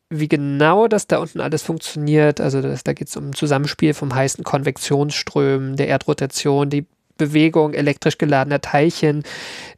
wie 0.08 0.28
genau 0.28 0.86
das 0.86 1.08
da 1.08 1.18
unten 1.18 1.40
alles 1.40 1.62
funktioniert, 1.62 2.40
also 2.40 2.62
das, 2.62 2.84
da 2.84 2.92
geht 2.92 3.08
es 3.08 3.16
um 3.16 3.30
ein 3.30 3.34
Zusammenspiel 3.34 3.94
vom 3.94 4.14
heißen 4.14 4.44
Konvektionsströmen, 4.44 5.74
der 5.74 5.88
Erdrotation, 5.88 6.70
die 6.70 6.86
Bewegung 7.20 7.74
elektrisch 7.74 8.18
geladener 8.18 8.60
Teilchen 8.60 9.22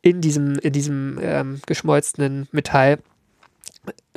in 0.00 0.20
diesem, 0.20 0.58
in 0.58 0.72
diesem 0.72 1.18
ähm, 1.20 1.60
geschmolzenen 1.66 2.48
Metall 2.52 2.98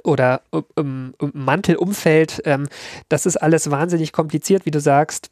oder 0.04 0.42
im, 0.76 1.14
im 1.20 1.32
Mantelumfeld. 1.34 2.42
Ähm, 2.46 2.68
das 3.10 3.26
ist 3.26 3.38
alles 3.38 3.72
wahnsinnig 3.72 4.14
kompliziert, 4.14 4.66
wie 4.66 4.72
du 4.72 4.80
sagst. 4.80 5.30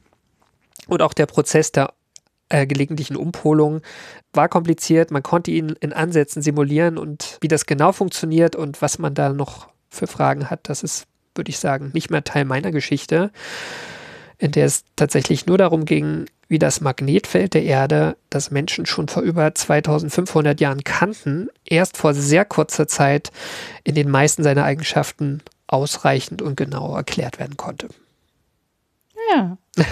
Und 0.87 1.01
auch 1.01 1.13
der 1.13 1.27
Prozess 1.27 1.71
der 1.71 1.93
äh, 2.49 2.67
gelegentlichen 2.67 3.15
Umpolung 3.15 3.81
war 4.33 4.49
kompliziert. 4.49 5.11
Man 5.11 5.23
konnte 5.23 5.51
ihn 5.51 5.75
in 5.79 5.93
Ansätzen 5.93 6.41
simulieren 6.41 6.97
und 6.97 7.37
wie 7.41 7.47
das 7.47 7.65
genau 7.65 7.91
funktioniert 7.91 8.55
und 8.55 8.81
was 8.81 8.99
man 8.99 9.13
da 9.13 9.31
noch 9.31 9.69
für 9.89 10.07
Fragen 10.07 10.49
hat, 10.49 10.69
das 10.69 10.83
ist, 10.83 11.05
würde 11.35 11.49
ich 11.49 11.59
sagen, 11.59 11.91
nicht 11.93 12.09
mehr 12.09 12.23
Teil 12.23 12.45
meiner 12.45 12.71
Geschichte, 12.71 13.31
in 14.39 14.51
der 14.51 14.65
es 14.65 14.83
tatsächlich 14.95 15.45
nur 15.45 15.57
darum 15.57 15.85
ging, 15.85 16.25
wie 16.53 16.59
das 16.59 16.81
Magnetfeld 16.81 17.55
der 17.55 17.63
Erde, 17.63 18.15
das 18.29 18.51
Menschen 18.51 18.85
schon 18.85 19.07
vor 19.07 19.23
über 19.23 19.55
2500 19.55 20.61
Jahren 20.61 20.83
kannten, 20.83 21.49
erst 21.65 21.97
vor 21.97 22.13
sehr 22.13 22.45
kurzer 22.45 22.87
Zeit 22.87 23.31
in 23.83 23.95
den 23.95 24.07
meisten 24.07 24.43
seiner 24.43 24.63
Eigenschaften 24.63 25.41
ausreichend 25.65 26.43
und 26.43 26.55
genau 26.55 26.95
erklärt 26.95 27.39
werden 27.39 27.57
konnte. 27.57 27.89
Ja. 29.31 29.57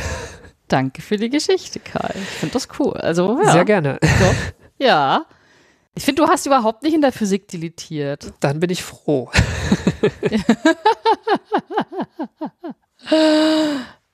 Danke 0.68 1.02
für 1.02 1.18
die 1.18 1.32
Geschichte, 1.32 1.80
Karl. 1.80 2.14
Ich 2.14 2.28
finde 2.28 2.54
das 2.54 2.68
cool. 2.78 2.94
Also, 2.94 3.42
ja. 3.44 3.52
Sehr 3.54 3.66
gerne. 3.66 3.98
Doch. 4.00 4.36
Ja. 4.78 5.26
Ich 5.96 6.06
finde, 6.06 6.22
du 6.22 6.30
hast 6.30 6.46
überhaupt 6.46 6.84
nicht 6.84 6.94
in 6.94 7.02
der 7.02 7.12
Physik 7.12 7.48
diletiert. 7.48 8.34
Dann 8.40 8.60
bin 8.60 8.70
ich 8.70 8.84
froh. 8.84 9.32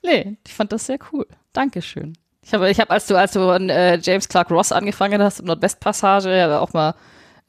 Nee, 0.01 0.37
ich 0.45 0.53
fand 0.53 0.71
das 0.71 0.85
sehr 0.85 0.99
cool. 1.11 1.27
Dankeschön. 1.51 2.13
Ich 2.47 2.53
habe, 2.53 2.69
ich 2.69 2.79
hab, 2.79 2.89
als 2.91 3.07
du, 3.07 3.15
als 3.17 3.33
du 3.33 3.41
an 3.49 3.69
äh, 3.69 3.97
James 4.01 4.29
Clark 4.29 4.49
Ross 4.51 4.71
angefangen 4.71 5.21
hast, 5.21 5.41
im 5.41 5.47
Nordwestpassage, 5.47 6.33
ja 6.35 6.59
auch 6.59 6.71
mal 6.71 6.95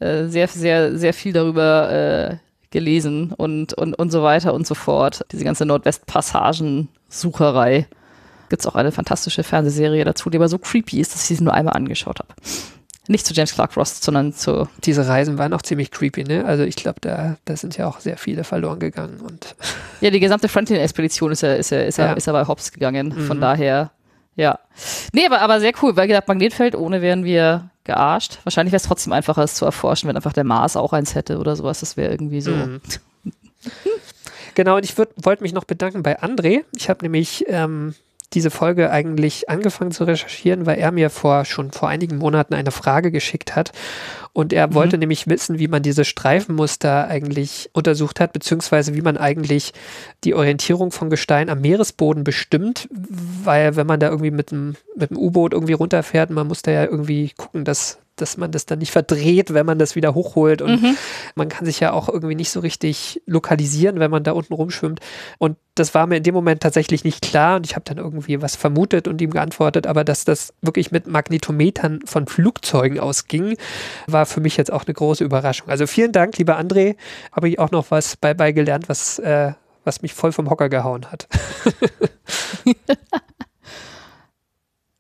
äh, 0.01 0.25
sehr, 0.27 0.49
sehr, 0.49 0.99
sehr 0.99 1.15
viel 1.15 1.33
darüber 1.33 1.89
äh, 1.91 2.37
gelesen 2.71 3.33
und, 3.37 3.75
und, 3.75 3.95
und 3.97 4.11
so 4.11 4.25
weiter 4.25 4.53
und 4.55 4.67
so 4.67 4.75
fort. 4.75 5.25
Diese 5.31 5.45
ganze 5.45 5.65
Nordwestpassagen-Sucherei. 5.67 7.87
Gibt 8.49 8.63
es 8.63 8.67
auch 8.67 8.75
eine 8.75 8.91
fantastische 8.93 9.43
Fernsehserie 9.45 10.05
dazu, 10.05 10.31
die 10.31 10.39
aber 10.39 10.49
so 10.49 10.59
creepy 10.59 11.01
ist, 11.01 11.15
dass 11.15 11.31
ich 11.31 11.37
sie 11.39 11.45
nur 11.45 11.53
einmal 11.55 11.75
angeschaut 11.77 12.19
habe. 12.21 12.33
Nicht 13.07 13.25
zu 13.27 13.33
James 13.35 13.53
Clark 13.55 13.77
Ross, 13.77 14.01
sondern 14.01 14.33
zu. 14.35 14.69
Diese 14.85 15.07
Reisen 15.07 15.39
waren 15.39 15.53
auch 15.55 15.63
ziemlich 15.63 15.91
creepy, 15.91 16.25
ne? 16.25 16.45
Also 16.45 16.65
ich 16.65 16.77
glaube, 16.77 17.01
da, 17.01 17.37
da 17.45 17.57
sind 17.57 17.77
ja 17.77 17.87
auch 17.87 18.01
sehr 18.01 18.17
viele 18.19 18.43
verloren 18.45 18.79
gegangen 18.81 19.21
und. 19.21 19.55
Ja, 20.01 20.11
die 20.11 20.21
gesamte 20.21 20.49
Franklin-Expedition 20.49 21.31
ist 21.33 21.43
ja, 21.43 21.55
ist 21.55 21.71
ja, 21.71 21.81
ist 21.83 21.99
ja, 21.99 22.07
Ja. 22.07 22.13
ist 22.15 22.27
ja 22.27 22.33
bei 22.33 22.47
Hobbs 22.47 22.73
gegangen. 22.73 23.13
Von 23.13 23.37
Mhm. 23.39 23.43
daher, 23.43 23.91
ja. 24.39 24.59
Nee, 25.13 25.27
aber, 25.27 25.41
aber 25.41 25.61
sehr 25.61 25.73
cool, 25.83 25.97
weil 25.97 26.07
gesagt, 26.07 26.29
Magnetfeld, 26.29 26.75
ohne 26.77 27.03
wären 27.03 27.25
wir 27.25 27.71
gearscht. 27.85 28.39
Wahrscheinlich 28.45 28.73
wäre 28.73 28.79
es 28.79 28.87
trotzdem 28.87 29.13
einfacher, 29.13 29.43
es 29.43 29.55
zu 29.55 29.65
erforschen, 29.65 30.09
wenn 30.09 30.17
einfach 30.17 30.33
der 30.33 30.45
Mars 30.45 30.77
auch 30.77 30.93
eins 30.93 31.15
hätte 31.15 31.39
oder 31.39 31.57
sowas. 31.57 31.81
Das 31.81 31.97
wäre 31.97 32.13
irgendwie 32.13 32.41
so. 32.41 32.53
Mhm. 32.53 32.81
Genau, 34.55 34.77
und 34.77 34.85
ich 34.85 34.97
wollte 34.99 35.43
mich 35.43 35.53
noch 35.53 35.65
bedanken 35.65 36.03
bei 36.03 36.21
André. 36.21 36.65
Ich 36.75 36.89
habe 36.89 37.05
nämlich 37.05 37.45
ähm, 37.49 37.95
diese 38.35 38.51
Folge 38.51 38.91
eigentlich 38.91 39.49
angefangen 39.49 39.91
zu 39.91 40.05
recherchieren, 40.05 40.67
weil 40.67 40.79
er 40.79 40.93
mir 40.93 41.09
vor 41.09 41.45
schon 41.45 41.71
vor 41.71 41.89
einigen 41.89 42.19
Monaten 42.19 42.55
eine 42.55 42.71
Frage 42.71 43.11
geschickt 43.11 43.57
hat. 43.57 43.73
Und 44.35 44.53
er 44.53 44.75
wollte 44.75 44.99
nämlich 44.99 45.27
wissen, 45.27 45.59
wie 45.59 45.69
man 45.69 45.83
diese 45.83 46.05
Streifenmuster 46.05 47.09
eigentlich 47.09 47.71
untersucht 47.73 48.21
hat, 48.21 48.33
beziehungsweise 48.33 48.95
wie 48.95 49.01
man 49.01 49.17
eigentlich 49.17 49.73
die 50.25 50.35
Orientierung 50.35 50.93
von 50.93 51.11
Gestein 51.11 51.49
am 51.49 51.61
Meeresboden 51.61 52.23
bestimmt, 52.23 52.89
weil 52.91 53.77
wenn 53.77 53.87
man 53.87 53.99
da 53.99 54.09
irgendwie 54.09 54.31
mit 54.31 54.51
dem, 54.51 54.77
mit 54.95 55.11
dem 55.11 55.17
U-Boot 55.17 55.55
irgendwie 55.55 55.73
runterfährt, 55.73 56.31
man 56.31 56.47
muss 56.47 56.63
da 56.63 56.71
ja 56.71 56.85
irgendwie 56.85 57.33
gucken, 57.37 57.65
dass, 57.65 57.99
dass 58.21 58.37
man 58.37 58.51
das 58.51 58.67
dann 58.67 58.79
nicht 58.79 58.93
verdreht, 58.93 59.55
wenn 59.55 59.67
man 59.67 59.79
das 59.79 59.97
wieder 59.97 60.15
hochholt. 60.15 60.63
Und 60.63 60.81
man 61.35 61.49
kann 61.49 61.67
sich 61.67 61.81
ja 61.81 61.93
auch 61.93 62.09
irgendwie 62.09 62.35
nicht 62.35 62.51
so 62.51 62.61
richtig 62.61 63.23
lokalisieren, 63.27 64.01
wenn 64.01 64.11
man 64.11 64.25
da 64.25 64.33
unten 64.33 64.55
rumschwimmt. 64.55 65.01
Und 65.39 65.57
das 65.75 65.95
war 65.95 66.07
mir 66.07 66.17
in 66.17 66.23
dem 66.23 66.35
Moment 66.35 66.63
tatsächlich 66.63 67.05
nicht 67.05 67.23
klar. 67.23 67.57
Und 67.57 67.67
ich 67.67 67.75
habe 67.75 67.85
dann 67.85 67.99
irgendwie 67.99 68.41
was 68.43 68.57
vermutet 68.57 69.09
und 69.09 69.21
ihm 69.21 69.31
geantwortet. 69.31 69.87
Aber 69.87 70.05
dass 70.05 70.25
das 70.25 70.53
wirklich 70.61 70.91
mit 70.91 71.07
Magnetometern 71.07 72.01
von 72.05 72.27
Flugzeugen 72.27 72.99
ausging, 72.99 73.57
war 74.07 74.27
für 74.27 74.41
mich 74.41 74.57
jetzt 74.57 74.73
auch 74.73 74.85
eine 74.85 74.95
große 74.95 75.25
Überraschung. 75.25 75.69
Also 75.69 75.87
vielen 75.87 76.13
Dank, 76.13 76.39
lieber 76.39 76.59
André. 76.59 76.97
Habe 77.33 77.49
ich 77.49 77.59
auch 77.59 77.71
noch 77.71 77.91
was 77.91 78.17
bei, 78.17 78.35
bei 78.35 78.53
gelernt, 78.53 78.89
was, 78.89 79.19
äh, 79.19 79.53
was 79.85 80.03
mich 80.03 80.15
voll 80.15 80.33
vom 80.33 80.51
Hocker 80.51 80.69
gehauen 80.69 81.07
hat. 81.11 81.29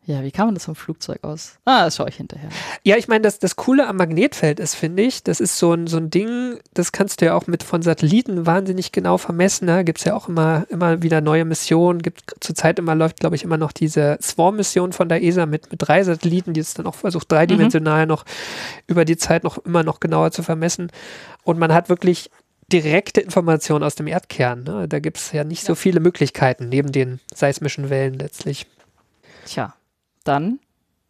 Ja, 0.09 0.23
wie 0.23 0.31
kann 0.31 0.47
man 0.47 0.55
das 0.55 0.65
vom 0.65 0.75
Flugzeug 0.75 1.23
aus? 1.23 1.59
Ah, 1.67 1.85
das 1.85 1.97
schaue 1.97 2.09
ich 2.09 2.17
hinterher. 2.17 2.49
Ja, 2.83 2.97
ich 2.97 3.09
meine, 3.09 3.21
das, 3.21 3.41
das 3.41 3.57
Coole 3.57 3.87
am 3.87 3.97
Magnetfeld 3.97 4.59
ist, 4.59 4.75
finde 4.75 5.03
ich, 5.03 5.23
das 5.23 5.39
ist 5.39 5.59
so 5.59 5.75
ein, 5.75 5.87
so 5.87 5.99
ein 5.99 6.09
Ding, 6.09 6.59
das 6.73 6.93
kannst 6.93 7.21
du 7.21 7.27
ja 7.27 7.35
auch 7.35 7.47
mit 7.47 7.63
von 7.63 7.83
Satelliten 7.83 8.47
wahnsinnig 8.47 8.91
genau 8.91 9.19
vermessen. 9.19 9.67
Da 9.67 9.83
gibt 9.83 9.99
es 9.99 10.05
ja 10.05 10.15
auch 10.15 10.27
immer, 10.27 10.65
immer 10.71 11.03
wieder 11.03 11.21
neue 11.21 11.45
Missionen. 11.45 12.01
Gibt 12.01 12.37
zurzeit 12.41 12.79
immer 12.79 12.95
läuft, 12.95 13.21
glaube 13.21 13.37
ich, 13.37 13.45
immer 13.45 13.59
noch 13.59 13.71
diese 13.71 14.17
Swarm-Mission 14.23 14.95
von 14.95 15.11
der 15.11 15.23
ESA 15.23 15.45
mit, 15.45 15.71
mit 15.71 15.87
drei 15.87 16.03
Satelliten, 16.03 16.55
die 16.55 16.61
es 16.61 16.73
dann 16.73 16.87
auch 16.87 16.95
versucht, 16.95 17.31
dreidimensional 17.31 18.07
noch 18.07 18.25
über 18.87 19.05
die 19.05 19.19
Zeit 19.19 19.45
noch 19.45 19.59
immer 19.59 19.83
noch 19.83 20.01
genauer 20.01 20.31
zu 20.31 20.43
vermessen. 20.43 20.91
Und 21.45 21.59
man 21.59 21.75
hat 21.75 21.91
wirklich 21.91 22.31
direkte 22.73 23.21
Informationen 23.21 23.85
aus 23.85 23.95
dem 23.95 24.07
Erdkern. 24.07 24.63
Ne? 24.63 24.89
Da 24.89 25.01
gibt 25.01 25.19
es 25.19 25.33
ja 25.33 25.45
nicht 25.45 25.65
so 25.65 25.75
viele 25.75 26.01
Möglichkeiten, 26.01 26.71
neben 26.71 26.93
den 26.93 27.21
seismischen 27.35 27.91
Wellen 27.91 28.15
letztlich. 28.15 28.67
Tja, 29.45 29.75
dann 30.29 30.61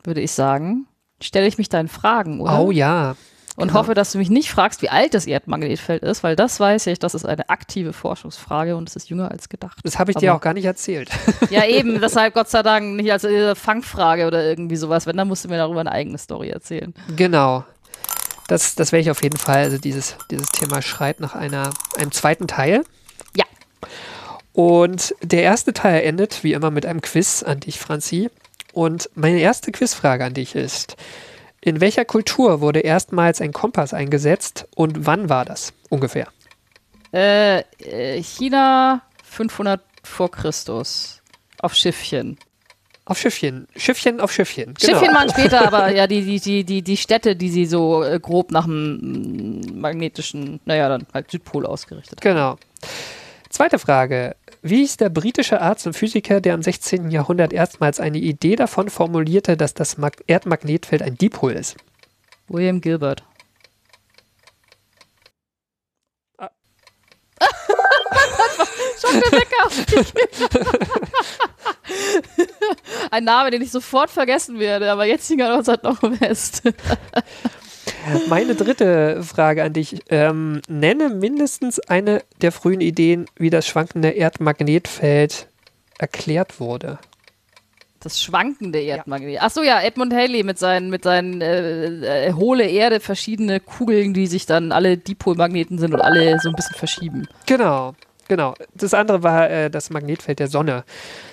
würde 0.04 0.20
ich 0.20 0.32
sagen, 0.32 0.86
stelle 1.20 1.46
ich 1.46 1.58
mich 1.58 1.68
deinen 1.68 1.88
Fragen, 1.88 2.40
oder? 2.40 2.60
Oh 2.60 2.70
ja. 2.70 3.16
Und 3.56 3.68
genau. 3.68 3.80
hoffe, 3.80 3.94
dass 3.94 4.12
du 4.12 4.18
mich 4.18 4.30
nicht 4.30 4.52
fragst, 4.52 4.82
wie 4.82 4.88
alt 4.88 5.14
das 5.14 5.26
Erdmagnetfeld 5.26 6.04
ist, 6.04 6.22
weil 6.22 6.36
das 6.36 6.60
weiß 6.60 6.86
ich, 6.86 7.00
das 7.00 7.16
ist 7.16 7.26
eine 7.26 7.48
aktive 7.48 7.92
Forschungsfrage 7.92 8.76
und 8.76 8.88
es 8.88 8.94
ist 8.94 9.10
jünger 9.10 9.32
als 9.32 9.48
gedacht. 9.48 9.80
Das 9.82 9.98
habe 9.98 10.12
ich 10.12 10.16
dir 10.16 10.30
Aber- 10.30 10.38
auch 10.38 10.42
gar 10.42 10.54
nicht 10.54 10.64
erzählt. 10.64 11.10
Ja, 11.50 11.64
eben, 11.64 12.00
deshalb 12.00 12.34
Gott 12.34 12.48
sei 12.48 12.62
Dank 12.62 12.94
nicht 12.94 13.10
als 13.10 13.24
äh, 13.24 13.56
Fangfrage 13.56 14.28
oder 14.28 14.44
irgendwie 14.44 14.76
sowas. 14.76 15.06
Wenn, 15.06 15.16
dann 15.16 15.26
musst 15.26 15.44
du 15.44 15.48
mir 15.48 15.56
darüber 15.56 15.80
eine 15.80 15.90
eigene 15.90 16.18
Story 16.18 16.50
erzählen. 16.50 16.94
Genau. 17.16 17.64
Das, 18.46 18.76
das 18.76 18.92
wäre 18.92 19.02
ich 19.02 19.10
auf 19.10 19.22
jeden 19.24 19.38
Fall. 19.38 19.58
Also 19.64 19.78
dieses, 19.78 20.16
dieses 20.30 20.48
Thema 20.48 20.80
schreit 20.80 21.18
nach 21.18 21.34
einer, 21.34 21.70
einem 21.96 22.12
zweiten 22.12 22.46
Teil. 22.46 22.84
Ja. 23.36 23.44
Und 24.52 25.14
der 25.22 25.42
erste 25.42 25.72
Teil 25.72 26.02
endet 26.02 26.44
wie 26.44 26.52
immer 26.52 26.70
mit 26.70 26.86
einem 26.86 27.00
Quiz 27.00 27.42
an 27.42 27.58
dich, 27.60 27.80
Franzi. 27.80 28.30
Und 28.78 29.10
meine 29.16 29.40
erste 29.40 29.72
Quizfrage 29.72 30.24
an 30.24 30.34
dich 30.34 30.54
ist, 30.54 30.94
in 31.60 31.80
welcher 31.80 32.04
Kultur 32.04 32.60
wurde 32.60 32.78
erstmals 32.78 33.40
ein 33.40 33.52
Kompass 33.52 33.92
eingesetzt 33.92 34.68
und 34.76 35.04
wann 35.04 35.28
war 35.28 35.44
das 35.44 35.72
ungefähr? 35.88 36.28
Äh, 37.12 37.62
äh, 37.80 38.22
China 38.22 39.02
500 39.24 39.80
vor 40.04 40.30
Christus. 40.30 41.20
Auf 41.60 41.74
Schiffchen. 41.74 42.38
Auf 43.04 43.18
Schiffchen. 43.18 43.66
Schiffchen 43.74 44.20
auf 44.20 44.30
Schiffchen. 44.30 44.74
Genau. 44.74 45.00
Schiffchen 45.00 45.12
waren 45.12 45.28
später, 45.28 45.66
aber 45.66 45.90
ja, 45.90 46.06
die, 46.06 46.22
die, 46.22 46.38
die, 46.38 46.62
die, 46.62 46.82
die 46.82 46.96
Städte, 46.96 47.34
die 47.34 47.48
sie 47.48 47.66
so 47.66 48.04
äh, 48.04 48.20
grob 48.20 48.52
nach 48.52 48.66
dem 48.66 49.64
mm, 49.64 49.80
magnetischen, 49.80 50.60
naja, 50.66 50.88
dann 50.88 51.04
halt 51.12 51.32
Südpol 51.32 51.66
ausgerichtet 51.66 52.20
haben. 52.24 52.32
Genau. 52.32 52.56
Zweite 53.50 53.80
Frage. 53.80 54.36
Wie 54.68 54.82
ist 54.82 55.00
der 55.00 55.08
britische 55.08 55.62
Arzt 55.62 55.86
und 55.86 55.94
Physiker, 55.94 56.42
der 56.42 56.52
im 56.52 56.62
16. 56.62 57.10
Jahrhundert 57.10 57.54
erstmals 57.54 58.00
eine 58.00 58.18
Idee 58.18 58.54
davon 58.54 58.90
formulierte, 58.90 59.56
dass 59.56 59.72
das 59.72 59.96
Mag 59.96 60.22
Erdmagnetfeld 60.26 61.00
ein 61.00 61.16
Dipol 61.16 61.52
ist? 61.52 61.78
William 62.48 62.82
Gilbert. 62.82 63.24
Ah. 66.36 66.50
Schon 69.00 69.18
der 69.20 69.32
Wecker. 69.32 69.70
Ein 73.10 73.24
Name, 73.24 73.50
den 73.50 73.62
ich 73.62 73.70
sofort 73.70 74.10
vergessen 74.10 74.58
werde, 74.58 74.92
aber 74.92 75.06
jetzt 75.06 75.28
hing 75.28 75.40
er 75.40 75.56
uns 75.56 75.68
halt 75.68 75.82
noch 75.82 75.98
fest. 76.18 76.62
Meine 78.28 78.54
dritte 78.54 79.22
Frage 79.22 79.62
an 79.62 79.72
dich. 79.72 80.00
Ähm, 80.10 80.60
nenne 80.68 81.08
mindestens 81.10 81.78
eine 81.80 82.22
der 82.40 82.52
frühen 82.52 82.80
Ideen, 82.80 83.26
wie 83.36 83.50
das 83.50 83.66
schwankende 83.66 84.10
Erdmagnetfeld 84.10 85.48
erklärt 85.98 86.60
wurde. 86.60 86.98
Das 88.00 88.22
schwankende 88.22 88.80
Erdmagnet. 88.80 89.38
Ach 89.40 89.50
so, 89.50 89.62
ja, 89.62 89.80
Edmund 89.82 90.14
Halley 90.14 90.44
mit 90.44 90.56
seinen, 90.58 90.88
mit 90.88 91.02
seinen 91.02 91.40
äh, 91.40 92.28
äh, 92.28 92.32
hohle 92.32 92.64
Erde, 92.68 93.00
verschiedene 93.00 93.58
Kugeln, 93.58 94.14
die 94.14 94.28
sich 94.28 94.46
dann 94.46 94.70
alle 94.70 94.96
Dipolmagneten 94.96 95.78
sind 95.78 95.94
und 95.94 96.00
alle 96.00 96.38
so 96.38 96.48
ein 96.48 96.54
bisschen 96.54 96.76
verschieben. 96.76 97.26
Genau, 97.46 97.94
genau. 98.28 98.54
Das 98.74 98.94
andere 98.94 99.24
war 99.24 99.50
äh, 99.50 99.68
das 99.68 99.90
Magnetfeld 99.90 100.38
der 100.38 100.46
Sonne. 100.46 100.84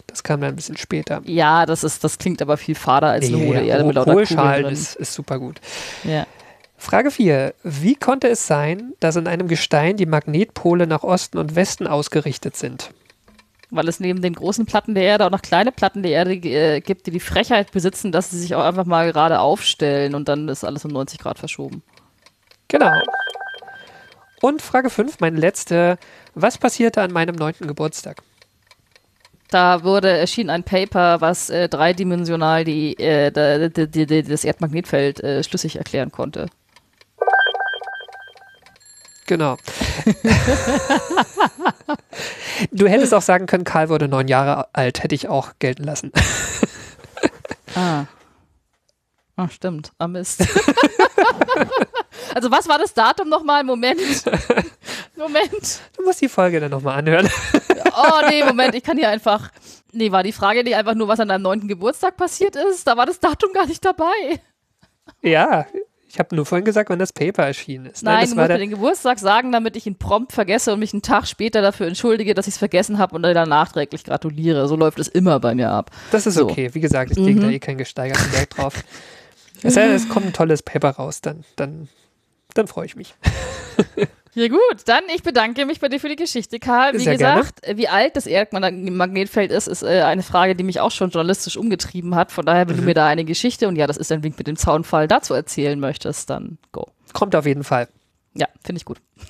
Das 0.08 0.24
kam 0.24 0.41
dann 0.41 0.49
ein 0.49 0.56
bisschen 0.56 0.78
später. 0.78 1.22
Ja, 1.26 1.68
das 1.68 1.84
ist, 1.84 2.03
das 2.03 2.18
klingt 2.18 2.41
aber 2.41 2.58
viel 2.58 2.74
fader 2.76 3.08
als 3.10 3.28
eine 3.28 3.38
Nee, 3.38 3.47
hohle 3.47 3.62
Erde 3.64 3.84
mit 3.84 3.93
lauter 3.95 4.12
Kugeln 4.14 4.28
Hohlschalen 4.30 4.64
drin. 4.64 4.74
ist, 4.74 4.95
ist 4.95 5.14
super 5.14 5.38
gut. 5.38 5.62
Ja. 6.03 6.26
Frage 6.86 7.09
4. 7.09 7.55
Wie 7.63 7.95
konnte 7.95 8.27
es 8.29 8.45
sein, 8.45 8.93
dass 8.99 9.15
in 9.15 9.27
einem 9.27 9.47
Gestein 9.47 9.97
die 9.97 10.05
Magnetpole 10.05 10.86
nach 10.86 11.01
Osten 11.01 11.39
und 11.39 11.55
Westen 11.55 11.88
ausgerichtet 11.88 12.55
sind? 12.55 12.91
Weil 13.71 13.88
es 13.88 13.99
neben 13.99 14.21
den 14.21 14.33
großen 14.36 14.67
Platten 14.67 14.93
der 14.93 15.03
Erde 15.03 15.25
auch 15.25 15.31
noch 15.31 15.41
kleine 15.41 15.71
Platten 15.71 16.03
der 16.03 16.11
Erde 16.11 16.33
äh, 16.36 16.81
gibt, 16.81 17.07
die 17.07 17.11
die 17.11 17.19
Frechheit 17.19 17.71
besitzen, 17.71 18.11
dass 18.11 18.29
sie 18.29 18.38
sich 18.39 18.53
auch 18.53 18.63
einfach 18.63 18.86
mal 18.86 19.11
gerade 19.11 19.39
aufstellen 19.39 20.13
und 20.13 20.29
dann 20.29 20.47
ist 20.47 20.63
alles 20.63 20.86
um 20.86 20.91
90 20.91 21.17
Grad 21.17 21.39
verschoben. 21.39 21.81
Genau. 22.67 22.93
Und 24.43 24.61
Frage 24.61 24.91
5, 24.91 25.19
meine 25.19 25.39
letzte. 25.39 25.97
Was 26.36 26.59
passierte 26.59 27.01
an 27.01 27.11
meinem 27.11 27.33
neunten 27.36 27.65
Geburtstag? 27.65 28.21
Da 29.49 29.83
wurde 29.83 30.09
erschien 30.09 30.51
ein 30.51 30.63
Paper, 30.63 31.19
was 31.19 31.49
äh, 31.49 31.67
dreidimensional 31.67 32.63
die, 32.63 32.95
äh, 32.99 33.31
da- 33.31 33.69
die, 33.69 33.88
die, 33.89 34.05
die, 34.05 34.21
das 34.23 34.43
Erdmagnetfeld 34.43 35.23
äh, 35.23 35.43
schlüssig 35.43 35.77
erklären 35.77 36.11
konnte. 36.11 36.45
Genau. 39.28 39.57
du 42.71 42.88
hättest 42.88 43.13
auch 43.13 43.21
sagen 43.21 43.47
können, 43.47 43.63
Karl 43.63 43.89
wurde 43.89 44.07
neun 44.07 44.28
Jahre 44.28 44.67
alt, 44.73 45.03
hätte 45.03 45.15
ich 45.15 45.28
auch 45.28 45.53
gelten 45.59 45.84
lassen. 45.84 46.11
Ah. 47.78 48.05
Ah, 49.36 49.49
stimmt. 49.49 49.91
Ah, 49.97 50.07
Mist. 50.07 50.39
also 52.34 52.49
was 52.49 52.69
war 52.69 52.78
das 52.78 52.93
Datum 52.93 53.28
nochmal? 53.28 53.65
Moment. 53.65 53.99
Moment. 55.17 55.80
Du 55.97 56.03
musst 56.05 56.21
die 56.21 56.30
Folge 56.30 56.61
dann 56.61 56.71
nochmal 56.71 56.99
anhören. 56.99 57.30
Oh, 57.93 58.21
nee, 58.30 58.45
Moment. 58.45 58.76
Ich 58.76 58.84
kann 58.84 58.97
hier 58.97 59.09
einfach. 59.09 59.51
Nee, 59.91 60.13
war 60.13 60.23
die 60.23 60.32
Frage 60.32 60.63
nicht 60.63 60.78
einfach 60.78 60.93
nur, 60.95 61.09
was 61.09 61.19
an 61.19 61.28
deinem 61.28 61.41
neunten 61.41 61.67
Geburtstag 61.67 62.15
passiert 62.15 62.55
ist? 62.55 62.88
Da 62.88 62.95
war 62.95 63.05
das 63.05 63.19
Datum 63.19 63.51
gar 63.51 63.65
nicht 63.65 63.84
dabei. 63.84 64.39
ja, 65.21 65.65
ich 66.16 66.20
habe 66.20 66.34
nur 66.34 66.45
vorhin 66.45 66.63
gesagt, 66.63 66.89
wann 66.89 66.97
das 66.97 67.11
Paper 67.11 67.43
erschienen 67.43 67.88
ist. 67.88 68.01
Nein, 68.01 68.22
das 68.22 68.30
du 68.30 68.38
musst 68.38 68.47
mir 68.47 68.57
den 68.57 68.70
Geburtstag 68.70 69.20
sagen, 69.20 69.51
damit 69.51 69.76
ich 69.76 69.86
ihn 69.86 69.97
prompt 69.97 70.32
vergesse 70.32 70.72
und 70.72 70.80
mich 70.80 70.93
einen 70.93 71.01
Tag 71.01 71.28
später 71.28 71.61
dafür 71.61 71.88
entschuldige, 71.88 72.34
dass 72.34 72.47
ich 72.47 72.53
es 72.53 72.57
vergessen 72.57 72.99
habe 72.99 73.18
und 73.18 73.24
dann 73.24 73.49
nachträglich 73.49 74.05
gratuliere. 74.05 74.70
So 74.70 74.78
läuft 74.78 74.97
es 74.99 75.09
immer 75.09 75.41
bei 75.41 75.53
mir 75.55 75.72
ab. 75.72 75.91
das 76.13 76.26
ist 76.26 76.36
so. 76.36 76.45
okay. 76.45 76.70
Wie 76.72 76.80
gesagt, 76.80 77.11
ich 77.11 77.18
lege 77.18 77.41
da 77.41 77.47
Mhm. 77.47 77.51
eh 77.51 77.59
keinen 77.59 77.80
gesteigerten 77.80 78.32
Wert 78.32 78.57
drauf. 78.57 78.82
Es 79.61 79.76
es 79.76 80.07
kommt 80.07 80.28
ein 80.28 80.32
tolles 80.32 80.63
Paper 80.63 80.91
raus, 80.91 81.20
dann, 81.20 81.43
dann, 81.57 81.89
dann 82.53 82.68
freue 82.68 82.86
ich 82.86 82.95
mich. 82.95 83.13
Ja 84.36 84.47
gut, 84.49 84.59
dann 84.86 85.03
ich 85.15 85.23
bedanke 85.23 85.65
mich 85.65 85.79
bei 85.79 85.88
dir 85.88 85.99
für 85.99 86.09
die 86.09 86.17
Geschichte, 86.17 86.59
Karl. 86.59 86.93
Wie 86.93 86.99
Sehr 86.99 87.17
gerne. 87.17 87.39
gesagt, 87.39 87.65
äh, 87.65 87.77
wie 87.77 87.88
alt 87.88 88.15
das 88.17 88.27
Erdmagnetfeld 88.27 89.49
ist, 89.51 89.67
ist 89.67 89.81
äh, 89.81 90.01
eine 90.01 90.23
Frage, 90.23 90.55
die 90.55 90.63
mich 90.63 90.81
auch 90.81 90.91
schon 90.91 91.09
journalistisch 91.09 91.55
umgetrieben 91.57 92.15
hat. 92.15 92.31
Von 92.33 92.45
daher, 92.45 92.67
wenn 92.67 92.75
du 92.75 92.81
Mhm. 92.81 92.88
mir 92.88 92.93
da 92.95 93.07
eine 93.07 93.23
Geschichte 93.23 93.67
und 93.69 93.75
ja, 93.77 93.88
das 93.88 93.95
ist 93.97 94.11
ein 94.11 94.23
Wink 94.23 94.38
mit 94.38 94.47
dem 94.47 94.57
Zaunfall 94.57 95.07
dazu 95.07 95.33
erzählen 95.33 95.79
möchtest, 95.79 96.29
dann 96.29 96.57
go. 96.73 96.88
Kommt 97.13 97.33
auf 97.36 97.45
jeden 97.45 97.63
Fall. 97.63 97.88
Ja, 98.33 98.47
finde 98.63 98.77
ich 98.79 98.86
gut. 98.86 98.97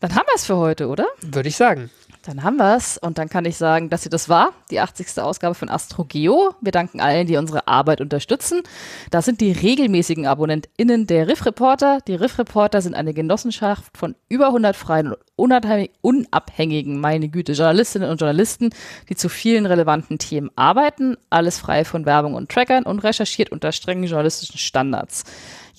dann 0.00 0.14
haben 0.14 0.26
wir 0.26 0.34
es 0.34 0.44
für 0.44 0.56
heute, 0.56 0.88
oder? 0.88 1.06
Würde 1.20 1.48
ich 1.48 1.56
sagen. 1.56 1.90
Dann 2.22 2.44
haben 2.44 2.56
wir 2.56 2.76
es 2.76 2.98
und 2.98 3.18
dann 3.18 3.28
kann 3.28 3.44
ich 3.44 3.56
sagen, 3.56 3.90
dass 3.90 4.04
sie 4.04 4.08
das 4.08 4.28
war, 4.28 4.50
die 4.70 4.78
80. 4.78 5.20
Ausgabe 5.20 5.56
von 5.56 5.68
AstroGeo. 5.68 6.54
Wir 6.60 6.70
danken 6.70 7.00
allen, 7.00 7.26
die 7.26 7.36
unsere 7.36 7.66
Arbeit 7.66 8.00
unterstützen. 8.00 8.62
Das 9.10 9.24
sind 9.24 9.40
die 9.40 9.50
regelmäßigen 9.50 10.26
AbonnentInnen 10.26 11.08
der 11.08 11.26
Riff 11.26 11.44
Reporter. 11.44 11.98
Die 12.06 12.14
Riff 12.14 12.38
Reporter 12.38 12.80
sind 12.80 12.94
eine 12.94 13.12
Genossenschaft 13.12 13.96
von 13.96 14.14
über 14.28 14.46
100 14.48 14.76
freien 14.76 15.08
und 15.08 15.16
unabhängig- 15.36 15.90
unabhängigen, 16.00 17.00
meine 17.00 17.28
Güte, 17.28 17.52
Journalistinnen 17.52 18.08
und 18.08 18.20
Journalisten, 18.20 18.70
die 19.08 19.16
zu 19.16 19.28
vielen 19.28 19.66
relevanten 19.66 20.18
Themen 20.18 20.50
arbeiten. 20.54 21.16
Alles 21.30 21.58
frei 21.58 21.84
von 21.84 22.06
Werbung 22.06 22.34
und 22.34 22.50
Trackern 22.50 22.84
und 22.84 23.00
recherchiert 23.00 23.50
unter 23.50 23.72
strengen 23.72 24.04
journalistischen 24.04 24.58
Standards. 24.58 25.24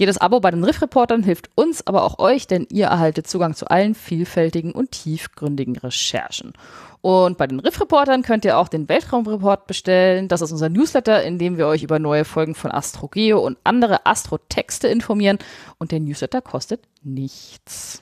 Jedes 0.03 0.17
Abo 0.17 0.41
bei 0.41 0.51
den 0.51 0.65
Riff-Reportern 0.65 1.23
hilft 1.23 1.49
uns, 1.55 1.87
aber 1.87 2.03
auch 2.03 2.19
euch, 2.19 2.45
denn 2.45 2.67
ihr 2.69 2.87
erhaltet 2.87 3.25
Zugang 3.25 3.55
zu 3.55 3.69
allen 3.69 3.95
vielfältigen 3.95 4.73
und 4.73 4.91
tiefgründigen 4.91 5.77
Recherchen. 5.77 6.51
Und 6.99 7.37
bei 7.37 7.47
den 7.47 7.61
Riff-Reportern 7.61 8.21
könnt 8.21 8.43
ihr 8.43 8.57
auch 8.57 8.67
den 8.67 8.89
Weltraumreport 8.89 9.65
bestellen. 9.65 10.27
Das 10.27 10.41
ist 10.41 10.51
unser 10.51 10.67
Newsletter, 10.67 11.23
in 11.23 11.39
dem 11.39 11.57
wir 11.57 11.67
euch 11.67 11.83
über 11.83 11.99
neue 11.99 12.25
Folgen 12.25 12.53
von 12.53 12.69
AstroGeo 12.69 13.39
und 13.39 13.57
andere 13.63 14.05
Astrotexte 14.05 14.89
informieren. 14.89 15.39
Und 15.77 15.93
der 15.93 16.01
Newsletter 16.01 16.41
kostet 16.41 16.81
nichts. 17.01 18.01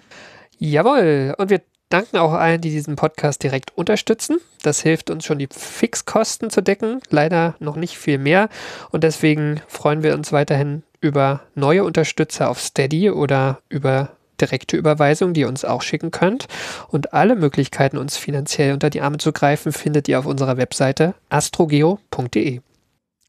Jawohl. 0.57 1.35
Und 1.37 1.51
wir 1.51 1.61
danken 1.89 2.17
auch 2.17 2.31
allen, 2.31 2.61
die 2.61 2.71
diesen 2.71 2.95
Podcast 2.95 3.43
direkt 3.43 3.77
unterstützen. 3.77 4.39
Das 4.63 4.81
hilft 4.81 5.11
uns 5.11 5.23
schon, 5.23 5.37
die 5.37 5.49
Fixkosten 5.51 6.49
zu 6.49 6.61
decken. 6.63 6.99
Leider 7.11 7.53
noch 7.59 7.75
nicht 7.75 7.95
viel 7.95 8.17
mehr. 8.17 8.49
Und 8.89 9.03
deswegen 9.03 9.61
freuen 9.67 10.01
wir 10.01 10.15
uns 10.15 10.31
weiterhin 10.31 10.81
über 11.01 11.41
neue 11.55 11.83
Unterstützer 11.83 12.49
auf 12.49 12.59
Steady 12.59 13.09
oder 13.09 13.59
über 13.69 14.11
direkte 14.39 14.77
Überweisung, 14.77 15.33
die 15.33 15.41
ihr 15.41 15.47
uns 15.47 15.65
auch 15.65 15.81
schicken 15.81 16.11
könnt. 16.11 16.47
Und 16.87 17.13
alle 17.13 17.35
Möglichkeiten, 17.35 17.97
uns 17.97 18.17
finanziell 18.17 18.73
unter 18.73 18.89
die 18.89 19.01
Arme 19.01 19.17
zu 19.17 19.31
greifen, 19.31 19.71
findet 19.71 20.07
ihr 20.07 20.19
auf 20.19 20.25
unserer 20.25 20.57
Webseite 20.57 21.13
astrogeo.de. 21.29 22.61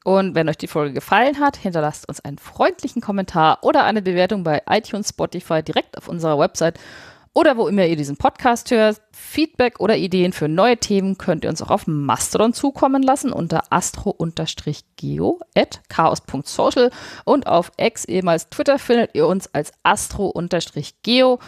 Und 0.05 0.35
wenn 0.35 0.49
euch 0.49 0.59
die 0.59 0.67
Folge 0.67 0.95
gefallen 0.95 1.39
hat, 1.39 1.57
hinterlasst 1.57 2.09
uns 2.09 2.21
einen 2.21 2.39
freundlichen 2.39 3.01
Kommentar 3.01 3.59
oder 3.63 3.85
eine 3.85 4.03
Bewertung 4.03 4.43
bei 4.43 4.63
iTunes, 4.69 5.11
Spotify 5.11 5.63
direkt 5.63 5.97
auf 5.97 6.09
unserer 6.09 6.39
Website 6.39 6.81
oder 7.35 7.57
wo 7.57 7.69
immer 7.69 7.87
ihr 7.87 7.97
diesen 7.97 8.17
Podcast 8.17 8.71
hört. 8.71 9.01
Feedback 9.13 9.81
oder 9.81 9.97
Ideen 9.97 10.33
für 10.33 10.49
neue 10.49 10.77
Themen 10.77 11.19
könnt 11.19 11.45
ihr 11.45 11.51
uns 11.51 11.63
auch 11.63 11.71
auf 11.71 11.87
Mastodon 11.87 12.53
zukommen 12.53 13.03
lassen 13.03 13.33
unter 13.33 13.63
astro-geo 13.71 15.41
at 15.55 15.81
chaos.social 15.89 16.91
und 17.25 17.47
auf 17.47 17.73
X, 17.79 18.05
ehemals 18.05 18.51
Twitter, 18.51 18.79
findet 18.79 19.15
ihr 19.15 19.27
uns 19.27 19.53
als 19.55 19.73
astro-geo 19.83 21.39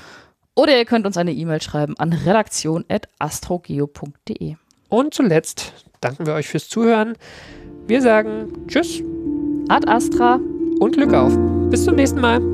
oder 0.54 0.78
ihr 0.78 0.84
könnt 0.84 1.06
uns 1.06 1.16
eine 1.16 1.32
E-Mail 1.32 1.60
schreiben 1.60 1.96
an 1.98 2.12
redaktion 2.12 2.84
at 2.88 3.08
astrogeo.de. 3.18 4.56
Und 4.88 5.14
zuletzt 5.14 5.72
danken 6.00 6.26
wir 6.26 6.34
euch 6.34 6.48
fürs 6.48 6.68
Zuhören. 6.68 7.16
Wir 7.86 8.00
sagen 8.00 8.66
Tschüss 8.68 9.02
Ad 9.68 9.88
Astra. 9.88 10.38
und 10.78 10.92
Glück 10.92 11.12
auf. 11.12 11.32
Bis 11.70 11.84
zum 11.84 11.96
nächsten 11.96 12.20
Mal. 12.20 12.53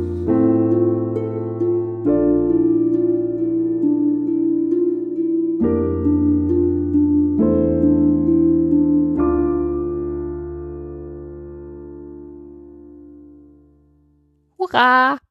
哈。 14.73 15.30